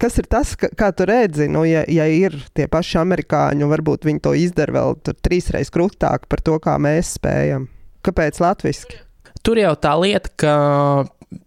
kas 0.00 0.16
ir 0.22 0.30
tas, 0.30 0.54
kā 0.56 0.88
tu 0.96 1.08
redzi, 1.10 1.50
nu, 1.52 1.66
ja, 1.68 1.82
ja 1.90 2.06
ir 2.08 2.38
tie 2.56 2.64
paši 2.70 3.02
amerikāņi, 3.02 3.68
varbūt 3.74 4.08
viņi 4.08 4.24
to 4.24 4.32
izdara 4.40 4.78
vēl 4.78 4.96
trīsreiz 5.10 5.74
krūtāk 5.74 6.30
par 6.30 6.46
to, 6.46 6.56
kā 6.64 6.78
mēs 6.80 7.18
spējam. 7.18 7.68
Kāpēc 8.06 8.40
latviešu? 8.40 9.00
Tur 9.44 9.60
jau 9.60 9.72
tā 9.80 9.94
lieta, 10.00 10.32
ka 10.40 10.54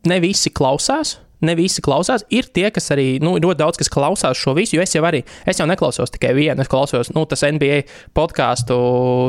ne 0.10 0.18
visi 0.24 0.54
klausās. 0.54 1.20
ne 1.43 1.58
visi 1.60 1.82
klausās. 1.84 2.24
Ir 2.32 2.47
tie, 2.56 2.70
kas 2.72 2.86
arī 2.95 3.18
nu, 3.20 3.34
ļoti 3.36 3.60
daudz 3.60 3.80
kas 3.82 3.89
klausās 3.91 4.39
šo 4.39 4.54
visu, 4.56 4.78
jo 4.78 4.84
es 4.86 4.93
jau 4.95 5.04
arī, 5.04 5.26
es 5.43 5.60
jau 5.60 5.66
neklausos 5.68 6.14
tikai 6.14 6.32
vienu, 6.38 6.64
es 6.64 6.72
klausos, 6.72 7.10
nu, 7.12 7.26
tas 7.28 7.43
NBA 7.43 7.82
podkāstu 8.16 8.78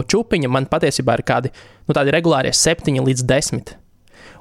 čūpiņa 0.07 0.51
man 0.53 0.69
patiesībā 0.71 1.19
ir 1.19 1.25
kādi, 1.27 1.51
nu, 1.89 1.97
tādi 1.97 2.15
regulārie 2.15 2.53
septiņi 2.55 3.03
līdz 3.09 3.27
desmit. 3.27 3.75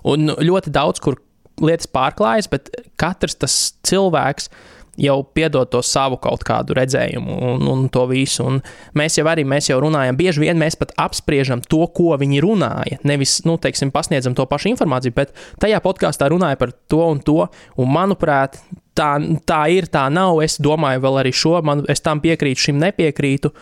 Un 0.06 0.36
ļoti 0.38 0.70
daudz, 0.70 1.02
kur 1.02 1.18
lietas 1.66 1.90
pārklājas, 1.90 2.52
bet 2.52 2.70
katrs 3.02 3.42
tas 3.42 3.58
cilvēks 3.90 4.52
jau 4.98 5.18
piedod 5.34 5.70
to 5.70 5.82
savu 5.86 6.20
kaut 6.22 6.44
kādu 6.46 6.76
redzējumu 6.78 7.38
un, 7.54 7.66
un 7.70 7.88
to 7.94 8.06
visu. 8.12 8.46
Un 8.46 8.62
mēs 8.98 9.18
jau 9.18 9.26
arī 9.30 9.46
mēs 9.48 9.72
jau 9.72 9.80
runājam, 9.82 10.18
bieži 10.20 10.46
vien 10.46 10.60
mēs 10.60 10.78
pat 10.80 10.94
apspriežam 11.02 11.64
to, 11.66 11.82
ko 11.96 12.14
viņi 12.20 12.44
runāja. 12.44 13.02
Nevis, 13.08 13.40
nu, 13.48 13.58
teiksim, 13.62 13.94
pasniedzam 13.94 14.38
to 14.38 14.46
pašu 14.50 14.72
informāciju, 14.74 15.16
bet 15.18 15.34
tajā 15.64 15.82
podkāstā 15.84 16.30
runāja 16.34 16.62
par 16.62 16.76
to 16.92 17.02
un 17.08 17.22
to. 17.26 17.42
Un, 17.78 17.90
manuprāt, 17.94 18.60
tā, 18.98 19.10
tā 19.50 19.62
ir, 19.74 19.88
tā 19.92 20.06
nav. 20.14 20.42
Es 20.46 20.60
domāju, 20.62 21.02
vēl 21.04 21.22
arī 21.24 21.34
šo, 21.36 21.58
man, 21.66 21.84
es 21.92 22.04
tam 22.06 22.22
piekrītu, 22.24 22.68
šim 22.68 22.82
nepiekrītu. 22.84 23.54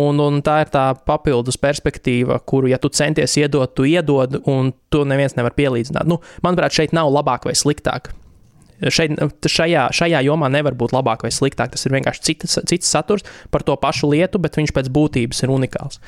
Un, 0.00 0.22
un 0.22 0.40
tā 0.46 0.60
ir 0.64 0.72
tā 0.72 0.86
papildus 0.94 1.58
perspektīva, 1.60 2.38
kuru, 2.46 2.70
ja 2.72 2.80
tu 2.80 2.92
centies 2.94 3.36
iedot, 3.40 3.74
tu 3.76 3.88
iedod, 3.88 4.40
un 4.48 4.72
to 4.92 5.04
neviens 5.08 5.36
nevar 5.36 5.56
pielīdzināt. 5.58 6.08
Nu, 6.08 6.22
manuprāt, 6.46 6.76
šeit 6.76 6.96
nav 6.96 7.12
labāk 7.12 7.48
vai 7.48 7.56
sliktāk. 7.58 8.14
Šeit, 8.88 9.16
šajā, 9.44 9.90
šajā 9.96 10.24
jomā 10.24 10.48
nevar 10.52 10.76
būt 10.78 10.94
labāk 10.96 11.26
vai 11.26 11.32
sliktāk. 11.34 11.74
Tas 11.74 11.86
ir 11.86 11.94
vienkārši 11.96 12.26
cits, 12.30 12.58
cits 12.70 12.90
saturs 12.90 13.26
par 13.52 13.64
to 13.66 13.76
pašu 13.80 14.10
lietu, 14.14 14.40
bet 14.42 14.56
viņš 14.56 14.74
pēc 14.76 14.90
būtības 14.94 15.44
ir 15.44 15.52
unikāls. 15.52 16.00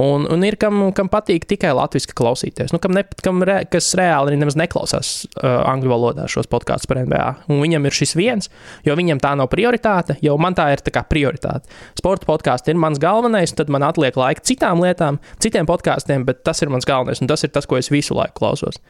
Un, 0.00 0.26
un 0.30 0.42
ir 0.42 0.56
kam, 0.58 0.80
kam 0.94 1.08
patīk 1.10 1.44
tikai 1.46 1.70
latviešu 1.76 2.16
klausīties, 2.18 2.72
nu, 2.74 2.80
kam, 2.82 2.94
ne, 2.96 3.04
kam 3.22 3.44
re, 3.46 3.60
kas 3.70 3.92
reāli 3.98 4.34
nemaz 4.38 4.56
neklausās 4.58 5.12
uh, 5.38 5.62
angļu 5.70 5.92
valodā 5.92 6.26
šos 6.30 6.48
podkāstus 6.50 6.90
par 6.90 6.98
NBA. 7.04 7.26
Un 7.52 7.62
viņam 7.62 7.86
ir 7.86 7.94
šis 7.94 8.16
viens, 8.18 8.50
jo 8.86 8.96
viņam 8.98 9.22
tā 9.22 9.34
nav 9.38 9.50
prioritāte, 9.52 10.18
jo 10.24 10.34
man 10.40 10.56
tā 10.58 10.70
ir 10.74 10.82
tā 10.82 10.94
kā 10.94 11.04
prioritāte. 11.06 11.70
Sporta 11.98 12.26
podkāsts 12.26 12.70
ir 12.72 12.80
mans 12.80 12.98
galvenais, 13.02 13.54
tad 13.54 13.70
man 13.70 13.86
atliek 13.86 14.18
laika 14.18 14.42
citām 14.42 14.82
lietām, 14.82 15.20
citiem 15.42 15.68
podkāstiem, 15.70 16.26
bet 16.26 16.42
tas 16.46 16.62
ir 16.64 16.74
mans 16.74 16.88
galvenais, 16.88 17.22
un 17.22 17.30
tas 17.30 17.46
ir 17.46 17.54
tas, 17.54 17.68
ko 17.70 17.78
es 17.78 17.92
visu 17.94 18.18
laiku 18.18 18.40
klausos. 18.42 18.82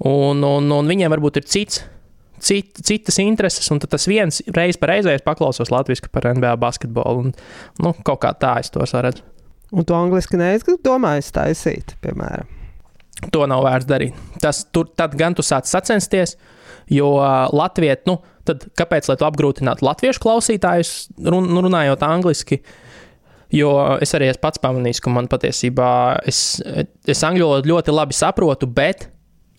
Un, 0.00 0.40
un, 0.44 0.72
un 0.72 0.88
viņiem 0.88 1.12
varbūt 1.12 1.42
ir 1.42 1.48
cits 1.52 1.84
cit, 2.42 2.78
citas 2.84 3.18
intereses, 3.22 3.70
un 3.72 3.80
tas 3.82 4.08
viens 4.08 4.42
reiz 4.56 4.78
par 4.80 4.92
reizē 4.92 5.16
paklausos 5.24 5.72
latviešu 5.72 6.10
par 6.12 6.28
NBA 6.32 6.56
basketbolu. 6.62 7.26
Un, 7.26 7.34
nu, 7.82 7.94
kaut 8.06 8.22
kā 8.24 8.34
tā 8.38 8.56
es 8.62 8.72
to 8.74 8.84
redzu. 8.84 9.24
Un 9.74 9.84
tu 9.84 9.96
angliski 9.96 10.38
neesi 10.38 10.76
domājis 10.84 11.32
taisīt, 11.34 11.96
piemēram. 12.04 12.46
To 13.32 13.46
nav 13.48 13.64
vērts 13.64 13.88
darīt. 13.88 14.16
Tas, 14.42 14.62
tur, 14.70 14.90
gan 15.16 15.34
tu 15.34 15.42
sāc 15.42 15.66
sacensties, 15.66 16.36
jo 16.92 17.16
uh, 17.16 17.48
Latvijā, 17.56 17.96
nu, 18.06 18.18
tad 18.46 18.68
kāpēc 18.78 19.08
lai 19.10 19.16
tu 19.18 19.26
apgrūtinātu 19.26 19.86
latviešu 19.86 20.22
klausītājus, 20.22 20.92
run, 21.24 21.48
nu, 21.50 21.64
runājot 21.66 22.04
angliski? 22.06 22.60
Jo 23.54 23.72
es 24.02 24.12
arī 24.18 24.28
esmu 24.32 24.42
pats 24.42 24.60
pamanījis, 24.62 25.00
ka 25.02 25.10
man 25.14 25.30
patiesībā 25.30 25.90
es, 26.26 26.60
es 27.06 27.22
angļu 27.26 27.46
valodu 27.46 27.70
ļoti 27.72 27.94
labi 27.94 28.16
saprotu, 28.18 28.68
bet 28.68 29.06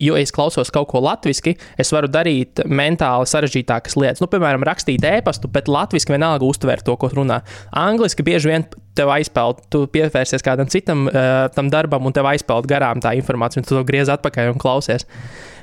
jo 0.02 0.16
es 0.18 0.32
klausos 0.34 0.70
kaut 0.74 0.88
ko 0.92 1.02
latviešu, 1.04 1.54
es 1.80 1.92
varu 1.94 2.10
darīt 2.12 2.62
mentāli 2.66 3.28
sarežģītākas 3.28 3.96
lietas. 3.98 4.22
Nu, 4.22 4.28
piemēram, 4.30 4.64
rakstīt 4.66 5.04
e-pastu, 5.06 5.50
bet 5.52 5.70
latviešu 5.70 6.14
vienalga 6.14 6.46
uztver 6.46 6.82
to, 6.84 6.96
ko 7.00 7.10
runā. 7.12 7.40
Angliski 7.76 8.26
bieži 8.26 8.52
vien 8.52 8.66
tev 8.98 9.12
aizpeld, 9.14 9.62
tu 9.72 9.84
pievērsies 9.92 10.44
kādam 10.44 10.70
citam 10.70 11.06
uh, 11.10 11.46
darbam, 11.70 12.06
un 12.08 12.14
tev 12.16 12.28
aizpeld 12.30 12.68
garām 12.70 13.02
tā 13.04 13.14
informācija, 13.18 13.62
un 13.62 13.68
tu 13.68 13.76
to 13.76 13.84
griez 13.86 14.10
atpakaļ 14.12 14.54
un 14.54 14.62
klausies. 14.62 15.06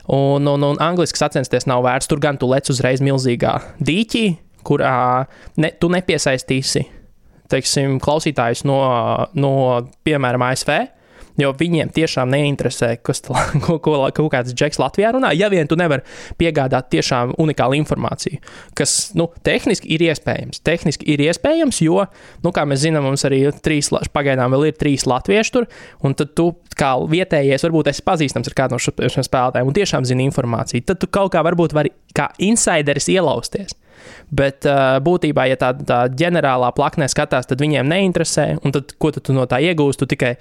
Un, 0.06 0.46
un, 0.46 0.64
un 0.68 0.82
angliski 0.84 1.18
sacensties 1.18 1.66
nav 1.66 1.82
vērts. 1.86 2.10
Tur 2.12 2.22
gan 2.22 2.38
tu 2.38 2.50
lec 2.52 2.70
uzreiz 2.70 3.02
milzīgā 3.04 3.56
dīķī, 3.82 4.26
kurā 4.66 5.26
ne, 5.62 5.72
tu 5.82 5.90
nepiesaistīsi 5.94 6.86
teiksim, 7.52 8.00
klausītājus 8.02 8.64
no, 8.66 8.80
no 9.38 9.54
piemēram, 10.06 10.46
ASV 10.48 10.72
Jo 11.42 11.52
viņiem 11.58 11.90
tiešām 11.96 12.32
neinteresē, 12.32 12.94
kas 13.04 13.24
tā, 13.26 13.36
ko, 13.66 13.78
ko, 13.84 13.98
ko 14.16 14.28
kāds 14.32 14.56
džeks 14.56 14.80
Latvijā 14.80 15.12
runā. 15.16 15.34
Ja 15.36 15.50
vien 15.52 15.68
tu 15.68 15.78
nevari 15.80 16.06
piegādāt 16.40 16.88
tiešām 16.94 17.36
unikālu 17.42 17.76
informāciju, 17.82 18.40
kas 18.78 19.12
nu, 19.20 19.28
tehniski 19.44 19.92
ir 19.96 20.06
iespējams. 20.08 20.64
Tehniski 20.66 21.08
ir 21.12 21.26
iespējams, 21.28 21.82
jo, 21.86 22.06
nu, 22.46 22.54
kā 22.56 22.64
mēs 22.68 22.86
zinām, 22.86 23.08
mums 23.10 23.28
arī 23.28 23.44
trīs, 23.66 23.92
pagaidām 24.16 24.56
vēl 24.56 24.70
ir 24.70 24.80
trīs 24.80 25.08
latvieši 25.10 25.56
tur, 25.56 25.70
un 26.06 26.16
tad 26.18 26.36
tu 26.38 26.52
kā 26.76 26.96
vietējais, 27.12 27.68
varbūt 27.68 27.92
esi 27.92 28.06
pazīstams 28.06 28.52
ar 28.52 28.58
kādu 28.58 28.76
no 28.76 28.82
šiem 28.82 29.28
spēlētājiem 29.28 29.72
un 29.72 29.76
tiešām 29.76 30.08
zini 30.08 30.28
informāciju. 30.30 30.88
Tad 30.88 31.04
tu 31.04 31.12
kaut 31.12 31.34
kā 31.36 31.44
varbūt 31.46 31.76
vari 31.76 31.92
kā 32.16 32.32
insideris 32.44 33.12
ielausties. 33.12 33.76
Bet 34.36 34.68
uh, 34.70 34.98
būtībā, 35.06 35.48
ja 35.52 35.58
tā, 35.60 35.72
tā 35.88 36.00
ģenerālā 36.12 36.72
plaknē 36.76 37.08
skatās, 37.12 37.48
tad 37.50 37.62
viņiem 37.64 37.88
neinteresē. 37.92 38.48
Un 38.66 38.76
tad, 38.76 38.96
ko 39.02 39.12
tu 39.16 39.36
no 39.36 39.46
tā 39.50 39.62
iegūsti? 39.64 40.04
Tu 40.04 40.16
tikai 40.16 40.34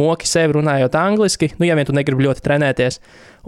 moki 0.00 0.28
sevi 0.28 0.56
runājot 0.56 0.96
angliski, 0.98 1.52
nu, 1.58 1.66
ja 1.68 1.76
vien 1.78 1.88
tu 1.88 1.96
negribi 1.96 2.26
ļoti 2.28 2.44
trenēties. 2.44 3.00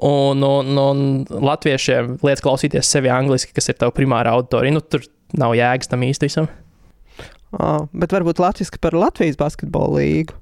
Un, 0.04 0.42
un, 0.42 0.78
un 0.80 1.04
latviešiem 1.30 2.18
lietas 2.24 2.44
klausīties 2.44 2.90
sevi 2.90 3.12
angliski, 3.14 3.54
kas 3.56 3.70
ir 3.70 3.78
tava 3.80 3.94
primārā 3.96 4.34
auditorija. 4.34 4.74
Nu, 4.74 4.82
tur 4.82 5.06
nav 5.38 5.56
jēgas 5.58 5.90
tam 5.90 6.04
īsti 6.06 6.30
visam. 6.30 6.50
Oh, 7.54 7.86
bet 7.94 8.14
varbūt 8.14 8.40
Latvijas 8.42 8.72
par 8.82 8.96
Latvijas 8.98 9.38
basketbolu 9.38 10.00
līgu. 10.00 10.38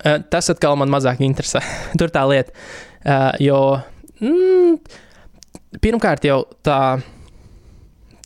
Uh, 0.00 0.18
tas 0.32 0.48
atkal 0.50 0.78
man 0.80 0.90
mazāk 0.92 1.20
interesē. 1.22 1.60
tur 2.00 2.12
tā 2.12 2.24
lieta. 2.30 2.54
Uh, 3.04 3.30
jo 3.44 3.58
mm, 4.24 4.78
pirmkārt 5.84 6.24
jau 6.26 6.44
tā 6.64 6.78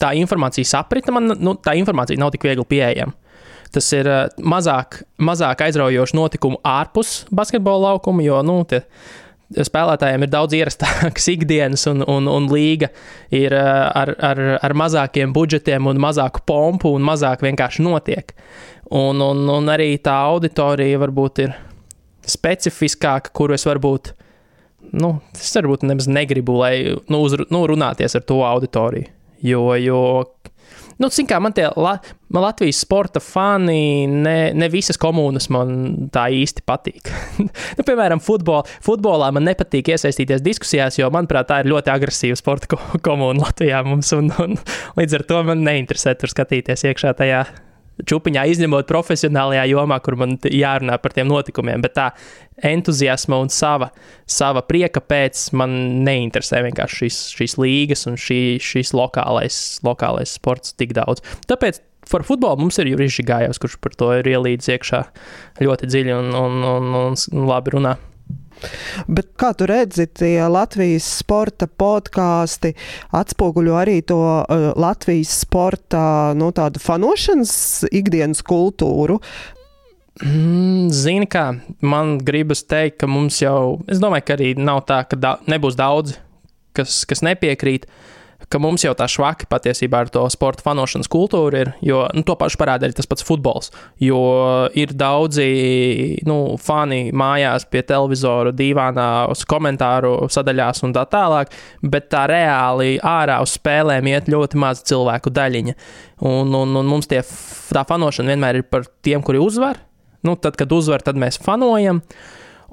tā 0.02 0.12
informācijas 0.18 0.74
aprita 0.78 1.14
man, 1.14 1.32
nu, 1.38 1.56
tā 1.62 1.76
informācija 1.78 2.20
nav 2.20 2.32
tik 2.34 2.48
viegli 2.48 2.66
pieejama. 2.68 3.16
Tas 3.72 3.84
ir 3.92 4.08
uh, 4.08 4.26
mazāk, 4.40 5.02
mazāk 5.20 5.66
aizraujoši 5.66 6.16
notikumu 6.16 6.60
ārpus 6.64 7.26
basketbola 7.34 7.92
laukuma, 7.92 8.24
jo 8.24 8.40
nu, 8.46 8.62
tie, 8.68 8.80
spēlētājiem 9.48 10.24
ir 10.24 10.32
daudz 10.32 10.56
ierastākas 10.56 11.28
ikdienas, 11.34 11.84
un, 11.90 12.04
un, 12.08 12.28
un 12.32 12.48
līga 12.52 12.90
ir 13.34 13.54
uh, 13.56 13.88
ar, 13.92 14.14
ar, 14.24 14.42
ar 14.64 14.76
mazākiem 14.76 15.34
budžetiem, 15.36 15.88
un 15.90 16.00
mazāku 16.00 16.44
pompu, 16.48 16.92
un 16.96 17.04
mazāk 17.04 17.44
vienkārši 17.44 17.84
notiek. 17.84 18.32
Un, 18.88 19.20
un, 19.20 19.44
un 19.52 19.68
arī 19.68 19.90
tā 20.00 20.16
auditorija 20.30 21.00
varbūt 21.02 21.44
ir 21.44 21.52
specifiskāka, 22.28 23.32
kuru 23.36 23.56
es 23.56 23.64
varbūt, 23.68 24.14
nu, 24.96 25.18
es 25.36 25.52
varbūt 25.56 25.84
nemaz 25.88 26.08
negribu, 26.08 26.56
lai 26.60 26.74
nu, 27.08 27.20
uz, 27.20 27.36
nu, 27.52 27.64
runāties 27.68 28.16
ar 28.16 28.24
to 28.28 28.40
auditoriju. 28.48 29.12
Jo, 29.44 29.74
jo 29.78 30.00
nu, 30.98 31.10
kā, 31.30 31.38
man 31.42 31.54
tie 31.54 31.68
la, 31.78 31.94
man 32.34 32.44
Latvijas 32.44 32.80
sporta 32.82 33.22
fani, 33.22 34.06
ne, 34.10 34.36
ne 34.56 34.68
visas 34.72 34.98
komunas 35.00 35.48
man 35.54 36.08
tā 36.14 36.26
īsti 36.34 36.64
patīk. 36.68 37.12
nu, 37.78 37.86
piemēram, 37.86 38.22
futbol, 38.24 38.64
futbolā 38.84 39.30
man 39.34 39.46
nepatīk 39.48 39.92
iesaistīties 39.94 40.42
diskusijās, 40.44 40.98
jo, 40.98 41.10
manuprāt, 41.14 41.50
tā 41.50 41.62
ir 41.62 41.70
ļoti 41.72 41.94
agresīva 41.94 42.40
sporta 42.40 42.80
komuna 43.06 43.46
Latvijā. 43.46 43.84
Mums, 43.86 44.12
un, 44.16 44.32
un, 44.42 44.58
līdz 44.98 45.20
ar 45.20 45.26
to 45.30 45.42
man 45.52 45.64
neinteresē 45.66 46.18
tur 46.18 46.34
skatīties 46.34 46.88
iekšā 46.90 47.14
tajā 47.22 47.46
čūpiņā, 48.06 48.44
izņemot 48.52 48.88
profesionālajā 48.88 49.64
jomā, 49.72 49.98
kur 50.04 50.18
man 50.20 50.36
jārunā 50.42 50.98
par 51.02 51.14
tiem 51.16 51.28
notikumiem. 51.30 51.82
Bet 51.84 51.96
tā 51.98 52.08
entuziasma 52.68 53.38
un 53.42 53.50
sava, 53.52 53.90
sava 54.28 54.62
prieka 54.66 55.02
pēc 55.04 55.48
man 55.58 55.74
neinteresē 56.06 56.62
vienkārši 56.68 57.02
šīs, 57.02 57.20
šīs 57.38 57.58
līgas 57.62 58.06
un 58.10 58.18
šī, 58.20 58.40
šīs 58.62 58.94
lokālais, 58.96 59.60
lokālais 59.86 60.36
sports 60.38 60.74
tik 60.78 60.94
daudz. 60.98 61.24
Tāpēc 61.50 61.82
par 62.10 62.24
futbolu 62.26 62.62
mums 62.62 62.78
ir 62.80 62.90
Jurijs 62.92 63.20
Gājos, 63.26 63.60
kurš 63.60 63.78
par 63.84 63.96
to 63.98 64.12
ir 64.18 64.30
ielīdz 64.30 64.70
iekšā 64.74 65.02
ļoti 65.64 65.90
dziļi 65.90 66.14
un, 66.16 66.30
un, 66.38 66.62
un, 66.72 67.16
un 67.18 67.48
labi 67.48 67.76
runā. 67.76 67.98
Bet 69.08 69.30
kā 69.40 69.52
tu 69.56 69.68
redzi, 69.68 70.08
tie 70.10 70.42
Latvijas 70.50 71.06
sporta 71.20 71.68
podkāsti 71.68 72.74
atspoguļo 73.16 73.76
arī 73.78 74.00
to 74.06 74.18
uh, 74.18 74.70
Latvijas 74.78 75.36
sporta 75.44 76.34
nu, 76.38 76.50
tādu 76.56 76.82
fanošanas 76.82 77.54
ikdienas 77.92 78.42
kultūru. 78.46 79.20
Mm, 80.18 80.88
zini, 80.90 81.28
kā 81.30 81.52
man 81.86 82.16
gribas 82.26 82.64
teikt, 82.66 82.98
ka 83.02 83.10
mums 83.10 83.38
jau, 83.42 83.78
es 83.86 84.02
domāju, 84.02 84.26
ka 84.26 84.38
arī 84.38 84.54
nav 84.58 84.82
tā, 84.88 85.04
ka 85.06 85.18
da 85.18 85.36
nebūs 85.46 85.78
daudzi, 85.78 86.18
kas, 86.74 87.04
kas 87.06 87.22
nepiekrīt. 87.26 87.86
Uh, 87.86 88.17
ka 88.48 88.60
mums 88.62 88.84
jau 88.84 88.94
tā 88.96 89.06
švaki 89.10 89.48
patiesībā 89.50 90.02
ar 90.04 90.10
to 90.12 90.22
sporta 90.32 90.64
fanošanas 90.64 91.10
kultūru 91.12 91.60
ir, 91.60 91.72
jo 91.84 92.02
nu, 92.16 92.24
to 92.26 92.36
pašu 92.38 92.60
parāda 92.60 92.88
arī 92.88 92.96
tas 92.96 93.08
pats 93.08 93.24
futbols. 93.26 93.72
Jo 94.02 94.20
ir 94.78 94.94
daudzi 94.96 95.48
nu, 96.28 96.38
fani 96.62 97.08
mājās 97.12 97.68
pie 97.68 97.82
televizora, 97.88 98.54
divānā, 98.56 99.08
uz 99.32 99.44
komentāru 99.48 100.14
sadaļās 100.32 100.84
un 100.88 100.96
tā 100.96 101.04
tālāk, 101.12 101.52
bet 101.82 102.08
tā 102.12 102.24
reāli 102.30 102.96
ārā 103.04 103.40
uz 103.44 103.58
spēlēm 103.58 104.08
iet 104.14 104.32
ļoti 104.32 104.60
maz 104.60 104.82
cilvēku 104.88 105.32
daļiņa. 105.34 105.76
Un, 106.28 106.54
un, 106.56 106.74
un 106.80 106.88
mums 106.88 107.10
tie, 107.10 107.20
tā 107.74 107.84
fanošana 107.88 108.34
vienmēr 108.34 108.62
ir 108.62 108.66
par 108.70 108.88
tiem, 109.04 109.22
kuri 109.24 109.40
uzvar. 109.42 109.78
Nu, 110.26 110.34
tad, 110.40 110.56
kad 110.58 110.72
uzvar, 110.74 111.04
tad 111.04 111.18
mēs 111.20 111.38
fanojam. 111.38 112.02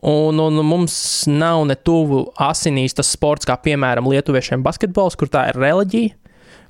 Un, 0.06 0.38
un 0.38 0.62
mums 0.62 0.96
nav 1.32 1.64
ne 1.66 1.76
tuvu 1.76 2.28
asinīs 2.46 2.94
tas 2.94 3.10
sports, 3.16 3.48
kā 3.50 3.56
piemēram 3.58 4.06
Lietuviešiem 4.12 4.62
basketbols, 4.66 5.18
kur 5.18 5.32
tā 5.34 5.48
ir 5.50 5.58
reliģija, 5.58 6.14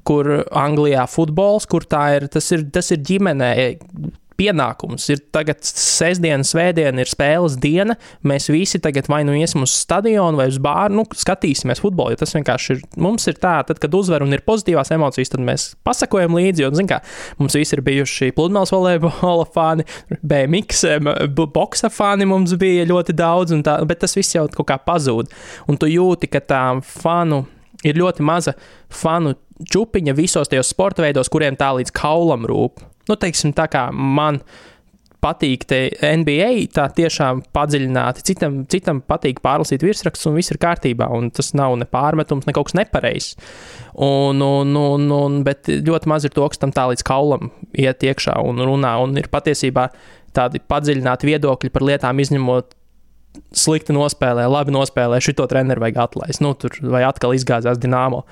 kur 0.07 0.29
Anglijā 0.55 1.03
futbols, 1.11 1.67
kur 1.67 1.83
tā 1.89 2.05
ir, 2.15 2.29
tas 2.31 2.47
ir, 2.55 2.63
tas 2.71 2.93
ir 2.95 3.01
ģimenē 3.03 3.51
pienākums. 4.39 5.07
Ir 5.13 5.21
tagad 5.35 5.63
sestdiena, 5.65 6.45
svētdiena, 6.45 7.01
ir 7.01 7.11
spēles 7.11 7.57
diena. 7.61 7.95
Mēs 8.27 8.49
visi 8.53 8.81
tagad 8.83 9.09
vai 9.11 9.23
nu 9.27 9.35
iesim 9.37 9.65
uz 9.65 9.73
stadionu 9.75 10.39
vai 10.39 10.47
uz 10.51 10.59
bāru, 10.61 10.99
nu, 10.99 11.05
skatīsimies 11.15 11.81
futbolu. 11.83 12.17
Tas 12.19 12.35
vienkārši 12.35 12.75
ir. 12.75 12.83
Mums 13.01 13.27
ir 13.31 13.39
tā, 13.41 13.57
tad, 13.67 13.79
kad 13.81 13.95
uzvar 13.97 14.25
un 14.25 14.35
ir 14.35 14.43
pozitīvās 14.47 14.93
emocijas, 14.95 15.33
tad 15.33 15.43
mēs 15.45 15.67
pasakojam 15.87 16.37
līdzi. 16.37 16.67
Un, 16.69 16.89
kā, 16.89 17.01
mums 17.39 17.57
visi 17.57 17.77
ir 17.77 17.83
bijuši 17.85 18.31
pludmales 18.35 18.73
volejbola 18.75 19.47
fani, 19.55 19.87
BMX, 20.21 20.85
boxa 21.55 21.91
fani 21.93 22.27
mums 22.29 22.55
bija 22.59 22.85
ļoti 22.89 23.15
daudz, 23.17 23.55
tā, 23.65 23.79
bet 23.87 24.03
tas 24.03 24.15
viss 24.17 24.35
jau 24.35 24.47
kaut 24.55 24.69
kā 24.71 24.79
pazūd. 24.81 25.31
Un 25.71 25.79
tu 25.81 25.89
jūti, 25.89 26.29
ka 26.31 26.43
tā 26.43 26.63
fanu 26.85 27.45
ir 27.85 28.01
ļoti 28.01 28.25
maza 28.25 28.55
fanu 28.89 29.35
čupiņa 29.71 30.17
visos 30.17 30.51
tajos 30.51 30.73
sporta 30.73 31.05
veidos, 31.05 31.31
kuriem 31.31 31.55
tā 31.59 31.71
līdz 31.77 31.93
kaulam 31.95 32.43
rūp 32.49 32.83
nu, 33.09 33.17
teiksim, 33.19 33.53
tā 33.55 33.67
kā 33.71 33.87
man 33.93 34.41
patīk 35.25 35.63
NBA, 35.65 36.67
tā 36.75 36.85
tiešām 36.93 37.41
padziļināti. 37.55 38.21
Citam, 38.27 38.59
citam 38.69 38.99
patīk 39.01 39.39
pārlasīt 39.45 39.81
virsrakstus, 39.85 40.27
un 40.29 40.37
viss 40.37 40.53
ir 40.53 40.59
kārtībā. 40.61 41.07
Tas 41.33 41.49
nav 41.57 41.73
ne 41.81 41.87
pārmetums, 41.89 42.45
ne 42.45 42.53
kaut 42.53 42.69
kas 42.69 42.77
nepareizs. 42.77 43.33
Un, 43.95 44.43
un, 44.45 44.75
un, 44.77 45.07
un, 45.15 45.39
bet 45.47 45.71
ļoti 45.71 46.11
maz 46.11 46.27
ir 46.27 46.35
to, 46.35 46.45
kas 46.51 46.61
tam 46.61 46.75
tā 46.75 46.85
līdz 46.91 47.05
kaulam 47.07 47.49
iet 47.73 48.05
iekšā 48.05 48.37
un 48.45 48.61
runā. 48.69 48.93
Un 49.01 49.17
ir 49.17 49.31
patiesībā 49.33 49.87
tādi 50.35 50.61
padziļināti 50.61 51.31
viedokļi 51.31 51.73
par 51.73 51.89
lietām, 51.89 52.21
izņemot 52.21 52.75
slikti 53.55 53.95
nospēlē, 53.95 54.45
labi 54.51 54.73
nospēlē, 54.75 55.21
šito 55.23 55.47
treneru 55.51 55.83
vajag 55.83 56.01
atlaist. 56.05 56.43
Nu, 56.43 56.53
tur 56.59 56.75
vai 56.81 57.03
atkal 57.07 57.35
izgāzās 57.37 57.79
dīnāmo. 57.81 58.23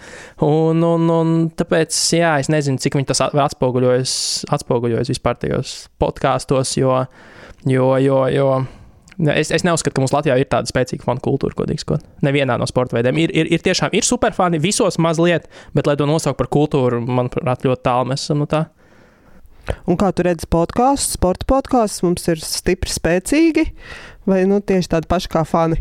Un, 0.45 0.83
un, 0.83 1.09
un 1.13 1.33
tāpēc, 1.57 1.97
jā, 2.19 2.35
es 2.43 2.51
nezinu, 2.53 2.81
cik 2.81 2.99
tas 3.09 3.23
atspoguļojas, 3.27 4.13
atspoguļojas 4.53 5.11
vispār 5.13 5.39
tajos 5.41 5.75
podkāstos, 6.01 6.77
jo, 6.79 7.03
jo, 7.67 7.89
jo, 8.03 8.23
jo 8.33 8.53
Es, 9.13 9.51
es 9.53 9.61
neuzskatu, 9.61 9.93
ka 9.93 10.01
mums 10.01 10.13
Latvijā 10.13 10.39
ir 10.41 10.47
tāda 10.49 10.69
spēcīga 10.69 11.05
fanu 11.05 11.21
kultūra, 11.23 11.53
godīgi 11.59 11.83
sakot. 11.83 12.05
Nevienā 12.25 12.55
no 12.57 12.65
sporta 12.69 12.97
veidiem. 12.97 13.19
Ir, 13.21 13.33
ir, 13.43 13.51
ir 13.53 13.61
tiešām 13.61 13.93
ir 13.93 14.07
superfani 14.07 14.57
visos 14.61 14.97
mazliet, 15.01 15.45
bet, 15.77 15.85
lai 15.85 15.93
to 15.99 16.07
nosaukt 16.09 16.39
par 16.39 16.49
kultūru, 16.53 17.03
manuprāt, 17.05 17.65
ļoti 17.67 17.85
tālu 17.85 18.09
mēs 18.09 18.25
esam 18.25 18.41
no 18.41 18.49
tā. 18.49 18.65
Un 19.87 19.95
kā 19.99 20.09
tu 20.11 20.25
redzi 20.27 20.47
podkāstu, 20.51 21.15
sporta 21.15 21.47
podkāstu, 21.47 22.09
mums 22.09 22.25
ir 22.27 22.41
stipri 22.43 22.91
spēcīgi, 22.91 23.69
vai 24.29 24.43
nu, 24.49 24.61
tieši 24.63 24.95
tādi 24.95 25.09
paši 25.11 25.31
kā 25.33 25.43
fani? 25.47 25.79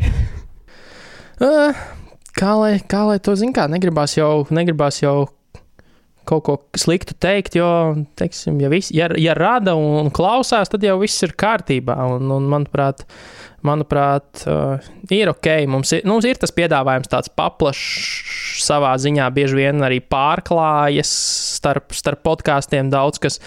uh, 1.42 1.84
kā, 2.38 2.56
lai, 2.58 2.74
kā 2.80 3.04
lai 3.08 3.20
to 3.22 3.36
zinātu, 3.38 3.70
negribās 3.74 4.16
jau, 4.18 4.32
negribās 4.50 5.02
jau 5.02 5.30
kaut 6.28 6.44
ko 6.46 6.54
sliktu 6.78 7.16
teikt, 7.18 7.56
jo, 7.58 7.68
teiksim, 8.18 8.60
ja, 8.62 8.70
vis, 8.72 8.90
ja, 8.94 9.08
ja 9.18 9.34
rada 9.34 9.74
un 9.78 10.10
klausās, 10.14 10.70
tad 10.70 10.84
jau 10.86 10.96
viss 11.00 11.24
ir 11.26 11.34
kārtībā. 11.38 11.96
Un, 12.14 12.30
un 12.34 12.46
manuprāt, 12.50 13.04
manuprāt 13.66 14.44
uh, 14.46 14.78
ir 15.10 15.32
ok. 15.32 15.50
Mums 15.70 15.96
ir, 15.98 16.06
mums 16.08 16.26
ir 16.28 16.38
tas 16.40 16.54
piedāvājums 16.54 17.10
tāds 17.10 17.32
paplašs 17.34 18.62
savā 18.62 18.94
ziņā, 19.02 19.26
bieži 19.34 19.58
vien 19.58 19.82
arī 19.82 19.98
pārklājas 20.04 21.10
starp, 21.58 21.90
starp 21.96 22.22
podkāstiem 22.26 22.92
daudz 22.92 23.22
kas. 23.22 23.40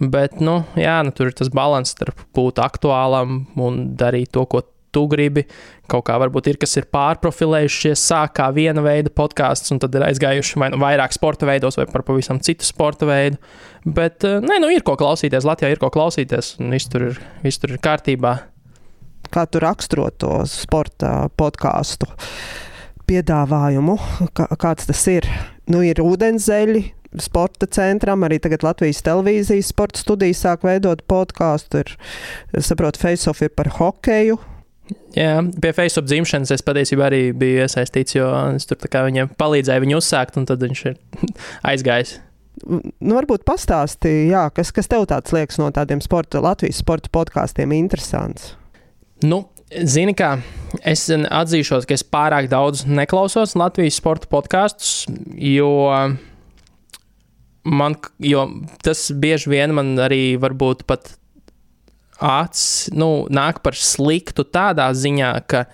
Bet, 0.00 0.40
nu, 0.42 0.64
jā, 0.74 0.98
nu, 1.06 1.12
tur 1.14 1.30
ir 1.30 1.36
tas 1.38 1.52
līdzsvars 1.52 1.92
starp 1.94 2.22
būt 2.34 2.58
aktuālam 2.58 3.44
un 3.62 3.82
darīt 3.98 4.32
to, 4.34 4.42
ko 4.50 4.64
tu 4.94 5.04
gribi. 5.10 5.44
Kaut 5.90 6.06
kā 6.08 6.16
varbūt 6.22 6.48
ir, 6.50 6.58
kas 6.60 6.74
ir 6.80 6.88
pārprofilējušies, 6.94 8.00
sāk 8.08 8.36
kā 8.38 8.48
viena 8.56 8.82
veida 8.84 9.12
podkāsts, 9.12 9.72
un 9.74 9.80
tad 9.82 9.94
ir 9.98 10.06
aizgājuši 10.06 10.60
vai 10.62 10.70
nu 10.72 10.80
vairāk 10.82 11.14
sporta 11.16 11.48
veidos, 11.48 11.78
vai 11.80 11.86
par 11.90 12.06
pavisam 12.06 12.40
citu 12.42 12.66
sporta 12.66 13.08
veidu. 13.08 13.38
Bet, 13.84 14.24
eh, 14.24 14.40
nē, 14.42 14.60
nu, 14.62 14.70
ir 14.72 14.86
ko 14.86 14.96
klausīties. 14.98 15.46
Latvijā 15.46 15.74
ir 15.74 15.82
ko 15.82 15.92
klausīties, 15.94 16.54
un 16.62 16.74
viss 16.74 16.90
tur 16.90 17.10
ir, 17.10 17.22
viss 17.44 17.60
tur 17.60 17.74
ir 17.74 17.82
kārtībā. 17.84 18.34
Kā 19.34 19.46
tu 19.50 19.60
raksturo 19.62 20.08
to 20.16 20.42
sporta 20.48 21.28
podkāstu 21.36 22.08
piedāvājumu? 23.08 23.98
Kā, 24.36 24.48
kāds 24.56 24.88
tas 24.88 25.06
ir? 25.10 25.28
Nu, 25.68 25.80
ir 25.84 26.00
ūdenzēļi, 26.02 26.84
sporta 27.22 27.68
centram, 27.70 28.24
arī 28.26 28.40
tagad 28.42 28.64
Latvijas 28.66 29.02
televīzijas 29.06 29.70
sporta 29.74 30.00
studijas 30.00 30.42
sāk 30.44 30.66
veidot 30.66 31.04
podkāstu. 31.10 31.84
Saprotu, 32.58 33.02
Face-off 33.02 33.44
ir 33.44 33.54
par 33.54 33.70
hokeju. 33.78 34.40
Jā, 35.16 35.38
pie 35.62 35.70
Facebook 35.72 36.08
dzimšanas 36.10 36.52
es 36.52 36.64
patiesībā 36.66 37.06
arī 37.06 37.22
biju 37.38 37.62
iesaistīts, 37.64 38.16
jo 38.18 38.26
es 38.52 38.66
tur 38.68 38.82
viņam 38.82 39.30
palīdzēju 39.40 39.84
viņu 39.86 40.00
uzsākt, 40.00 40.36
un 40.40 40.48
tad 40.50 40.64
viņš 40.64 40.84
ir 40.90 40.98
aizgājis. 41.70 42.18
Nu, 42.64 43.16
varbūt 43.16 43.46
pastāstīja, 43.48 44.48
kas, 44.54 44.70
kas 44.74 44.90
tev 44.90 45.08
tāds 45.10 45.32
liekas 45.34 45.58
no 45.58 45.70
tādiem 45.74 46.02
sporta, 46.04 46.42
Latvijas 46.44 46.78
sporta 46.84 47.10
podkāstiem 47.14 47.72
interesants. 47.74 48.52
Nu, 49.24 49.46
Zini, 49.74 50.12
kā 50.14 50.36
es 50.86 51.08
atzīšos, 51.10 51.86
ka 51.88 51.96
es 51.96 52.04
pārāk 52.06 52.46
daudz 52.52 52.84
neklausos 52.86 53.56
Latvijas 53.58 53.96
sporta 53.98 54.28
podkāstus, 54.30 55.06
jo 55.34 55.70
man, 57.64 57.96
jo 58.22 58.46
tas 58.84 59.08
bieži 59.10 59.52
vien 59.52 59.74
man 59.76 59.94
arī 60.00 60.36
varbūt 60.40 60.84
pat 60.88 61.14
acis 62.24 62.92
nu, 62.94 63.26
nāk 63.32 63.60
par 63.64 63.76
sliktu 63.76 64.46
tādā 64.46 64.90
ziņā, 64.94 65.32
ka 65.50 65.64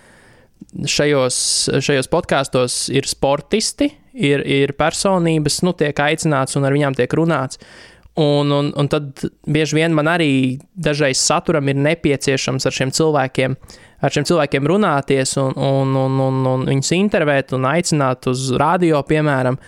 šajos, 0.71 1.37
šajos 1.83 2.09
podkāstos 2.11 2.83
ir 2.95 3.09
sportisti, 3.09 3.91
ir, 4.15 4.43
ir 4.47 4.75
personības, 4.79 5.61
nu, 5.67 5.75
tiek 5.77 5.97
aicināts 6.05 6.59
un 6.59 6.67
ar 6.67 6.77
viņām 6.77 6.97
tiek 6.99 7.17
runāts. 7.19 7.61
Un, 8.21 8.51
un, 8.53 8.73
un 8.77 8.89
tad 8.91 9.23
bieži 9.49 9.79
vien 9.79 9.95
man 9.97 10.11
arī 10.11 10.59
dažreiz 10.75 11.21
saturam 11.23 11.69
ir 11.71 11.79
nepieciešams 11.79 12.67
ar 12.67 12.75
šiem 12.75 12.91
cilvēkiem, 12.93 13.55
ar 14.03 14.13
šiem 14.13 14.27
cilvēkiem 14.29 14.67
runāties 14.67 15.37
un, 15.41 15.55
un, 15.55 15.95
un, 15.97 16.19
un, 16.27 16.41
un 16.51 16.65
viņus 16.69 16.91
intervēt 16.99 17.55
un 17.57 17.69
aicināt 17.71 18.27
uz 18.29 18.51
radio, 18.61 19.01
piemēram. 19.07 19.61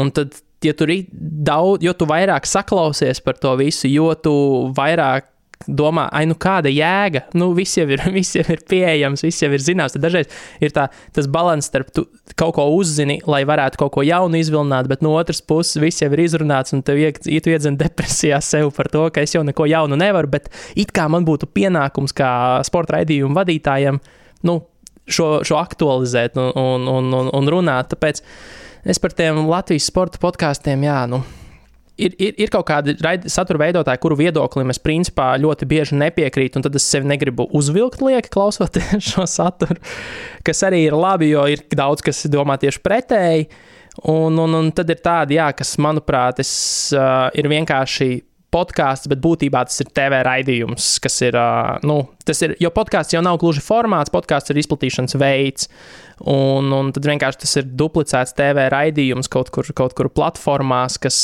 Un 0.00 0.14
tad 0.16 0.40
ja 0.64 0.76
tur 0.76 0.92
ir 0.92 1.08
daudz, 1.10 1.84
jo 1.84 1.94
tu 1.96 2.08
vairāk 2.08 2.48
saklausies 2.48 3.22
par 3.24 3.38
to 3.40 3.54
visu, 3.60 3.88
jo 3.90 4.12
tu 4.20 4.32
vairāk 4.76 5.28
domā, 5.68 6.06
ai, 6.16 6.24
nu 6.24 6.32
kāda 6.40 6.70
jēga, 6.72 7.26
nu 7.36 7.50
viss 7.56 7.76
jau 7.76 7.84
ir, 7.92 8.00
viss 8.16 8.36
jau 8.36 8.44
ir 8.48 8.62
pieejams, 8.68 9.24
viss 9.26 9.42
jau 9.44 9.50
ir 9.52 9.60
zināms. 9.60 9.92
Tad 9.92 10.06
dažreiz 10.06 10.30
ir 10.64 10.72
tā, 10.76 10.86
tas 11.16 11.28
līdzsvars 11.28 11.68
starp 11.68 11.90
tu 11.96 12.06
kaut 12.40 12.54
ko 12.56 12.64
uzzini, 12.78 13.18
lai 13.28 13.42
varētu 13.48 13.80
kaut 13.82 13.92
ko 13.96 14.04
jaunu 14.06 14.40
izvilināt, 14.40 14.88
bet 14.88 15.04
no 15.04 15.12
otras 15.18 15.42
puses 15.44 15.80
viss 15.82 16.00
jau 16.00 16.08
ir 16.14 16.24
izrunāts, 16.24 16.72
un 16.76 16.84
tev 16.86 17.00
iedzen 17.00 17.76
depresijā 17.82 18.40
sev 18.44 18.72
par 18.76 18.88
to, 18.92 19.06
ka 19.12 19.24
es 19.26 19.36
jau 19.36 19.44
neko 19.44 19.68
jaunu 19.68 20.00
nevaru, 20.00 20.32
bet 20.32 20.48
it 20.80 20.94
kā 20.96 21.08
man 21.12 21.28
būtu 21.28 21.50
pienākums 21.52 22.16
kā 22.16 22.32
sporta 22.66 22.96
raidījumu 22.96 23.36
vadītājam, 23.36 24.00
nu, 24.48 24.60
šo, 25.10 25.28
šo 25.44 25.60
aktualizēt 25.60 26.40
un, 26.40 26.52
un, 26.56 26.88
un, 26.88 27.12
un, 27.20 27.30
un 27.36 27.52
runāt. 27.52 27.92
Tāpēc 27.92 28.24
es 28.84 29.00
par 29.02 29.14
tiem 29.16 29.44
Latvijas 29.48 29.88
sporta 29.90 30.20
podkāstiem, 30.22 30.86
jā, 30.86 31.02
nu, 31.10 31.22
ir, 32.00 32.14
ir, 32.18 32.36
ir 32.40 32.52
kaut 32.52 32.66
kādi 32.70 32.94
satura 33.30 33.60
veidotāji, 33.64 34.00
kuru 34.02 34.18
viedoklim 34.20 34.72
es 34.72 34.80
principā 34.82 35.32
ļoti 35.40 35.68
bieži 35.70 35.98
nepiekrītu, 36.00 36.60
un 36.60 36.66
tad 36.66 36.78
es 36.78 36.86
sevi 36.88 37.08
negribu 37.10 37.48
uzvilkt 37.56 38.02
lieki, 38.04 38.32
klausoties 38.32 39.04
šo 39.12 39.26
saturu, 39.28 39.80
kas 40.46 40.64
arī 40.66 40.84
ir 40.88 40.96
labi, 40.96 41.32
jo 41.34 41.46
ir 41.50 41.64
daudz, 41.76 42.04
kas 42.06 42.24
domā 42.32 42.58
tieši 42.60 42.82
pretēji. 42.84 43.50
Un, 44.08 44.36
un, 44.38 44.52
un 44.54 44.68
tad 44.72 44.88
ir 44.92 45.00
tādi, 45.02 45.36
jā, 45.36 45.48
kas, 45.52 45.74
manuprāt, 45.82 46.38
es, 46.40 46.52
uh, 46.94 47.26
ir 47.36 47.48
vienkārši 47.50 48.06
podkāsts, 48.54 49.08
bet 49.10 49.20
būtībā 49.22 49.62
tas 49.68 49.82
ir 49.82 49.90
TV 49.94 50.20
raidījums, 50.26 50.92
kas 51.02 51.20
ir, 51.26 51.36
nu, 51.86 52.00
tas 52.26 52.42
ir, 52.46 52.56
jo 52.62 52.70
podkāsts 52.74 53.14
jau 53.14 53.22
nav 53.24 53.38
gluži 53.42 53.62
formāts, 53.64 54.12
podkāsts 54.14 54.52
ir 54.52 54.60
izplatīšanas 54.62 55.18
veids, 55.20 55.68
un, 56.28 56.72
un 56.76 56.90
tad 56.94 57.06
vienkārši 57.10 57.42
tas 57.44 57.54
ir 57.62 57.68
duplicēts 57.82 58.34
TV 58.38 58.66
raidījums 58.74 59.30
kaut 59.32 59.52
kur, 59.54 59.70
kaut 59.76 59.94
kur 59.98 60.10
platformās, 60.14 60.98
kas, 61.02 61.20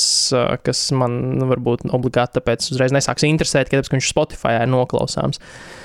kas 0.66 0.86
man 0.96 1.42
varbūt 1.50 1.88
obligāti 1.90 2.38
tāpēc 2.38 2.70
uzreiz 2.72 2.94
nesāks 2.94 3.26
interesēt, 3.28 3.72
tāpēc, 3.72 3.90
ka 3.90 3.98
viņš 3.98 4.14
Spotify 4.14 4.60
ir 4.60 4.70
noklausāms. 4.72 5.42
Uh, 5.42 5.82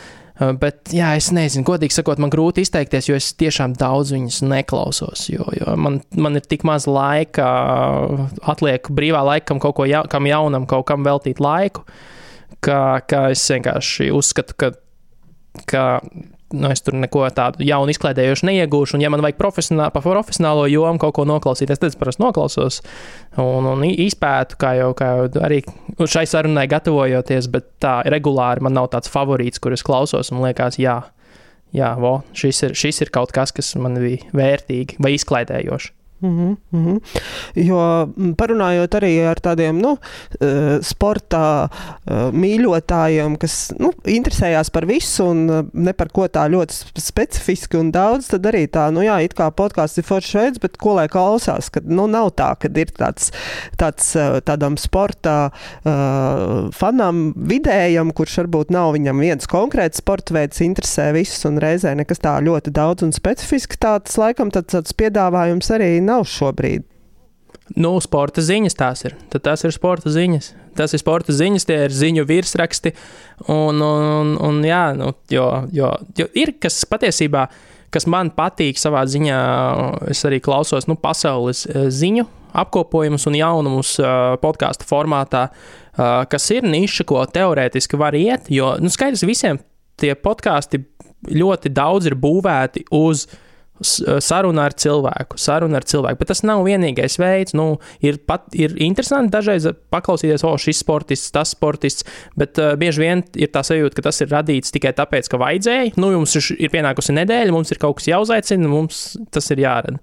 bet, 0.62 0.92
jā, 0.96 1.12
es 1.20 1.30
nezinu, 1.36 1.66
godīgi 1.68 1.96
sakot, 1.96 2.22
man 2.22 2.32
grūti 2.34 2.66
izteikties, 2.66 3.10
jo 3.10 3.18
es 3.20 3.32
tiešām 3.38 3.76
daudz 3.80 4.14
viņus 4.16 4.42
neklausos. 4.48 5.28
Jo, 5.32 5.46
jo 5.58 5.76
man, 5.80 6.00
man 6.18 6.40
ir 6.40 6.46
tik 6.48 6.66
maz 6.68 6.88
laika, 6.90 7.48
atliek 8.54 8.90
brīvā 8.90 9.24
laikam 9.28 9.62
kaut 9.62 9.78
ko 9.80 9.88
ja, 9.90 10.04
kam 10.12 10.30
jaunam, 10.30 10.68
kaut 10.70 10.88
kam 10.90 11.06
veltīt 11.08 11.42
laiku, 11.44 11.86
ka, 12.64 13.02
ka 13.08 13.28
es 13.36 13.46
vienkārši 13.54 14.12
uzskatu, 14.16 14.58
ka, 14.58 14.74
ka 15.70 15.86
nu, 16.54 16.70
es 16.72 16.84
tur 16.86 16.96
neko 17.00 17.24
tādu 17.36 17.66
jaunu 17.66 17.94
izklaidējošu 17.94 18.48
neiegūšu. 18.50 18.98
Un, 18.98 19.06
ja 19.06 19.12
man 19.14 19.24
vajag 19.24 19.40
profesionā, 19.40 19.90
pa 19.94 20.04
profesionālo 20.04 20.68
jomu 20.72 21.02
kaut 21.02 21.16
ko 21.18 21.26
noklausīties, 21.30 21.82
tad 21.82 21.92
es 21.92 22.00
parasti 22.00 22.24
noklausos 22.24 22.82
un, 23.42 23.70
un 23.74 23.86
izpētu, 23.88 24.60
kā 24.62 24.74
jau, 24.80 24.92
kā 24.98 25.12
jau 25.12 25.30
arī 25.46 25.62
šai 26.00 26.26
sarunai 26.30 26.68
gatavojoties. 26.72 27.50
Bet 27.54 27.72
tā 27.84 28.00
regulāri 28.12 28.66
man 28.68 28.78
nav 28.78 28.92
tāds 28.96 29.12
favorīts, 29.12 29.62
kur 29.62 29.76
es 29.76 29.86
klausos 29.86 30.34
un 30.34 30.44
liekas, 30.46 30.80
jā, 30.82 31.00
jā, 31.76 31.94
vo, 32.02 32.20
šis, 32.38 32.66
ir, 32.68 32.78
šis 32.78 33.06
ir 33.06 33.14
kaut 33.16 33.34
kas, 33.36 33.56
kas 33.56 33.74
man 33.80 34.00
bija 34.02 34.30
vērtīgi 34.36 35.02
vai 35.02 35.16
izklaidējoši. 35.18 35.96
Mm 36.22 36.58
-hmm. 36.72 37.00
Jo 37.56 38.08
parunājot 38.38 38.96
arī 38.96 39.12
ar 39.26 39.40
tādiem 39.40 39.82
nu, 39.82 39.98
eh, 40.42 40.78
sporta 40.82 41.70
eh, 42.06 42.30
mīļotājiem, 42.34 43.38
kas 43.38 43.72
nu, 43.80 43.92
interesējās 44.06 44.70
par 44.70 44.86
visu 44.86 45.26
un 45.26 45.50
eh, 45.50 45.64
ne 45.74 45.94
par 45.94 46.10
ko 46.14 46.28
tā 46.28 46.46
ļoti 46.50 47.02
specifiski 47.02 47.78
un 47.78 47.92
daudz, 47.92 48.28
tad 48.28 48.46
arī 48.46 48.68
tā, 48.68 48.92
nu 48.92 49.02
jā, 49.02 49.18
it 49.24 49.34
kā 49.34 49.50
podkāsts 49.52 49.98
ir 49.98 50.04
foršs 50.04 50.34
veids, 50.36 50.60
bet 50.60 50.78
ko 50.78 50.94
lai 50.94 51.08
klausās, 51.08 51.70
kad 51.70 51.86
nu, 51.86 52.08
nav 52.08 52.32
tā, 52.36 52.56
kad 52.60 52.78
ir 52.78 52.92
tāds, 52.92 53.32
tāds 53.78 54.12
tādam 54.46 54.78
sporta 54.78 55.52
uh, 55.52 56.70
fanam 56.72 57.34
vidējam, 57.36 58.12
kurš 58.14 58.38
varbūt 58.38 58.72
nav 58.72 58.94
viņam 58.94 59.20
viens 59.20 59.48
konkrēts 59.48 59.98
sporta 59.98 60.34
veids, 60.34 60.62
interesē 60.62 61.12
visus 61.14 61.46
un 61.46 61.58
reizē 61.58 61.96
nekas 61.96 62.20
tā 62.20 62.38
ļoti 62.44 62.72
daudz 62.72 63.04
un 63.04 63.12
specifiski 63.12 63.78
tāds, 63.78 64.18
laikam, 64.18 64.52
tāds 64.52 64.94
piedāvājums 64.94 65.72
arī 65.72 66.02
nav 66.04 66.11
nav 66.12 66.28
šobrīd? 66.30 66.88
Nu, 67.80 67.94
sporta 68.04 68.44
ziņas 68.44 68.76
tās 68.76 69.06
ir. 69.08 69.16
Tad 69.32 69.46
tās 69.46 69.64
ir 69.64 69.72
sporta 69.72 70.12
ziņas. 70.12 70.52
Tas 70.76 70.96
ir 70.96 71.02
sporta 71.02 71.36
ziņas, 71.36 71.66
tie 71.68 71.78
ir 71.86 71.94
ziņu 71.96 72.26
virsraksti. 72.28 72.94
Un, 73.52 73.80
un, 73.84 74.34
un 74.44 74.60
jā, 74.66 74.92
nu, 74.98 75.12
jo, 75.32 75.48
jo, 75.76 75.92
jo 76.18 76.28
ir 76.38 76.56
kas 76.62 76.82
patiesībā, 76.90 77.46
kas 77.92 78.08
man 78.12 78.32
patīk 78.36 78.80
savā 78.80 79.06
ziņā, 79.08 79.40
es 80.12 80.24
arī 80.28 80.42
klausos 80.44 80.88
nu, 80.92 80.98
pasaules 81.00 81.66
eh, 81.70 81.88
ziņu 81.92 82.28
apkopojumus 82.52 83.24
un 83.30 83.36
jaunumus 83.40 83.94
uh, 84.02 84.34
podkāstu 84.42 84.84
formātā, 84.84 85.46
uh, 85.48 86.26
kas 86.28 86.50
ir 86.52 86.66
niša, 86.68 87.06
ko 87.08 87.22
teorētiski 87.24 87.96
var 87.96 88.18
iet. 88.20 88.50
Jo 88.52 88.74
nu, 88.84 88.92
skaidrs, 88.92 89.24
visiem 89.24 89.62
tie 89.96 90.18
podkāsti 90.20 90.82
ļoti 91.32 91.72
daudz 91.72 92.10
ir 92.12 92.18
būvēti 92.20 92.84
uz 92.92 93.24
uh, 93.24 93.38
saruna 93.82 94.66
ar 94.70 94.76
cilvēku, 94.78 95.38
saruna 95.42 95.80
ar 95.80 95.86
cilvēku. 95.88 96.20
Bet 96.22 96.32
tas 96.32 96.44
nav 96.48 96.64
vienīgais 96.66 97.18
veids. 97.22 97.56
Nu, 97.58 97.80
ir, 98.04 98.20
pat, 98.28 98.48
ir 98.58 98.76
interesanti 98.84 99.34
dažreiz 99.34 99.68
paklausīties, 99.94 100.46
o, 100.48 100.54
šis 100.62 100.82
sportists, 100.84 101.32
tas 101.36 101.54
sportists, 101.56 102.06
bet 102.40 102.60
uh, 102.62 102.74
bieži 102.80 103.04
vien 103.04 103.24
ir 103.40 103.52
tā 103.54 103.64
sajūta, 103.66 103.98
ka 103.98 104.06
tas 104.10 104.22
ir 104.24 104.32
radīts 104.32 104.74
tikai 104.76 104.94
tāpēc, 104.98 105.30
ka 105.32 105.40
vajadzēja. 105.42 105.96
Nu, 106.02 106.12
jums 106.16 106.38
ir 106.38 106.72
pienākusi 106.74 107.16
nedēļa, 107.18 107.56
mums 107.56 107.74
ir 107.74 107.82
kaut 107.82 108.00
kas 108.00 108.12
jāuzaicina, 108.12 108.70
mums 108.72 109.04
tas 109.34 109.52
ir 109.54 109.64
jārada. 109.66 110.02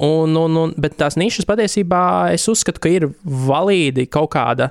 Un, 0.00 0.32
un, 0.38 0.56
un, 0.56 0.74
bet 0.80 0.96
tās 1.00 1.18
nišas 1.20 1.48
patiesībā 1.48 2.02
es 2.32 2.46
uzskatu, 2.48 2.80
ka 2.80 2.92
ir 2.92 3.10
valīdi 3.20 4.06
kaut 4.08 4.30
kāda, 4.32 4.70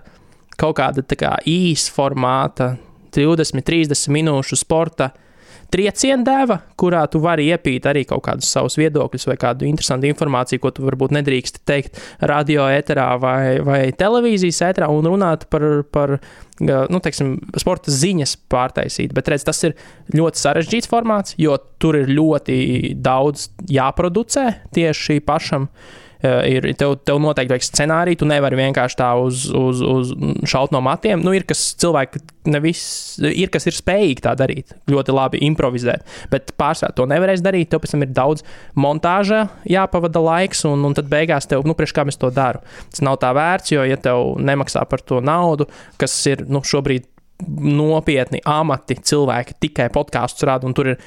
kaut 0.59 0.79
kāda 0.79 1.05
kā 1.13 1.35
īsa 1.47 1.93
formāta, 1.93 2.73
20, 3.13 3.61
30 3.65 4.13
minūšu 4.13 4.57
sporta 4.57 5.11
uh, 5.11 5.25
trieciena 5.73 6.25
deva, 6.25 6.59
kurā 6.79 7.03
tu 7.11 7.21
vari 7.23 7.47
iepīt 7.51 7.87
arī 7.89 8.05
kaut 8.09 8.23
kādus 8.25 8.49
savus 8.51 8.77
viedokļus 8.79 9.27
vai 9.29 9.37
kādu 9.41 9.67
interesantu 9.69 10.09
informāciju, 10.09 10.61
ko 10.63 10.73
tu 10.75 10.85
varbūt 10.87 11.13
nedrīkst 11.19 11.61
teikt 11.69 12.01
radio 12.19 12.67
eterā 12.73 13.11
vai, 13.21 13.59
vai 13.65 13.79
televīzijas 13.95 14.61
eterā 14.71 14.89
un 14.93 15.07
runāt 15.09 15.47
par, 15.53 15.65
par 15.93 16.17
nu, 16.59 16.99
teiksim, 17.03 17.37
sporta 17.61 17.93
ziņas 17.93 18.35
pārtaisīt. 18.51 19.15
Bet 19.15 19.31
redz, 19.31 19.47
tas 19.47 19.63
ir 19.67 19.77
ļoti 20.15 20.43
sarežģīts 20.43 20.91
formāts, 20.91 21.37
jo 21.39 21.57
tur 21.81 22.01
ir 22.01 22.11
ļoti 22.11 22.59
daudz 22.99 23.49
jāproducē 23.71 24.49
tieši 24.75 25.21
pašam. 25.25 25.69
Eh, 25.69 25.98
ir, 26.23 26.67
tev, 26.79 26.97
tev 27.07 27.19
noteikti 27.23 27.53
vajag 27.53 27.65
scenāriju, 27.67 28.19
tu 28.19 28.27
nevari 28.27 28.57
vienkārši 28.59 28.97
tā 28.99 29.09
uz, 29.19 29.45
uz, 29.55 29.81
uz 29.83 30.11
šaut 30.49 30.73
no 30.75 30.81
matiem. 30.83 31.21
Nu, 31.23 31.31
ir 31.35 31.45
kas 31.47 31.61
cilvēki, 31.79 32.21
nevis, 32.51 32.81
ir 33.23 33.51
kas 33.53 33.69
ir 33.69 33.77
spējīgi 33.77 34.25
tā 34.25 34.33
darīt, 34.39 34.75
ļoti 34.91 35.15
labi 35.15 35.43
improvizēt, 35.47 36.03
bet 36.33 36.51
pārsvarā 36.59 36.95
to 36.97 37.07
nevarēs 37.09 37.43
darīt. 37.45 37.71
Tev 37.71 37.83
pēc 37.83 37.95
tam 37.95 38.03
ir 38.03 38.11
daudz 38.15 38.43
montāža, 38.79 39.45
jāpavada 39.69 40.23
laiks, 40.23 40.65
un, 40.69 40.83
un 40.87 40.97
tad 40.97 41.11
beigās 41.11 41.47
tev, 41.49 41.63
nu, 41.67 41.77
priekš 41.77 41.95
kā 41.95 42.07
es 42.09 42.19
to 42.19 42.31
daru. 42.33 42.63
Tas 42.91 43.05
nav 43.05 43.19
tā 43.23 43.31
vērts, 43.35 43.75
jo, 43.75 43.85
ja 43.87 43.99
tev 43.99 44.35
nemaksā 44.43 44.83
par 44.89 45.03
to 45.05 45.23
naudu, 45.23 45.69
kas 46.01 46.17
ir 46.31 46.43
nu, 46.49 46.63
šobrīd 46.65 47.07
nopietni 47.47 48.41
amati 48.47 48.97
cilvēki 48.99 49.55
tikai 49.63 49.87
podkāstus 49.95 50.43
rāda, 50.47 50.67
un 50.67 50.75
tur 50.75 50.91
ir 50.91 50.99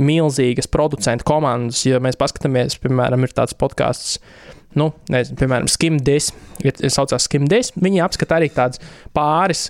milzīgas 0.00 0.70
producentu 0.70 1.26
komandas. 1.28 1.82
Ja 1.86 2.00
mēs 2.02 2.18
paskatāmies, 2.20 2.78
piemēram, 2.82 3.26
ir 3.26 3.34
tāds 3.36 3.56
podkāsts, 3.58 4.18
nu, 4.78 4.90
nezinu, 5.12 5.38
piemēram, 5.40 5.68
Skimdis, 5.70 6.30
ir, 6.64 6.74
ir 6.74 6.94
saucās 6.94 7.28
Skimdis, 7.28 7.74
viņi 7.78 8.02
apskata 8.06 8.38
arī 8.40 8.50
tādus 8.54 8.82
pāris 9.16 9.68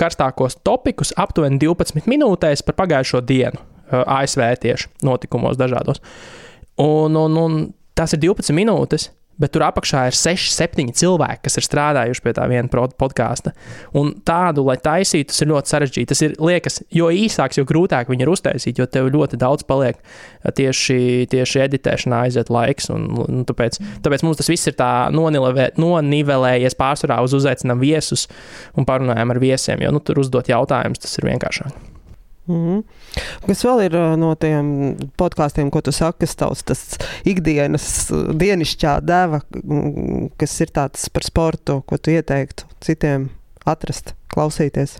karstākos 0.00 0.58
topikus 0.66 1.12
aptuveni 1.16 1.60
12 1.62 2.08
minūtēs 2.10 2.64
par 2.66 2.78
pagājušo 2.80 3.22
dienu 3.26 3.60
ASV 3.88 4.42
tieši 4.62 4.90
notikumos 5.06 5.58
dažādos. 5.60 6.02
Un, 6.82 7.16
un, 7.16 7.38
un 7.38 7.60
tas 7.98 8.12
ir 8.14 8.22
12 8.22 8.54
minūtes, 8.56 9.08
bet 9.40 9.52
tur 9.54 9.64
apakšā 9.68 10.04
ir 10.10 10.16
6, 10.18 10.50
7 10.54 10.92
cilvēki, 10.98 11.42
kas 11.46 11.58
ir 11.60 11.66
strādājuši 11.66 12.24
pie 12.24 12.34
tā 12.36 12.46
viena 12.50 12.86
podkāsta. 12.98 13.54
Un 13.98 14.12
tādu, 14.26 14.64
lai 14.68 14.78
taisītu, 14.82 15.30
tas 15.32 15.42
ir 15.44 15.50
ļoti 15.52 15.72
sarežģīti. 15.74 16.08
Tas 16.12 16.22
ir 16.26 16.36
liekas, 16.42 16.80
jo 16.94 17.10
īsāks, 17.14 17.60
jo 17.60 17.66
grūtāk 17.68 18.10
viņi 18.10 18.26
ir 18.26 18.32
uztaisīt, 18.32 18.80
jo 18.80 18.88
tev 18.90 19.10
ļoti 19.14 19.40
daudz 19.40 19.66
paliek 19.68 20.00
tieši, 20.58 21.28
tieši 21.30 21.64
editēšanā 21.66 22.24
aiziet 22.28 22.52
laiks. 22.52 22.90
Un, 22.94 23.10
un 23.26 23.44
tāpēc, 23.48 23.80
tāpēc 24.04 24.26
mums 24.26 24.40
tas 24.40 24.50
viss 24.50 24.70
ir 24.70 24.78
nonivelējies 25.18 26.78
pārsvarā 26.78 27.20
uz 27.24 27.36
uzaicinām 27.38 27.82
viesus 27.82 28.26
un 28.78 28.88
parunājam 28.88 29.34
ar 29.34 29.42
viesiem, 29.42 29.84
jo 29.84 29.94
nu, 29.94 30.02
tur 30.02 30.22
uzdot 30.24 30.50
jautājumus, 30.50 31.02
tas 31.04 31.18
ir 31.20 31.30
vienkāršāk. 31.30 31.97
Mm. 32.48 32.82
Kas 33.44 33.62
vēl 33.66 33.82
ir 33.86 33.96
no 34.16 34.30
tiem 34.40 34.70
podkāstiem, 35.20 35.68
ko 35.72 35.82
tu 35.84 35.92
saki, 35.92 36.22
kas 36.24 36.36
tavs 36.40 36.64
tas 36.68 36.84
ikdienas 37.28 37.88
dienišķā 38.40 38.94
deva, 39.04 39.42
kas 40.40 40.56
ir 40.64 40.72
tāds 40.72 41.10
par 41.12 41.26
sportu, 41.28 41.82
ko 41.84 42.00
tu 42.00 42.14
ieteiktu 42.16 42.64
citiem 42.84 43.28
atrast, 43.68 44.14
klausīties? 44.32 44.96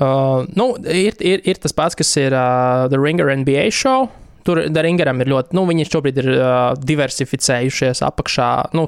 Uh, 0.00 0.46
nu, 0.56 0.72
ir, 0.86 1.18
ir, 1.18 1.42
ir 1.44 1.60
tas 1.60 1.74
pats, 1.76 1.98
kas 1.98 2.14
ir 2.16 2.32
uh, 2.32 2.86
The 2.88 3.00
Ringer 3.00 3.28
NBA 3.42 3.68
show. 3.74 4.08
Tur 4.46 4.62
Ringeram 4.72 5.20
ir 5.20 5.28
ļoti, 5.28 5.52
nu, 5.56 5.66
viņi 5.68 5.84
šobrīd 5.90 6.22
ir 6.22 6.28
uh, 6.32 6.54
diversificējušies 6.80 8.00
apakšā. 8.06 8.48
Nu, 8.78 8.86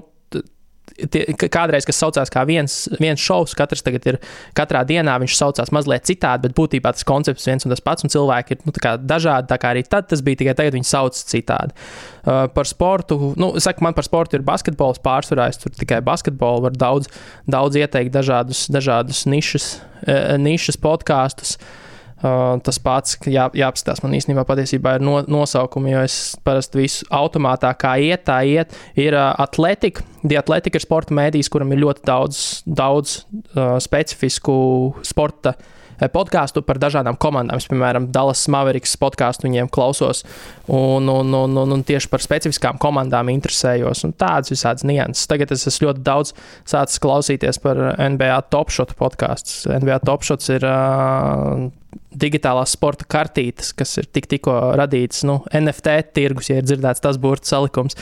tie, 1.13 1.25
kādreiz, 1.37 1.87
kas 1.89 2.01
saucās 2.03 2.33
kā 2.33 2.45
viens, 2.49 2.77
viens 3.01 3.21
šovs, 3.21 3.55
katrs 3.59 3.85
tagad 3.85 4.07
ir 4.11 4.19
katrā 4.59 4.83
dienā, 4.89 5.19
viņš 5.23 5.37
saucās 5.39 5.73
mazliet 5.75 6.07
citādi, 6.09 6.49
bet 6.49 6.57
būtībā 6.59 6.95
tas 6.95 7.07
koncepts 7.09 7.47
viens 7.49 7.67
un 7.67 7.75
tas 7.75 7.85
pats, 7.85 8.07
un 8.07 8.13
cilvēki 8.13 8.57
ir 8.57 8.67
nu, 8.69 8.75
dažādi. 9.13 9.51
Tā 9.53 9.61
kā 9.61 9.75
arī 9.75 9.85
tad 9.87 10.11
tas 10.13 10.25
bija 10.25 10.43
tikai 10.43 10.57
tagad, 10.59 10.77
viņi 10.79 10.89
sauc 10.89 11.19
citādi. 11.19 11.77
Uh, 12.23 12.47
par 12.55 12.69
sportu, 12.71 13.35
nu, 13.41 13.53
saku, 13.63 13.85
man 13.85 13.97
par 13.97 14.07
sportu 14.07 14.39
ir 14.39 14.47
basketbols 14.47 15.03
pārsvarā, 15.03 15.49
es 15.51 15.61
tur 15.63 15.75
tikai 15.75 16.03
basketbolu 16.07 16.69
varu 16.69 16.79
daudz, 16.79 17.11
daudz 17.51 17.81
ieteikt 17.81 18.15
dažādus, 18.15 18.67
dažādus 18.73 19.25
nišas, 19.31 19.73
uh, 20.07 20.37
nišas 20.41 20.79
podkāstus. 20.83 21.57
Uh, 21.59 21.92
Uh, 22.23 22.55
tas 22.63 22.79
pats, 22.79 23.17
jā, 23.27 23.49
jāapskatās 23.59 24.03
man 24.05 24.15
īstenībā 24.15 24.45
patiesībā 24.47 24.97
ir 24.99 25.03
no, 25.03 25.17
nosaukumi, 25.27 25.91
jo 25.91 26.05
es 26.07 26.17
parasti 26.47 26.79
visu 26.79 27.09
automātā 27.11 27.73
kā 27.75 27.97
iet, 27.99 28.23
tā 28.29 28.39
iet. 28.47 28.77
Ir 28.95 29.17
uh, 29.19 29.33
atletika. 29.43 30.07
Diatletika 30.23 30.79
ir 30.79 30.85
sporta 30.85 31.17
mēdījis, 31.19 31.51
kuram 31.51 31.75
ir 31.75 31.83
ļoti 31.83 32.07
daudz, 32.07 32.43
daudz 32.63 33.23
uh, 33.27 33.75
specifisku 33.83 34.55
sporta 35.03 35.57
uh, 35.57 35.79
podkāstu 36.13 36.63
par 36.67 36.81
dažādām 36.83 37.19
komandām. 37.21 37.61
Es, 37.61 37.69
piemēram, 37.71 38.09
Dallas 38.15 38.43
Mavericks 38.51 38.97
podkāstu 39.01 39.47
viņiem 39.47 39.71
klausos 39.73 40.25
un, 40.67 41.09
un, 41.09 41.35
un, 41.35 41.59
un, 41.63 41.77
un 41.77 41.85
tieši 41.87 42.11
par 42.13 42.25
specifiskām 42.25 42.81
komandām 42.83 43.31
interesējos 43.33 44.07
tādas 44.19 44.53
visādas 44.53 44.87
nianses. 44.89 45.29
Tagad 45.31 45.53
es 45.55 45.67
esmu 45.71 45.91
ļoti 45.91 46.07
daudz 46.07 46.35
sācis 46.69 47.03
klausīties 47.03 47.61
par 47.63 47.79
NBA 47.99 48.41
Top 48.53 48.73
Shot 48.75 48.97
podkāstu. 48.99 49.71
NBA 49.77 50.01
Top 50.07 50.27
Shots 50.27 50.51
ir 50.55 50.67
uh, 50.67 51.69
digitālās 52.13 52.75
sporta 52.77 53.07
kartītes, 53.09 53.73
kas 53.77 53.97
ir 54.01 54.09
tik, 54.13 54.29
tikko 54.31 54.55
radītas, 54.79 55.23
nu, 55.29 55.41
NFT 55.57 55.97
tirgus, 56.17 56.51
ja 56.51 56.61
ir 56.61 56.67
dzirdēts 56.67 57.03
tas 57.05 57.19
burbuļu 57.21 57.49
salikums, 57.49 57.97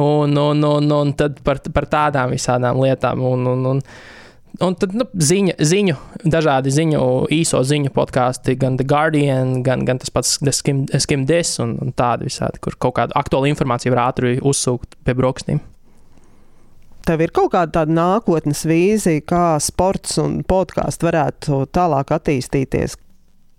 un, 0.00 0.36
un, 0.36 0.64
un, 0.64 0.92
un 0.98 1.14
tad 1.16 1.40
par, 1.46 1.62
par 1.72 1.88
tādām 1.92 2.34
visādām 2.34 2.80
lietām. 2.82 3.24
Un, 3.24 3.48
un, 3.54 3.66
un, 3.74 3.82
Un 4.62 4.72
tad 4.78 4.94
nu, 4.96 5.04
ziņa, 5.12 5.56
ziņu, 5.60 5.94
dažādi 6.32 6.70
ziņu, 6.72 7.00
īso 7.34 7.58
ziņu 7.66 7.90
podkāsti, 7.92 8.54
gan 8.56 8.78
The 8.80 8.86
Guardian, 8.88 9.58
gan, 9.66 9.82
gan 9.84 10.00
tas 10.00 10.12
pats 10.14 10.38
Skim, 10.56 10.86
Skim 11.02 11.26
Dis 11.28 11.58
un, 11.60 11.74
un 11.82 11.92
tādi 11.96 12.30
visādi, 12.30 12.60
kur 12.64 12.76
kaut 12.80 12.96
kādu 12.96 13.16
aktuālu 13.20 13.50
informāciju 13.50 13.92
var 13.92 14.06
ātri 14.06 14.36
uzsūkt 14.40 14.96
pie 15.04 15.16
brokastīm. 15.18 15.60
Tev 17.06 17.22
ir 17.22 17.34
kaut 17.36 17.52
kāda 17.52 17.82
tāda 17.82 17.94
nākotnes 17.94 18.64
vīzija, 18.66 19.22
kā 19.28 19.44
sports 19.62 20.16
un 20.22 20.40
podkāsts 20.48 21.04
varētu 21.04 21.66
tālāk 21.76 22.16
attīstīties? 22.16 22.96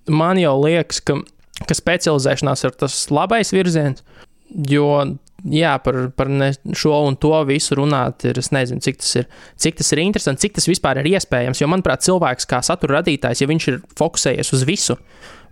Man 0.10 0.42
jau 0.42 0.56
liekas, 0.64 1.04
ka, 1.06 1.20
ka 1.68 1.78
specializēšanās 1.78 2.66
ir 2.66 2.76
tas 2.82 2.98
labais 3.14 3.54
virziens, 3.54 4.04
jo 4.50 4.90
jā, 5.54 5.74
par, 5.84 6.00
par 6.18 6.30
šo 6.78 7.00
un 7.08 7.18
to 7.20 7.34
visu 7.48 7.78
runāt, 7.80 8.26
ir, 8.28 8.40
es 8.42 8.52
nezinu, 8.56 8.84
cik 8.84 9.02
tas 9.02 9.12
ir, 9.22 9.28
cik 9.60 9.80
tas 9.82 9.92
ir 9.94 10.04
interesanti, 10.04 10.46
cik 10.46 10.58
tas 10.58 10.70
vispār 10.70 11.02
ir 11.02 11.12
iespējams. 11.14 11.62
Jo, 11.62 11.70
manuprāt, 11.72 12.06
cilvēks 12.08 12.50
kā 12.50 12.62
satura 12.66 13.00
radītājs, 13.00 13.44
ja 13.44 13.50
viņš 13.50 13.68
ir 13.72 13.82
fokusējies 14.00 14.54
uz 14.58 14.66
visu, 14.68 14.98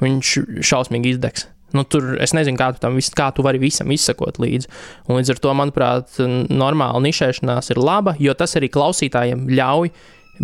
viņš 0.04 0.38
šausmīgi 0.66 1.16
izdegs. 1.16 1.50
Nu, 1.76 1.84
tur 1.84 2.14
es 2.24 2.32
nezinu, 2.36 2.56
kā 2.60 2.70
tu, 2.76 2.80
tam, 2.84 2.98
kā 3.18 3.30
tu 3.36 3.44
vari 3.44 3.60
visam 3.60 3.90
izsekot 3.92 4.38
līdzi. 4.40 4.70
Un 5.10 5.20
līdz 5.20 5.34
ar 5.34 5.42
to, 5.44 5.54
manuprāt, 5.60 6.20
normāla 6.48 7.02
nišēšanās 7.04 7.74
ir 7.74 7.82
laba, 7.82 8.16
jo 8.22 8.36
tas 8.38 8.56
arī 8.56 8.70
klausītājiem 8.72 9.48
ļauj 9.52 9.92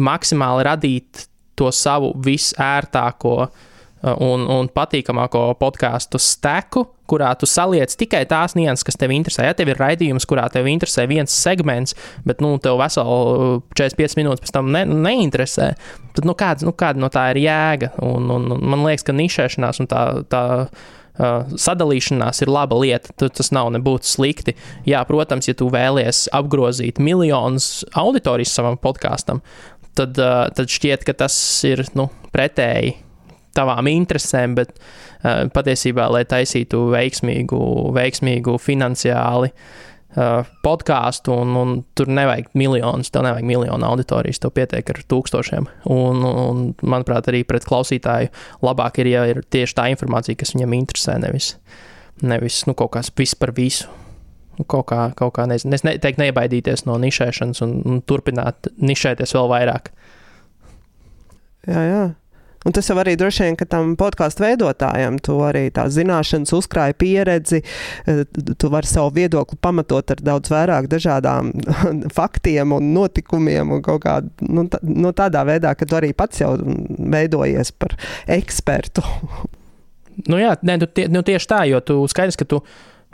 maksimāli 0.02 0.66
radīt 0.68 1.28
to 1.60 1.70
savu 1.76 2.12
visērtāko 2.26 3.36
uh, 3.46 3.70
un, 4.02 4.46
un 4.50 4.70
patīkamāko 4.74 5.52
podkāstu 5.62 6.20
steku, 6.22 6.86
kurā 7.12 7.32
tu 7.40 7.50
saliec 7.50 7.94
tikai 8.00 8.24
tās 8.30 8.56
nianses, 8.58 8.86
kas 8.88 9.00
tev 9.00 9.14
interesē. 9.16 9.50
Ja 9.50 9.58
tev 9.58 9.74
ir 9.74 9.82
raidījums, 9.82 10.28
kurā 10.30 10.48
tev 10.54 10.70
interesē 10.72 11.08
viens 11.12 11.34
segments, 11.36 11.96
bet 12.28 12.44
nu, 12.44 12.54
tev 12.64 12.80
veseli 12.82 13.60
45 13.78 14.18
minūtes 14.20 14.46
pēc 14.46 14.56
tam 14.56 14.72
ne, 14.76 14.86
neinteresē, 14.88 15.74
tad 16.18 16.28
nu, 16.28 16.38
kāda, 16.38 16.68
nu, 16.68 16.76
kāda 16.78 17.04
no 17.04 17.12
tā 17.14 17.32
ir 17.34 17.44
jēga? 17.44 17.94
Un, 18.06 18.32
un, 18.34 18.50
un 18.56 18.66
man 18.74 18.88
liekas, 18.88 19.06
ka 19.08 19.18
nišēšanās 19.18 19.84
un 19.84 19.92
tā. 19.92 20.08
tā 20.32 20.44
Uh, 21.22 21.44
sadalīšanās 21.60 22.40
ir 22.42 22.50
laba 22.50 22.78
lieta. 22.80 23.12
Tas 23.20 23.50
nav 23.54 23.68
nebūtu 23.76 24.08
slikti. 24.08 24.54
Jā, 24.88 25.02
protams, 25.06 25.50
ja 25.50 25.54
tu 25.60 25.68
vēlies 25.70 26.24
apgrozīt 26.34 27.02
miljonus 27.04 27.84
auditorijas 28.00 28.54
savam 28.56 28.80
podkāstam, 28.82 29.44
tad, 30.00 30.16
uh, 30.16 30.48
tad 30.56 30.72
šķiet, 30.72 31.04
ka 31.06 31.14
tas 31.20 31.36
ir 31.68 31.84
nu, 32.00 32.08
pretēji 32.32 32.96
tavām 33.54 33.92
interesēm, 33.92 34.56
bet 34.58 34.72
uh, 34.72 35.11
patiesībā, 35.24 36.08
lai 36.14 36.26
taisītu 36.30 36.88
veiksmīgu, 36.92 37.62
veiksmīgu 37.96 38.58
finansiāli 38.62 39.52
uh, 39.52 39.64
podkāstu, 40.64 41.32
un, 41.44 41.56
un 41.56 41.74
tur 41.96 42.10
nevajag 42.12 42.52
miljonus, 42.58 43.12
tev 43.12 43.24
nevajag 43.26 43.48
miljonu 43.48 43.88
auditorijas, 43.88 44.42
tev 44.42 44.54
pietiek 44.56 44.90
ar 44.92 45.00
tūkstošiem. 45.08 45.70
Un, 45.94 46.26
un, 46.28 46.66
manuprāt, 46.84 47.30
arī 47.32 47.44
pret 47.48 47.66
klausītāju 47.68 48.32
labāk 48.66 49.02
ir, 49.04 49.12
ja 49.14 49.24
ir 49.32 49.42
tieši 49.48 49.78
tā 49.78 49.88
informācija, 49.94 50.40
kas 50.40 50.56
viņam 50.56 50.76
interesē, 50.76 51.18
nevis, 51.22 51.54
nevis 52.22 52.64
nu, 52.68 52.76
kaut 52.76 52.94
kas 52.98 53.12
viss 53.18 53.38
par 53.40 53.56
visu. 53.56 53.88
Kaut 54.68 54.90
kā, 54.92 55.08
kaut 55.18 55.32
kā 55.38 55.48
nezinu, 55.50 55.74
es 55.74 55.86
neteiktu, 55.88 56.22
nebaidīties 56.22 56.84
no 56.86 56.98
nišēšanas 57.02 57.64
un, 57.66 57.78
un 57.88 58.02
turpināt 58.06 58.68
nišēties 58.84 59.34
vēl 59.38 59.48
vairāk. 59.50 59.90
Jā, 61.70 61.82
jā. 61.88 62.04
Un 62.62 62.76
tas 62.76 62.86
jau 62.86 62.94
arī 63.02 63.16
droši 63.18 63.48
vien, 63.48 63.56
ka 63.58 63.66
tam 63.66 63.96
podkāstu 63.98 64.44
veidotājam 64.44 65.16
tu 65.26 65.40
arī 65.42 65.64
tās 65.74 65.96
zināšanas, 65.96 66.52
uzkrāja 66.54 66.94
pieredzi, 66.94 67.64
eh, 68.06 68.22
tu 68.54 68.70
vari 68.70 68.90
savu 68.90 69.10
viedokli 69.16 69.58
pamatot 69.58 70.14
ar 70.14 70.22
daudz 70.22 70.52
vairāk 70.54 70.90
dažādām 70.92 71.50
faktiem 72.18 72.76
un 72.78 72.92
notikumiem 72.94 73.74
un 73.74 73.82
kā 73.82 74.20
nu, 74.46 74.68
tā, 74.70 74.82
nu, 74.86 75.10
tādā 75.18 75.42
veidā, 75.48 75.74
ka 75.74 75.90
tu 75.90 75.98
arī 75.98 76.14
pats 76.14 76.44
jau 76.44 76.54
veidojies 76.62 77.74
par 77.82 77.98
ekspertu. 78.28 79.06
Nu 80.28 80.36
jā, 80.38 80.52
ne, 80.68 80.76
tu 80.78 80.86
tie, 80.92 81.06
nu 81.10 81.22
tieši 81.26 81.48
tā, 81.48 81.62
jo 81.72 81.80
tu 81.82 81.94
skaidrs, 82.12 82.36
ka 82.38 82.46
tu, 82.46 82.58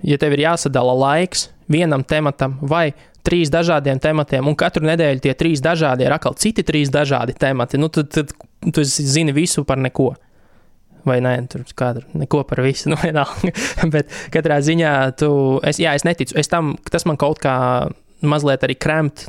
ja 0.03 0.17
tev 0.19 0.33
ir 0.33 0.41
jāsadala 0.41 0.95
laiks 0.97 1.45
vienam 1.71 2.01
tematam 2.03 2.57
vai 2.59 2.89
trīs 3.23 3.51
dažādiem 3.53 4.01
tematiem, 4.01 4.49
un 4.49 4.57
katru 4.57 4.83
nedēļu 4.87 5.21
tie 5.23 5.35
trīs 5.37 5.61
dažādi 5.63 6.07
ir 6.07 6.15
atkal 6.15 6.35
citi 6.41 6.65
trīs 6.67 6.89
dažādi 6.91 7.37
temati, 7.37 7.79
nu, 7.79 7.87
tad, 7.93 8.09
tad 8.11 8.33
tu 8.73 8.83
zini 8.83 9.35
visu 9.35 9.65
par 9.67 9.81
neko. 9.81 10.13
Vai 11.07 11.21
nē, 11.23 11.33
tur 11.51 11.63
kāda 11.77 12.03
neko 12.19 12.43
par 12.49 12.61
visu, 12.65 12.89
nu, 12.91 12.99
vienalga. 12.99 13.53
Bet 13.93 14.11
katrā 14.33 14.59
ziņā 14.63 14.93
tu, 15.19 15.31
es, 15.67 15.79
jā, 15.81 15.95
es 15.95 16.07
neticu. 16.07 16.35
Es 16.39 16.51
tam, 16.51 16.75
tas 16.91 17.07
man 17.07 17.19
kaut 17.19 17.39
kā 17.43 17.55
mazliet 18.27 18.65
arī 18.65 18.75
kremt 18.79 19.27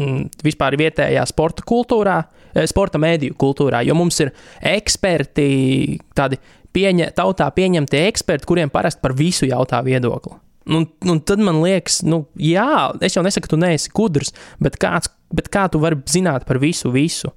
mm, 0.00 0.42
vispār 0.46 0.78
vietējā 0.80 1.24
sporta 1.28 1.64
kultūrā, 1.66 2.20
eh, 2.54 2.66
sporta 2.70 3.00
mēdīju 3.02 3.36
kultūrā, 3.40 3.82
jo 3.86 3.96
mums 3.98 4.20
ir 4.24 4.32
eksperti, 4.72 5.98
tādi 6.16 6.40
pieņa, 6.74 7.10
tautā 7.18 7.48
pieņemtie 7.54 8.04
eksperti, 8.08 8.48
kuriem 8.48 8.72
parasti 8.72 9.02
par 9.02 9.16
visu 9.18 9.48
jautā 9.50 9.82
viedokli. 9.86 10.38
Un, 10.70 10.84
un 11.08 11.20
tad 11.26 11.40
man 11.42 11.58
liekas, 11.64 12.02
nu, 12.06 12.22
jā, 12.38 12.92
es 13.02 13.16
jau 13.16 13.24
nesaku, 13.26 13.48
ka 13.48 13.54
tu 13.54 13.58
neesi 13.58 13.90
gudrs, 13.96 14.34
bet, 14.62 14.76
kāds, 14.80 15.10
bet 15.34 15.48
kā 15.50 15.64
tu 15.72 15.80
vari 15.82 15.98
zināt 16.10 16.44
par 16.46 16.60
visu, 16.62 16.92
visu? 16.94 17.32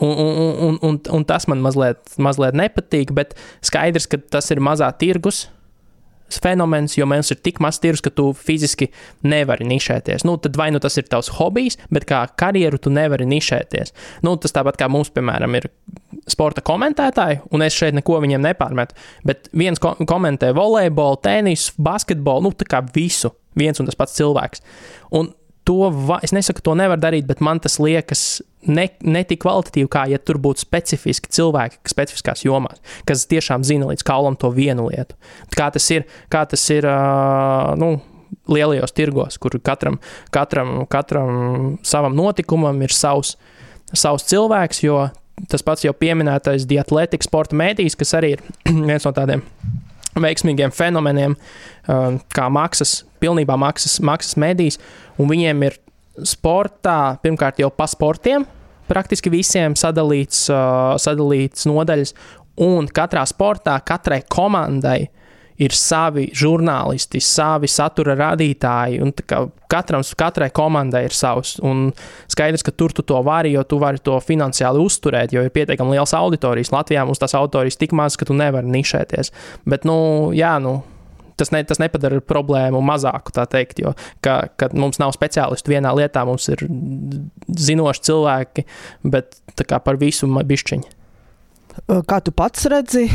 Un, 0.00 0.08
un, 0.08 0.52
un, 0.68 0.78
un, 0.88 1.00
un 1.12 1.24
tas 1.28 1.44
man 1.50 1.60
mazliet, 1.60 2.14
mazliet 2.16 2.56
nepatīk, 2.56 3.12
bet 3.12 3.34
skaidrs, 3.60 4.08
ka 4.08 4.20
tas 4.32 4.48
ir 4.54 4.62
mazā 4.64 4.88
tirgus 4.96 5.46
fenomens, 6.40 6.96
jo 6.96 7.06
mums 7.08 7.32
ir 7.32 7.40
tik 7.44 7.60
maz 7.62 7.78
tirgus, 7.82 8.02
ka 8.04 8.12
tu 8.14 8.30
fiziski 8.36 8.88
nevari 9.26 9.66
nišēties. 9.68 10.24
Nu, 10.28 10.36
tad 10.40 10.56
vai 10.56 10.70
nu 10.72 10.80
tas 10.82 10.96
ir 11.00 11.08
tavs 11.10 11.32
hobijs, 11.38 11.78
bet 11.92 12.06
kā 12.08 12.22
karjeru 12.38 12.80
tu 12.82 12.92
nevari 12.94 13.26
nišēties. 13.28 13.92
Nu, 14.26 14.36
tas 14.40 14.54
tāpat 14.54 14.78
kā 14.80 14.88
mums, 14.92 15.12
piemēram, 15.14 15.58
ir 15.58 15.68
sporta 16.30 16.64
komentētāji, 16.64 17.42
un 17.52 17.66
es 17.66 17.76
šeit 17.76 17.96
neko 17.98 18.20
viņiem 18.24 18.44
nepārmetu. 18.46 18.96
Bet 19.28 19.50
viens 19.56 19.82
ko 19.82 19.94
komentē 20.08 20.52
volejbolu, 20.56 21.20
tenisu, 21.24 21.76
basketbolu, 21.82 22.48
nu 22.48 22.56
tā 22.56 22.68
kā 22.68 22.82
visu. 22.94 23.34
Viens 23.58 23.76
un 23.82 23.88
tas 23.88 23.98
pats 23.98 24.16
cilvēks. 24.16 24.62
Un 25.18 25.28
to, 25.68 25.90
va, 26.08 26.18
es 26.24 26.34
nesaku, 26.34 26.62
to 26.64 26.74
nevar 26.78 27.00
darīt, 27.00 27.26
bet 27.28 27.42
man 27.44 27.60
tas 27.62 27.78
liekas 27.82 28.42
ne, 28.66 28.86
ne 29.02 29.22
tik 29.26 29.42
kvalitatīvi, 29.44 29.90
kā 29.92 30.04
ja 30.10 30.20
tur 30.22 30.38
būtu 30.42 30.64
specifiski 30.64 31.30
cilvēki, 31.32 31.80
specifiskās 31.90 32.44
jomās, 32.46 32.82
kas 33.08 33.26
tiešām 33.30 33.66
zina 33.66 33.90
līdz 33.90 34.06
kaulam 34.06 34.38
to 34.38 34.50
vienu 34.54 34.88
lietu. 34.90 35.18
Kā 35.56 35.70
tas 35.74 35.88
ir, 35.94 36.06
kā 36.32 36.44
tas 36.50 36.64
ir 36.74 36.86
uh, 36.88 37.72
nu, 37.78 37.94
lielajos 38.50 38.94
tirgos, 38.96 39.38
kur 39.42 39.56
katram, 39.62 39.98
katram, 40.34 40.82
katram 40.90 41.76
savam 41.86 42.16
notikumam 42.18 42.78
ir 42.82 42.94
savs, 42.94 43.36
savs 43.92 44.26
cilvēks, 44.30 44.82
jo 44.86 45.06
tas 45.50 45.64
pats 45.64 45.86
jau 45.86 45.94
pieminētais 45.96 46.66
diatletikas 46.68 47.28
sporta 47.30 47.56
mēdījis, 47.58 47.98
kas 47.98 48.14
arī 48.18 48.36
ir 48.36 48.44
viens 48.90 49.08
no 49.08 49.14
tādiem 49.16 49.44
veiksmīgiem 50.18 50.72
fenomeniem, 50.74 51.36
uh, 51.36 52.18
kā 52.34 52.48
maksas, 52.52 53.02
pilnībā 53.22 53.56
maksas, 53.60 53.98
maksas 54.04 54.36
mēdījis, 54.40 54.80
un 55.20 55.30
viņiem 55.30 55.64
ir 55.68 55.78
sportā, 56.28 57.16
pirmkārt 57.22 57.62
jau 57.62 57.70
pa 57.72 57.86
sportiem, 57.88 58.44
praktiski 58.90 59.32
visiem 59.32 59.76
sadalīts, 59.78 60.44
uh, 60.52 60.92
sadalīts 61.00 61.68
nodaļas, 61.70 62.14
un 62.62 62.88
katrā 62.92 63.24
sportā, 63.28 63.78
katrai 63.86 64.20
komandai 64.28 65.06
ir 65.62 65.74
savi 65.76 66.28
žurnālisti, 66.36 67.20
savi 67.22 67.70
satura 67.70 68.16
radītāji, 68.18 69.00
un 69.04 69.12
katram, 69.70 70.04
katrai 70.18 70.50
komandai 70.54 71.04
ir 71.06 71.16
savs. 71.16 71.56
Un 71.64 71.90
skaidrs, 72.32 72.64
ka 72.66 72.74
tur 72.74 72.94
tu 72.96 73.04
to 73.06 73.20
vari, 73.26 73.54
jo 73.56 73.64
tu 73.68 73.78
vari 73.82 74.02
to 74.02 74.18
finansiāli 74.22 74.82
uzturēt, 74.82 75.34
jo 75.34 75.44
ir 75.44 75.52
pietiekami 75.54 75.96
liels 75.96 76.14
auditorijas. 76.18 76.72
Latvijā 76.74 77.04
mums 77.06 77.22
tās 77.22 77.36
auditorijas 77.38 77.78
tik 77.80 77.94
maz, 77.96 78.18
ka 78.18 78.28
tu 78.28 78.36
nevari 78.38 78.70
nišēties. 78.72 79.32
Bet, 79.68 79.86
nu, 79.88 79.96
jā, 80.36 80.56
nu, 80.62 80.80
tas, 81.40 81.52
ne, 81.54 81.62
tas 81.68 81.80
nepadara 81.82 82.22
problēmu 82.24 82.82
mazāku, 82.84 83.34
tā 83.34 83.46
teikt, 83.50 83.82
jo 83.82 83.94
ka, 84.24 84.38
ka 84.58 84.70
mums 84.76 85.00
nav 85.02 85.14
speciālistu 85.16 85.74
vienā 85.74 85.94
lietā, 85.98 86.24
mums 86.28 86.48
ir 86.52 86.64
zinoši 87.68 88.08
cilvēki, 88.10 88.66
bet 89.14 89.38
par 89.72 90.00
visu 90.00 90.28
bišķiņu. 90.28 90.98
Kā 92.08 92.18
tu 92.20 92.32
pats 92.36 92.66
redzi, 92.68 93.06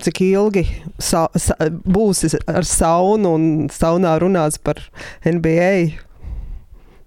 cik 0.00 0.20
ilgi 0.24 0.62
sa, 0.96 1.26
sa, 1.36 1.56
būsi 1.68 2.30
ar 2.48 2.64
saunu 2.64 3.34
un 3.36 3.44
saunā 3.72 4.14
runās 4.22 4.56
par 4.56 4.80
NBA? 5.28 6.00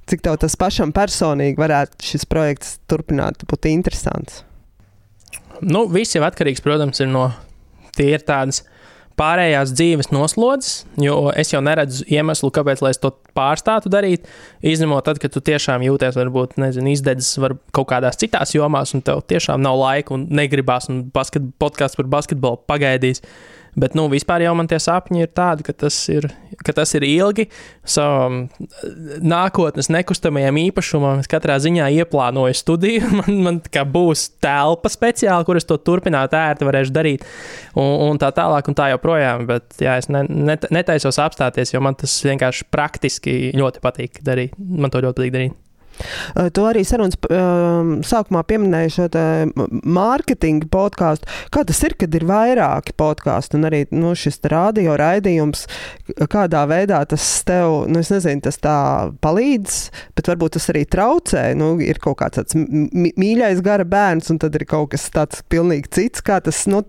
Cik 0.07 0.21
tev 0.23 0.38
tas 0.43 0.55
pašam 0.59 0.93
personīgi 0.95 1.57
varētu 1.59 2.05
šis 2.11 2.28
projekts 2.30 2.78
turpināt 2.88 3.41
būt 3.49 3.67
interesants? 3.71 4.43
Nu, 5.65 5.88
viss 5.89 6.13
jau 6.13 6.21
atkarīgs, 6.28 6.61
protams, 6.63 7.01
no 7.09 7.32
tie 7.97 8.11
ir 8.13 8.23
tādas 8.28 8.61
pārējās 9.18 9.74
dzīves 9.74 10.11
noslodzes, 10.13 10.86
jo 11.01 11.32
es 11.34 11.51
jau 11.53 11.61
neredzu 11.65 12.05
iemeslu, 12.13 12.51
kāpēc 12.53 12.84
es 12.89 13.01
to 13.01 13.11
pārstātu 13.38 13.91
darīt. 13.91 14.28
Izņemot 14.65 15.07
tad, 15.07 15.20
kad 15.22 15.34
tu 15.34 15.41
tiešām 15.41 15.86
jūties, 15.86 16.18
varbūt, 16.20 16.57
nezinu, 16.61 16.93
izdedzis 16.93 17.39
var 17.41 17.57
kaut 17.76 17.89
kādās 17.91 18.20
citās 18.22 18.53
jomās, 18.55 18.93
un 18.93 19.03
tev 19.05 19.24
tiešām 19.30 19.63
nav 19.63 19.80
laika 19.82 20.13
un 20.18 20.28
negribās, 20.38 20.89
un 20.93 21.07
basket, 21.13 21.49
podkāsts 21.61 21.99
par 21.99 22.09
basketbolu 22.18 22.61
pagaidīs. 22.70 23.24
Bet, 23.78 23.93
nu, 23.93 24.07
vispār 24.09 24.41
jau 24.41 24.55
man 24.57 24.65
tie 24.69 24.80
sapņi 24.82 25.21
ir 25.21 25.30
tādi, 25.38 25.61
ka 25.67 25.73
tas 25.86 25.95
ir, 26.09 26.25
ka 26.65 26.73
tas 26.73 26.95
ir 26.97 27.03
ilgi 27.05 27.45
savam 27.86 28.47
nākotnes 29.21 29.91
nekustamajam 29.93 30.57
īpašumam. 30.63 31.21
Es 31.21 31.30
katrā 31.30 31.59
ziņā 31.61 31.91
ieplānoju 31.99 32.57
studiju. 32.57 33.05
Man, 33.17 33.39
man 33.43 33.59
būs 33.91 34.28
telpa 34.43 34.89
speciāli, 34.91 35.45
kuras 35.47 35.65
to 35.67 35.78
turpināt 35.82 36.34
ērti 36.38 36.67
varēšu 36.67 36.93
darīt, 36.93 37.23
un, 37.78 37.89
un 38.07 38.19
tā 38.21 38.30
tālāk, 38.36 38.69
un 38.69 38.78
tā 38.78 38.91
joprojām. 38.93 39.47
Bet, 39.49 39.80
jā, 39.82 39.97
es 40.01 40.09
ne, 40.13 40.23
net, 40.30 40.67
netaisos 40.73 41.19
apstāties, 41.21 41.73
jo 41.73 41.82
man 41.84 41.97
tas 41.97 42.13
vienkārši 42.28 42.69
praktiski 42.73 43.38
ļoti 43.57 43.84
patīk 43.84 44.21
darīt. 44.25 44.57
Man 44.57 44.93
to 44.93 45.01
ļoti 45.03 45.21
patīk 45.21 45.38
darīt. 45.38 45.57
Tu 46.54 46.66
arī 46.68 46.84
sarunas 46.88 47.18
um, 47.32 47.98
sākumā 48.06 48.43
pieminēji 48.48 48.93
šo 48.98 49.08
mārketinga 49.88 50.70
podkāstu. 50.72 51.30
Kā 51.54 51.64
tas 51.68 51.82
ir, 51.88 51.95
kad 52.00 52.14
ir 52.18 52.26
vairāki 52.28 52.95
podkāsti 52.98 53.58
un 53.58 53.68
arī 53.70 53.84
nu, 53.95 54.14
šis 54.18 54.39
radio 54.52 54.98
raidījums, 55.00 55.66
kādā 56.32 56.64
veidā 56.70 57.02
tas 57.10 57.26
tev, 57.48 57.86
nu, 57.91 58.02
es 58.04 58.12
nezinu, 58.14 58.43
tas 58.45 58.60
tā 58.62 58.78
palīdz, 59.24 59.78
bet 60.18 60.32
varbūt 60.32 60.58
tas 60.58 60.70
arī 60.74 60.84
traucē. 60.89 61.43
Nu, 61.58 61.74
ir 61.84 62.02
kaut 62.04 62.20
kāds 62.22 62.39
tāds 62.39 62.58
mīļais 62.58 63.64
gara 63.66 63.88
bērns, 63.88 64.32
un 64.34 64.41
tad 64.43 64.56
ir 64.60 64.68
kaut 64.70 64.91
kas 64.93 65.08
tāds 65.14 65.43
pilnīgi 65.52 65.91
cits. 66.00 66.26
Kā 66.26 66.39
tas 66.43 66.64
nu, 66.70 66.84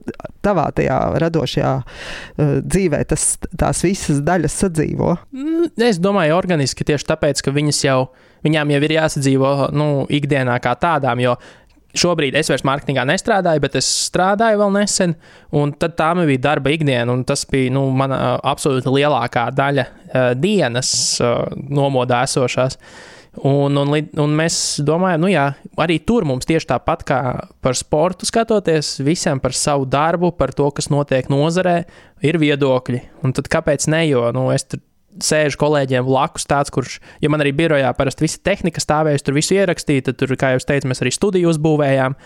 tavā 0.44 0.68
tajā 0.76 0.98
radošajā 1.22 1.74
uh, 1.78 2.54
dzīvē, 2.64 3.02
tas, 3.10 3.30
tās 3.58 3.84
visas 3.86 4.22
daļas 4.26 4.58
sadzīvo? 4.64 5.14
Mm, 5.34 5.70
es 5.88 6.00
domāju, 6.02 6.36
organiski 6.38 6.86
tieši 6.88 7.08
tāpēc, 7.12 7.42
ka 7.44 7.54
viņas 7.54 7.84
jau, 7.86 8.00
viņām 8.46 8.74
jau 8.74 8.82
ir 8.84 8.94
jāsadzīvo 8.98 9.54
nu, 9.76 9.88
ikdienā 10.18 10.58
kā 10.64 10.74
tādām. 10.78 11.22
Jo 11.24 11.36
šobrīd 11.98 12.36
es 12.38 12.50
vairs 12.52 12.64
mārketingā 12.68 13.04
nestrādāju, 13.08 13.62
bet 13.64 13.76
es 13.80 13.88
strādāju 14.08 14.60
vēl 14.62 14.74
nesen, 14.76 15.14
un 15.56 15.72
tā 15.72 16.10
bija 16.18 16.44
darba 16.50 16.72
ikdiena, 16.74 17.10
un 17.12 17.24
tas 17.28 17.46
bija 17.48 17.72
nu, 17.74 17.88
mana 17.96 18.38
absolūti 18.44 18.92
lielākā 18.92 19.48
daļa 19.56 19.86
uh, 19.86 20.32
dienas 20.38 20.90
uh, 21.22 21.46
nomodā 21.56 22.24
esošās. 22.28 22.78
Un, 23.46 23.76
un, 23.76 23.92
un 24.18 24.32
mēs 24.34 24.80
domājam, 24.82 25.22
nu 25.22 25.28
jā, 25.30 25.44
arī 25.78 25.98
tur 26.02 26.24
mums 26.26 26.48
tieši 26.48 26.72
tāpat 26.72 27.04
kā 27.06 27.18
par 27.62 27.76
sportu 27.78 28.26
skatoties, 28.26 28.96
visiem 29.04 29.38
par 29.42 29.54
savu 29.54 29.86
darbu, 29.86 30.32
par 30.34 30.50
to, 30.56 30.66
kas 30.74 30.90
notiek 30.90 31.28
nozarē, 31.30 31.76
ir 32.26 32.40
viedokļi. 32.42 33.02
Un 33.22 33.36
tad 33.36 33.50
kāpēc 33.52 33.86
ne? 33.92 34.02
Jo 34.08 34.24
nu, 34.34 34.48
es 34.54 34.66
tur 34.66 34.82
sēž 35.24 35.56
kolēģiem 35.60 36.06
blakus 36.06 36.46
tāds, 36.48 36.72
kurš, 36.74 36.98
ja 37.22 37.30
man 37.32 37.42
arī 37.44 37.52
birojā 37.56 37.90
parasti 37.98 38.26
visa 38.26 38.40
tehnika 38.44 38.82
stāvējusi, 38.82 39.26
tur 39.26 39.38
visu 39.38 39.56
ierakstīja, 39.58 40.08
tad 40.08 40.20
tur, 40.20 40.34
kā 40.38 40.54
jau 40.54 40.62
teicu, 40.70 40.90
mēs 40.90 41.02
arī 41.04 41.14
studiju 41.14 41.52
uzbūvējām. 41.52 42.16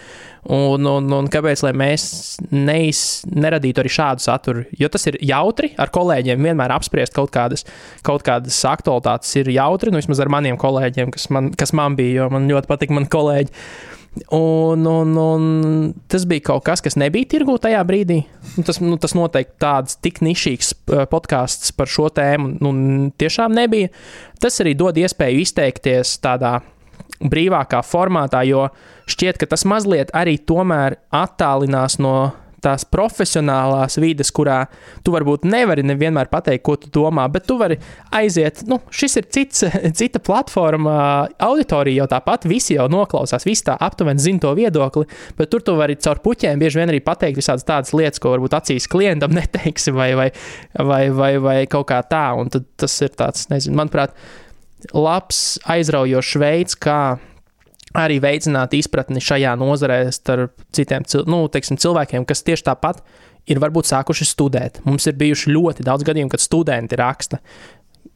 Un, 0.50 0.82
un, 0.90 1.06
un 1.14 1.28
kāpēc 1.30 1.60
mēs 1.78 2.04
neiz, 2.50 3.22
neradītu 3.30 3.78
arī 3.78 3.92
šādu 3.94 4.24
saturu? 4.24 4.64
Jo 4.74 4.88
tas 4.90 5.06
ir 5.06 5.20
jautri 5.22 5.70
ar 5.78 5.92
kolēģiem 5.94 6.48
vienmēr 6.48 6.74
apspriest 6.74 7.14
kaut 7.14 7.30
kādas, 7.34 7.62
kaut 8.02 8.24
kādas 8.26 8.58
aktualitātes, 8.66 9.30
ir 9.38 9.52
jautri, 9.54 9.92
nu 9.94 10.02
vismaz 10.02 10.22
ar 10.24 10.32
maniem 10.34 10.58
kolēģiem, 10.58 11.14
kas 11.14 11.28
man, 11.30 11.52
kas 11.54 11.74
man 11.78 11.94
bija, 11.98 12.24
jo 12.24 12.30
man 12.34 12.50
ļoti 12.50 12.70
patīk 12.72 12.94
mani 12.94 13.10
kolēģi. 13.12 13.54
Un, 14.34 14.82
un, 14.84 15.14
un 15.16 15.44
tas 16.10 16.26
bija 16.28 16.44
kaut 16.50 16.66
kas, 16.66 16.82
kas 16.84 16.98
nebija 17.00 17.30
tirgū 17.32 17.54
tajā 17.62 17.80
brīdī. 17.88 18.18
Tas, 18.66 18.82
nu, 18.82 18.98
tas 19.00 19.14
noteikti 19.16 19.56
tāds 19.62 19.96
tik 20.04 20.20
nišīgs 20.26 20.74
podkāsts 21.08 21.72
par 21.78 21.88
šo 21.88 22.10
tēmu 22.12 22.58
nu, 22.58 22.74
tiešām 23.16 23.54
nebija. 23.56 23.88
Tas 24.42 24.60
arī 24.60 24.74
dod 24.76 25.00
iespēju 25.00 25.46
izteikties 25.46 26.18
tādā 26.20 26.58
brīvākā 27.30 27.82
formātā, 27.86 28.42
jo 28.48 28.68
šķiet, 29.10 29.40
ka 29.40 29.50
tas 29.54 29.66
mazliet 29.68 30.14
arī 30.16 30.38
tomēr 30.38 30.98
attālinās 31.22 31.98
no 32.02 32.32
tās 32.62 32.84
profesionālās 32.88 33.98
vides, 34.00 34.30
kurā 34.34 34.64
tu 35.04 35.12
varbūt 35.14 35.46
nevari 35.48 35.84
nevienmēr 35.86 36.30
pateikt, 36.32 36.62
ko 36.66 36.76
tu 36.80 36.90
domā, 36.94 37.24
bet 37.32 37.46
tu 37.48 37.56
vari 37.60 37.78
aiziet. 38.14 38.62
Nu, 38.70 38.78
šis 38.94 39.18
ir 39.18 39.28
cits, 39.34 39.64
cita 39.98 40.22
platforma, 40.22 40.94
auditorija 41.42 42.02
jau 42.02 42.08
tāpat, 42.14 42.46
visi 42.50 42.76
jau 42.76 42.88
noklausās, 42.92 43.46
visi 43.48 43.66
tā 43.66 43.76
aptuveni 43.82 44.22
zina 44.22 44.44
to 44.44 44.54
viedokli, 44.58 45.08
bet 45.38 45.50
tur 45.52 45.64
tu 45.66 45.74
vari 45.78 45.98
caur 46.02 46.22
puķiem 46.22 46.62
bieži 46.62 46.82
vien 46.82 46.92
arī 46.92 47.02
pateikt 47.04 47.40
visādas 47.40 47.66
tādas 47.68 47.94
lietas, 47.96 48.22
ko 48.22 48.36
varbūt 48.36 48.56
acīs 48.60 48.88
klientam 48.90 49.34
neteiksi, 49.38 49.94
vai, 49.96 50.12
vai, 50.18 50.30
vai, 50.78 51.04
vai, 51.10 51.34
vai 51.42 51.58
kaut 51.70 51.90
kā 51.90 52.02
tā. 52.06 52.28
Un 52.38 52.52
tas 52.52 52.94
ir 53.02 53.12
tāds, 53.18 53.48
nezinu, 53.50 53.76
manuprāt, 53.80 54.14
labs, 54.94 55.58
aizraujošs 55.70 56.38
veids, 56.42 56.78
kā 56.78 57.16
arī 57.98 58.18
veicināt 58.24 58.74
izpratni 58.76 59.20
šajā 59.22 59.52
nozarē 59.60 60.06
starp 60.14 60.64
citiem 60.74 61.04
nu, 61.28 61.44
teiksim, 61.52 61.78
cilvēkiem, 61.80 62.24
kas 62.28 62.44
tieši 62.46 62.66
tāpat 62.70 63.02
ir 63.50 63.60
varbūt 63.62 63.90
sākuši 63.90 64.28
studēt. 64.28 64.80
Mums 64.86 65.06
ir 65.10 65.18
bijuši 65.18 65.52
ļoti 65.52 65.86
daudz 65.86 66.06
gadījumu, 66.06 66.32
kad 66.32 66.42
studenti 66.42 66.98
raksta. 66.98 67.42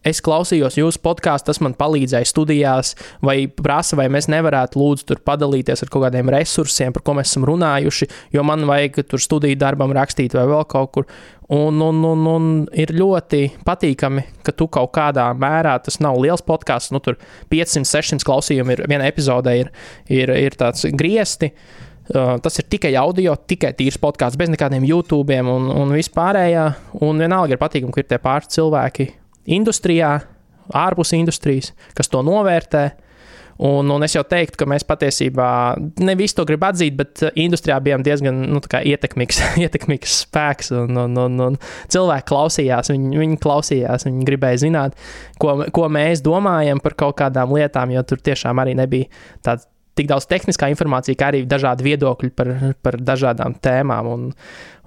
Es 0.06 0.20
klausījos 0.22 0.76
jūsu 0.78 1.00
podkāstu, 1.02 1.48
tas 1.50 1.58
man 1.64 1.72
palīdzēja 1.74 2.28
studijās, 2.30 2.92
vai 3.26 3.48
prasa, 3.50 3.96
vai 3.98 4.06
mēs 4.12 4.28
nevarētu 4.30 4.78
lūdzu 4.78 5.06
tur 5.08 5.22
padalīties 5.26 5.82
ar 5.82 5.90
kaut 5.90 6.04
kādiem 6.04 6.30
resursiem, 6.30 6.94
par 6.94 7.02
ko 7.06 7.16
mēs 7.18 7.32
esam 7.32 7.46
runājuši, 7.48 8.08
jo 8.36 8.44
man 8.46 8.62
vajag 8.70 9.00
tur 9.10 9.22
studiju 9.22 9.58
darbam 9.58 9.94
rakstīt 9.96 10.36
vai 10.38 10.44
vēl 10.52 10.62
kaut 10.70 10.92
kur. 10.94 11.08
Un, 11.50 11.82
un, 11.82 11.98
un, 12.06 12.22
un 12.30 12.46
ir 12.74 12.94
ļoti 12.94 13.42
patīkami, 13.66 14.22
ka 14.46 14.54
tu 14.54 14.66
kaut 14.70 14.92
kādā 14.94 15.26
mērā, 15.38 15.74
tas 15.82 15.98
nav 16.02 16.18
liels 16.22 16.42
podkāsts, 16.46 16.94
nu 16.94 17.02
tur 17.02 17.18
500, 17.50 17.86
600 17.90 18.26
klausījumi 18.26 18.74
ir 18.76 18.86
vienā 18.86 19.10
epizodē, 19.10 19.58
ir, 19.64 19.74
ir, 20.06 20.34
ir 20.38 20.58
tāds 20.58 20.86
griezti. 20.94 21.50
Uh, 22.06 22.36
tas 22.38 22.62
ir 22.62 22.70
tikai 22.70 22.92
audio, 22.98 23.34
tikai 23.34 23.72
tīrs 23.74 23.98
podkāsts, 23.98 24.38
bez 24.38 24.50
nekādiem 24.54 24.86
YouTube 24.86 25.34
un, 25.42 25.70
un 25.74 25.94
vispārējā. 25.98 26.66
Un 27.02 27.22
vienalga 27.22 27.56
ir 27.56 27.62
patīkami, 27.62 27.94
ka 27.94 28.04
ir 28.04 28.12
tie 28.14 28.22
pāris 28.22 28.54
cilvēki 28.54 29.10
industrijā, 29.46 30.18
ārpus 30.74 31.14
industrijas, 31.16 31.72
kas 31.94 32.10
to 32.10 32.22
novērtē. 32.26 32.88
Un, 33.56 33.88
un 33.88 34.04
es 34.04 34.12
jau 34.12 34.20
teiktu, 34.28 34.58
ka 34.60 34.66
mēs 34.68 34.84
patiesībā 34.84 35.48
ne 36.04 36.14
visu 36.18 36.36
to 36.36 36.44
gribam 36.44 36.74
atzīt, 36.74 36.92
bet 36.98 37.22
uh, 37.24 37.30
industrijā 37.40 37.78
bijām 37.80 38.02
diezgan 38.04 38.42
nu, 38.52 38.60
ietekmīgs, 38.60 39.38
ietekmīgs 39.64 40.18
spēks. 40.26 40.74
Un, 40.76 40.98
un, 41.06 41.16
un, 41.22 41.38
un 41.46 41.56
cilvēki 41.92 42.28
klausījās, 42.28 42.92
viņi, 42.92 43.16
viņi 43.22 43.38
klausījās, 43.40 44.04
viņi 44.10 44.28
gribēja 44.28 44.60
zināt, 44.66 45.00
ko, 45.40 45.56
ko 45.72 45.88
mēs 45.88 46.20
domājam 46.26 46.84
par 46.84 46.98
kaut 47.00 47.16
kādām 47.22 47.56
lietām, 47.56 47.96
jo 47.96 48.04
tur 48.04 48.20
tiešām 48.28 48.60
arī 48.60 48.76
nebija 48.76 49.08
tāds 49.46 49.70
tik 49.96 50.10
daudz 50.10 50.26
tehniskā 50.28 50.68
informācija, 50.72 51.16
kā 51.16 51.30
arī 51.32 51.42
dažādi 51.48 51.86
viedokļi 51.86 52.32
par, 52.36 52.52
par 52.84 52.98
dažādām 53.00 53.56
tēmām. 53.64 54.10
Un, 54.12 54.26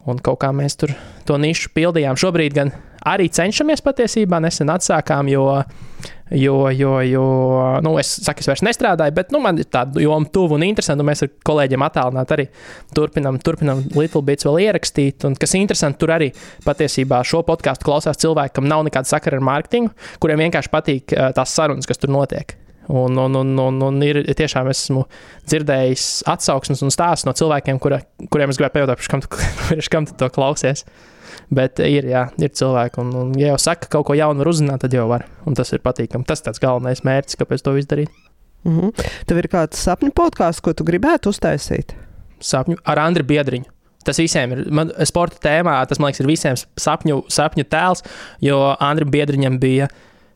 un 0.08 0.22
kaut 0.24 0.40
kā 0.44 0.54
mēs 0.56 0.78
tur 0.80 0.94
to 1.28 1.38
nišu 1.42 1.74
pildījām. 1.76 2.20
Šobrīd 2.20 2.56
gan 2.56 2.72
arī 3.08 3.30
cenšamies 3.34 3.84
patiesībā, 3.86 4.40
nesen 4.44 4.72
atsākām, 4.74 5.32
jo 5.32 5.50
Jo, 6.30 6.70
jo, 6.70 7.00
jo 7.02 7.24
nu, 7.82 7.96
es 7.98 8.12
saku, 8.22 8.44
es 8.44 8.48
vairs 8.52 8.62
nestrādāju, 8.62 9.16
bet 9.18 9.32
nu, 9.34 9.40
man 9.42 9.58
ir 9.58 9.66
tāda 9.66 9.98
joma 10.04 10.30
tuvu 10.30 10.60
un 10.60 10.66
interesanta. 10.68 11.02
Mēs 11.06 11.24
ar 11.26 11.32
kolēģiem 11.50 11.86
attālināti 11.88 12.36
arī 12.36 12.46
turpinām, 12.94 13.40
turpinām 13.42 13.82
Little 13.96 14.22
Bits 14.28 14.46
vēl 14.46 14.62
ierakstīt. 14.68 15.26
Un, 15.26 15.34
kas 15.42 15.58
interesanti, 15.58 15.98
tur 16.04 16.14
arī 16.14 16.30
patiesībā 16.68 17.24
šo 17.26 17.42
podkāstu 17.50 17.90
klausās 17.90 18.22
cilvēki, 18.22 18.60
kam 18.60 18.70
nav 18.70 18.86
nekāda 18.86 19.10
sakara 19.10 19.42
ar 19.42 19.48
mārketingu, 19.50 19.96
kuriem 20.22 20.46
vienkārši 20.46 20.76
patīk 20.78 21.18
tās 21.18 21.58
sarunas, 21.58 21.90
kas 21.90 21.98
tur 21.98 22.14
notiek. 22.14 22.60
Un, 22.90 23.18
un, 23.22 23.36
un, 23.38 23.54
un, 23.62 23.82
un 23.86 24.02
ir 24.02 24.24
tiešām 24.34 24.68
esmu 24.72 25.04
dzirdējis 25.46 26.06
atsauksmes 26.32 26.82
un 26.82 26.94
stāstus 26.94 27.28
no 27.28 27.36
cilvēkiem, 27.38 27.78
kura, 27.82 28.00
kuriem 28.34 28.50
es 28.50 28.58
gribēju 28.58 28.74
pajautāt, 28.80 29.04
kam 29.12 29.22
tu, 29.22 29.30
kam 29.94 30.10
tu 30.10 30.18
to 30.18 30.30
klausies. 30.34 30.86
Bet 31.54 31.82
ir, 31.86 32.08
jā, 32.10 32.24
ir 32.42 32.50
cilvēki, 32.54 33.02
un, 33.02 33.14
un 33.18 33.36
ja 33.38 33.54
jau 33.54 33.60
saka, 33.62 33.86
ka 33.86 33.98
kaut 33.98 34.08
ko 34.10 34.18
jaunu 34.18 34.42
var 34.42 34.50
uzzināt, 34.50 34.82
tad 34.82 34.94
jau 34.94 35.06
var. 35.10 35.28
Un 35.50 35.58
tas 35.58 35.70
ir 35.74 35.82
patīkami. 35.86 36.26
Tas 36.30 36.42
ir 36.42 36.50
tas 36.50 36.62
galvenais 36.62 37.06
mērķis, 37.06 37.38
kāpēc 37.38 37.66
to 37.66 37.76
izdarīt. 37.78 38.14
Mm 38.66 38.80
-hmm. 38.80 39.10
Tev 39.26 39.38
ir 39.38 39.48
kāds 39.48 39.82
sapņu 39.86 40.12
podkāsts, 40.14 40.62
ko 40.62 40.74
tu 40.74 40.84
gribētu 40.84 41.30
uztaisīt? 41.30 41.94
Sapņu 42.42 42.78
ar 42.84 43.00
Andriu 43.00 43.26
Biedriņu. 43.26 43.70
Tas 44.04 44.18
visiem 44.18 44.52
ir. 44.52 44.66
Man, 44.72 44.92
sporta 45.06 45.38
tēmā 45.44 45.88
tas, 45.88 46.00
man 46.00 46.10
liekas, 46.10 46.20
ir 46.20 46.28
visiem 46.28 46.56
sapņu, 46.56 47.24
sapņu 47.30 47.64
tēls, 47.64 48.04
jo 48.42 48.76
Andriu 48.80 49.10
Biedriņam 49.10 49.60
bija 49.60 49.88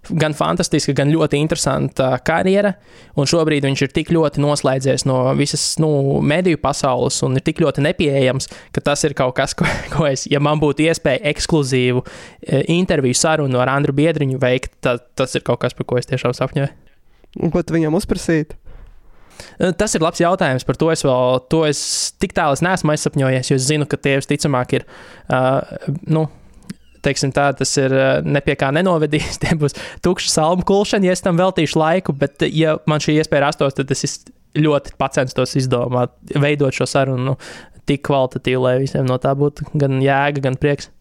gan 0.10 0.36
fantastiska, 0.36 0.96
gan 0.98 1.12
ļoti 1.14 1.40
interesanta 1.40 2.10
karjera. 2.26 2.74
Un 3.20 3.30
šobrīd 3.30 3.66
viņš 3.68 3.86
ir 3.86 3.94
tik 3.96 4.12
ļoti 4.14 4.42
noslēdzies 4.44 5.06
no 5.10 5.20
visas 5.38 5.66
nu, 5.82 5.90
mediju 6.26 6.60
pasaules 6.64 7.22
un 7.26 7.38
ir 7.40 7.46
tik 7.46 7.62
ļoti 7.64 7.86
nepieejams, 7.86 8.50
ka 8.76 8.84
tas 8.84 9.06
ir 9.08 9.16
kaut 9.18 9.36
kas, 9.40 9.56
ko, 9.60 9.68
ko 9.94 10.08
es, 10.10 10.28
ja 10.32 10.42
man 10.44 10.62
būtu 10.64 10.88
iespēja 10.88 11.24
ekskluzīvu 11.34 12.04
e, 12.04 12.64
interviju 12.76 13.18
sarunu 13.18 13.62
ar 13.64 13.72
Andru 13.76 13.96
Biedriņu 13.96 14.42
veikt, 14.42 14.76
tad 14.84 15.06
tas 15.20 15.36
ir 15.38 15.46
kaut 15.46 15.64
kas, 15.64 15.78
par 15.78 15.88
ko 15.90 16.02
es 16.02 16.10
tiešām 16.10 16.36
sapņoju. 16.38 16.72
Un 17.42 17.54
ko 17.54 17.64
tu 17.66 17.74
viņam 17.74 17.96
uzprasīt? 17.98 18.54
E, 19.58 19.72
tas 19.78 19.96
ir 19.96 20.04
labs 20.04 20.22
jautājums. 20.22 20.66
Par 20.68 20.78
to 20.80 20.92
es 20.94 21.04
vēl 21.06 21.42
to 21.52 21.64
es 21.68 21.82
tik 22.22 22.36
tālu 22.38 22.58
neesmu 22.66 22.94
aizsapņojies, 22.94 23.52
jo 23.52 23.60
es 23.60 23.68
zinu, 23.70 23.90
ka 23.90 23.98
tie 23.98 24.18
visticamāk 24.20 24.78
ir. 24.80 24.88
Uh, 25.28 25.62
nu, 26.06 26.28
teiksim, 27.04 27.34
tā, 27.36 27.50
tas 27.58 27.74
ir 27.82 27.94
eh, 27.96 28.14
ne 28.26 28.42
pie 28.46 28.56
kā 28.60 28.72
nenovedīs. 28.76 29.38
Tie 29.42 29.58
būs 29.60 29.78
tukši 30.06 30.32
salmu 30.32 30.66
kulšana, 30.68 31.10
ja 31.10 31.18
es 31.18 31.24
tam 31.26 31.40
veltīšu 31.42 31.80
laiku, 31.80 32.16
bet, 32.18 32.40
eh, 32.46 32.54
ja 32.64 32.78
man 32.90 33.04
šī 33.04 33.20
iespēja 33.20 33.48
rastos, 33.48 33.78
tad 33.78 33.92
es 33.94 34.24
ļoti 34.54 34.98
pacenstos 35.02 35.56
izdomāt, 35.58 36.14
veidot 36.38 36.76
šo 36.76 36.86
sarunu 36.90 37.34
nu, 37.34 37.38
tik 37.90 38.04
kvalitatīvu, 38.08 38.64
lai 38.64 38.76
visiem 38.84 39.08
no 39.10 39.18
tā 39.22 39.34
būtu 39.36 39.66
gan 39.74 39.98
jēga, 40.04 40.44
gan 40.46 40.60
prieks. 40.60 40.92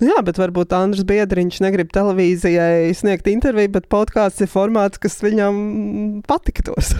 Nu 0.00 0.10
jā, 0.10 0.18
bet 0.24 0.36
varbūt 0.40 0.74
Andris 0.76 1.04
Biedriņš 1.08 1.60
negrib 1.64 1.92
televīzijai 1.94 2.92
sniegt 2.96 3.28
interviju, 3.30 3.70
bet 3.78 3.88
podkāsts 3.92 4.44
ir 4.44 4.50
formāts, 4.52 5.00
kas 5.00 5.20
viņam 5.22 5.54
patiktos. 6.28 6.92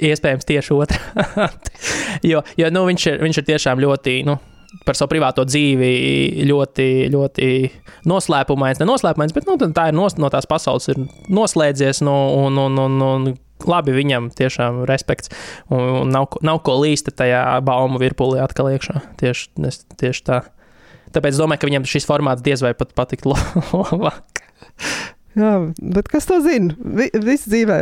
Iespējams, 0.00 0.46
tieši 0.48 0.76
otrādi. 0.76 1.72
jo 2.30 2.44
jo 2.60 2.70
nu, 2.72 2.84
viņš, 2.88 3.06
ir, 3.10 3.18
viņš 3.24 3.40
ir 3.40 3.48
tiešām 3.50 3.82
ļoti 3.82 4.20
nu, 4.28 4.36
par 4.86 4.98
savu 4.98 5.10
privāto 5.12 5.44
dzīvi 5.46 5.90
ļoti, 6.48 6.88
ļoti 7.12 7.48
noslēpumains. 8.10 8.80
Ne 8.80 8.88
noslēpumains, 8.88 9.34
bet 9.36 9.48
nu, 9.48 9.56
tā 9.74 9.88
ir 9.90 9.96
nos, 9.96 10.16
no 10.20 10.30
tās 10.32 10.48
pasaules 10.50 10.90
ir 10.92 11.00
noslēdzies. 11.32 12.02
Nu, 12.06 12.14
un, 12.44 12.58
un, 12.60 12.78
un, 12.84 12.96
un, 13.06 13.28
labi, 13.66 13.94
viņam 13.96 14.30
tiešām 14.36 14.84
respekts. 14.90 15.32
Un, 15.72 15.84
un 16.02 16.14
nav, 16.14 16.30
nav 16.46 16.62
ko 16.66 16.78
līst 16.82 17.12
tajā 17.16 17.44
baumu 17.66 18.00
virpulī 18.02 18.40
atkal 18.44 18.70
iekšā. 18.72 19.02
Tieši, 19.20 19.70
tieši 20.00 20.26
tā. 20.26 20.42
Tāpēc 21.10 21.34
es 21.34 21.40
domāju, 21.42 21.62
ka 21.62 21.70
viņam 21.70 21.88
šis 21.90 22.06
formāts 22.06 22.44
diez 22.46 22.62
vai 22.62 22.74
pat 22.78 22.94
patikt 22.98 23.26
labāk. 23.30 24.42
Jā, 25.38 25.54
bet 25.78 26.08
kas 26.10 26.26
to 26.26 26.40
zina? 26.42 26.74
Viss 27.22 27.46
dzīvē 27.46 27.76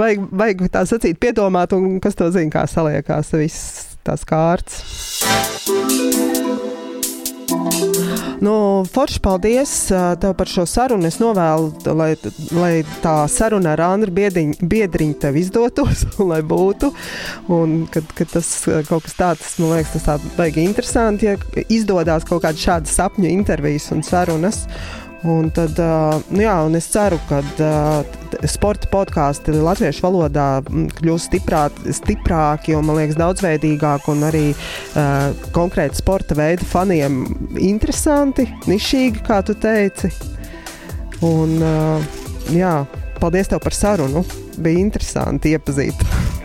vajag, 0.00 0.22
vajag 0.40 0.62
tā 0.72 0.86
sacīt, 0.88 1.18
piedomāt, 1.20 1.74
un 1.76 1.98
kas 2.00 2.16
to 2.16 2.30
zina, 2.32 2.52
kā 2.54 2.64
saliekās 2.68 3.34
viss 3.36 3.89
tās 4.06 4.26
kārtas. 4.28 4.82
Nu, 8.40 8.84
Forši, 8.88 9.20
paldies 9.20 9.72
tev 10.20 10.32
par 10.38 10.48
šo 10.48 10.64
sarunu. 10.68 11.04
Es 11.10 11.18
novēlu, 11.20 11.72
lai, 11.96 12.14
lai 12.56 12.70
tā 13.04 13.14
saruna 13.28 13.74
ar 13.74 13.82
Andru 13.84 14.14
Biedriņu 14.16 15.18
tev 15.20 15.36
izdotos, 15.36 16.06
lai 16.30 16.40
būtu. 16.40 16.92
Un, 17.52 17.82
kad, 17.92 18.08
kad 18.16 18.32
tas 18.38 18.48
kaut 18.88 19.04
kas 19.04 19.18
tāds, 19.18 19.52
man 19.60 19.74
liekas, 19.76 19.92
tas 19.98 20.08
tā 20.08 20.32
baigi 20.38 20.64
interesanti, 20.64 21.28
ja 21.28 21.36
izdodas 21.68 22.24
kaut 22.28 22.46
kāda 22.46 22.64
šāda 22.64 22.90
sapņu 22.90 23.28
intervijas 23.28 23.90
un 23.92 24.04
sarunas. 24.06 24.64
Un 25.28 25.50
tad, 25.52 25.76
nu 26.32 26.40
jā, 26.40 26.54
un 26.64 26.76
es 26.78 26.86
ceru, 26.88 27.18
ka 27.28 27.42
sporta 28.48 28.88
podkāsti 28.88 29.52
latviešu 29.52 30.04
valodā 30.06 30.46
kļūs 30.96 31.26
stiprāk, 31.28 31.76
stiprāki 31.92 32.72
un, 32.78 32.86
man 32.88 32.96
liekas, 33.02 33.18
daudzveidīgāki 33.20 34.10
un 34.14 34.24
arī 34.30 34.44
uh, 34.54 35.44
konkrēti 35.56 36.00
sporta 36.00 36.38
veidu 36.38 36.64
faniem 36.70 37.22
interesanti, 37.60 38.48
nišīgi, 38.70 39.24
kā 39.26 39.42
tu 39.44 39.58
teici. 39.60 40.08
Un, 41.26 41.58
uh, 41.60 42.20
jā, 42.56 42.78
paldies 43.20 43.52
tev 43.52 43.60
par 43.60 43.76
sarunu. 43.76 44.24
Bija 44.60 44.80
interesanti 44.88 45.52
iepazīt. 45.52 46.06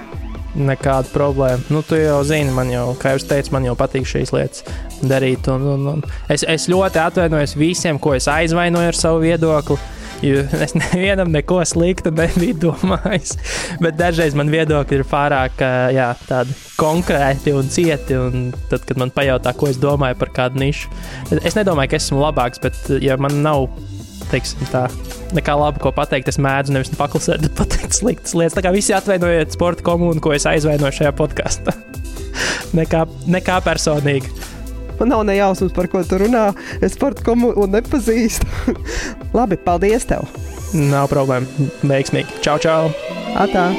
Nekāda 0.56 1.12
problēma. 1.12 1.64
Nu, 1.74 1.82
tu 1.84 1.98
jau 2.00 2.22
zini, 2.28 2.54
man 2.56 2.70
jau, 2.72 2.88
kā 3.00 3.16
jau 3.16 3.24
teicu, 3.28 3.52
man 3.56 3.68
jau 3.68 3.76
patīk 3.80 4.08
šīs 4.08 4.32
lietas 4.36 4.64
darīt. 5.04 5.50
Un, 5.52 5.68
un, 5.74 5.90
un 5.96 6.06
es, 6.32 6.46
es 6.48 6.70
ļoti 6.72 7.02
atvainojos 7.02 7.58
visiem, 7.60 8.00
ko 8.00 8.16
es 8.16 8.30
aizvainoju 8.32 8.94
ar 8.94 9.00
savu 9.00 9.24
viedokli. 9.26 9.80
Jo 10.24 10.46
es 10.66 10.76
nevienam 10.78 11.32
neko 11.34 11.60
sliktu 11.68 12.14
nebiju 12.16 12.56
domājis. 12.68 13.36
Bet 13.84 13.98
dažreiz 14.00 14.38
man 14.38 14.52
viedokļi 14.54 15.02
ir 15.02 15.08
pārāk 15.10 15.66
jā, 15.96 16.12
konkrēti 16.80 17.56
un 17.56 17.70
cieti. 17.72 18.16
Un 18.20 18.48
tad, 18.72 18.86
kad 18.88 19.02
man 19.02 19.12
pajautā, 19.16 19.54
ko 19.58 19.70
es 19.72 19.82
domāju 19.82 20.20
par 20.22 20.32
kādu 20.36 20.64
nišu, 20.64 20.92
es 21.42 21.58
nedomāju, 21.58 21.92
ka 21.92 22.00
esmu 22.00 22.24
labāks, 22.24 22.64
bet 22.64 22.80
ja 23.04 23.20
man 23.20 23.42
nav 23.44 23.68
teiksim, 24.32 24.64
tā, 24.72 24.86
nekā 25.36 25.56
labi, 25.60 25.82
ko 25.84 25.92
pateikt. 25.96 26.32
Es 26.32 26.40
mēdzu 26.42 26.76
nevis 26.76 26.94
paklusēt, 26.98 27.46
bet 27.46 27.58
pateikt 27.60 27.98
sliktas 27.98 28.36
lietas. 28.38 28.58
Tā 28.58 28.66
kā 28.66 28.74
visi 28.76 28.96
atvainojiet 28.96 29.56
sporta 29.56 29.86
komunu, 29.86 30.22
ko 30.24 30.34
es 30.36 30.48
aizvainoju 30.50 31.00
šajā 31.00 31.14
podkāstā. 31.20 31.76
nekā, 32.80 33.06
nekā 33.38 33.60
personīgi. 33.66 34.34
Man 35.00 35.12
nav 35.12 35.26
ne 35.28 35.36
jausmas, 35.36 35.74
par 35.76 35.90
ko 35.92 36.04
tu 36.08 36.20
runā. 36.22 36.48
Es 36.84 36.96
sporta 36.96 37.26
komunu 37.28 37.68
nepazīstu. 37.76 38.48
labi, 39.38 39.60
paldies 39.60 40.08
tev! 40.08 40.28
Nav 40.76 41.12
problēma. 41.12 41.70
Veiksmīgi. 41.88 42.42
Čau, 42.44 42.60
čau! 42.64 42.92
Atā! 43.36 43.70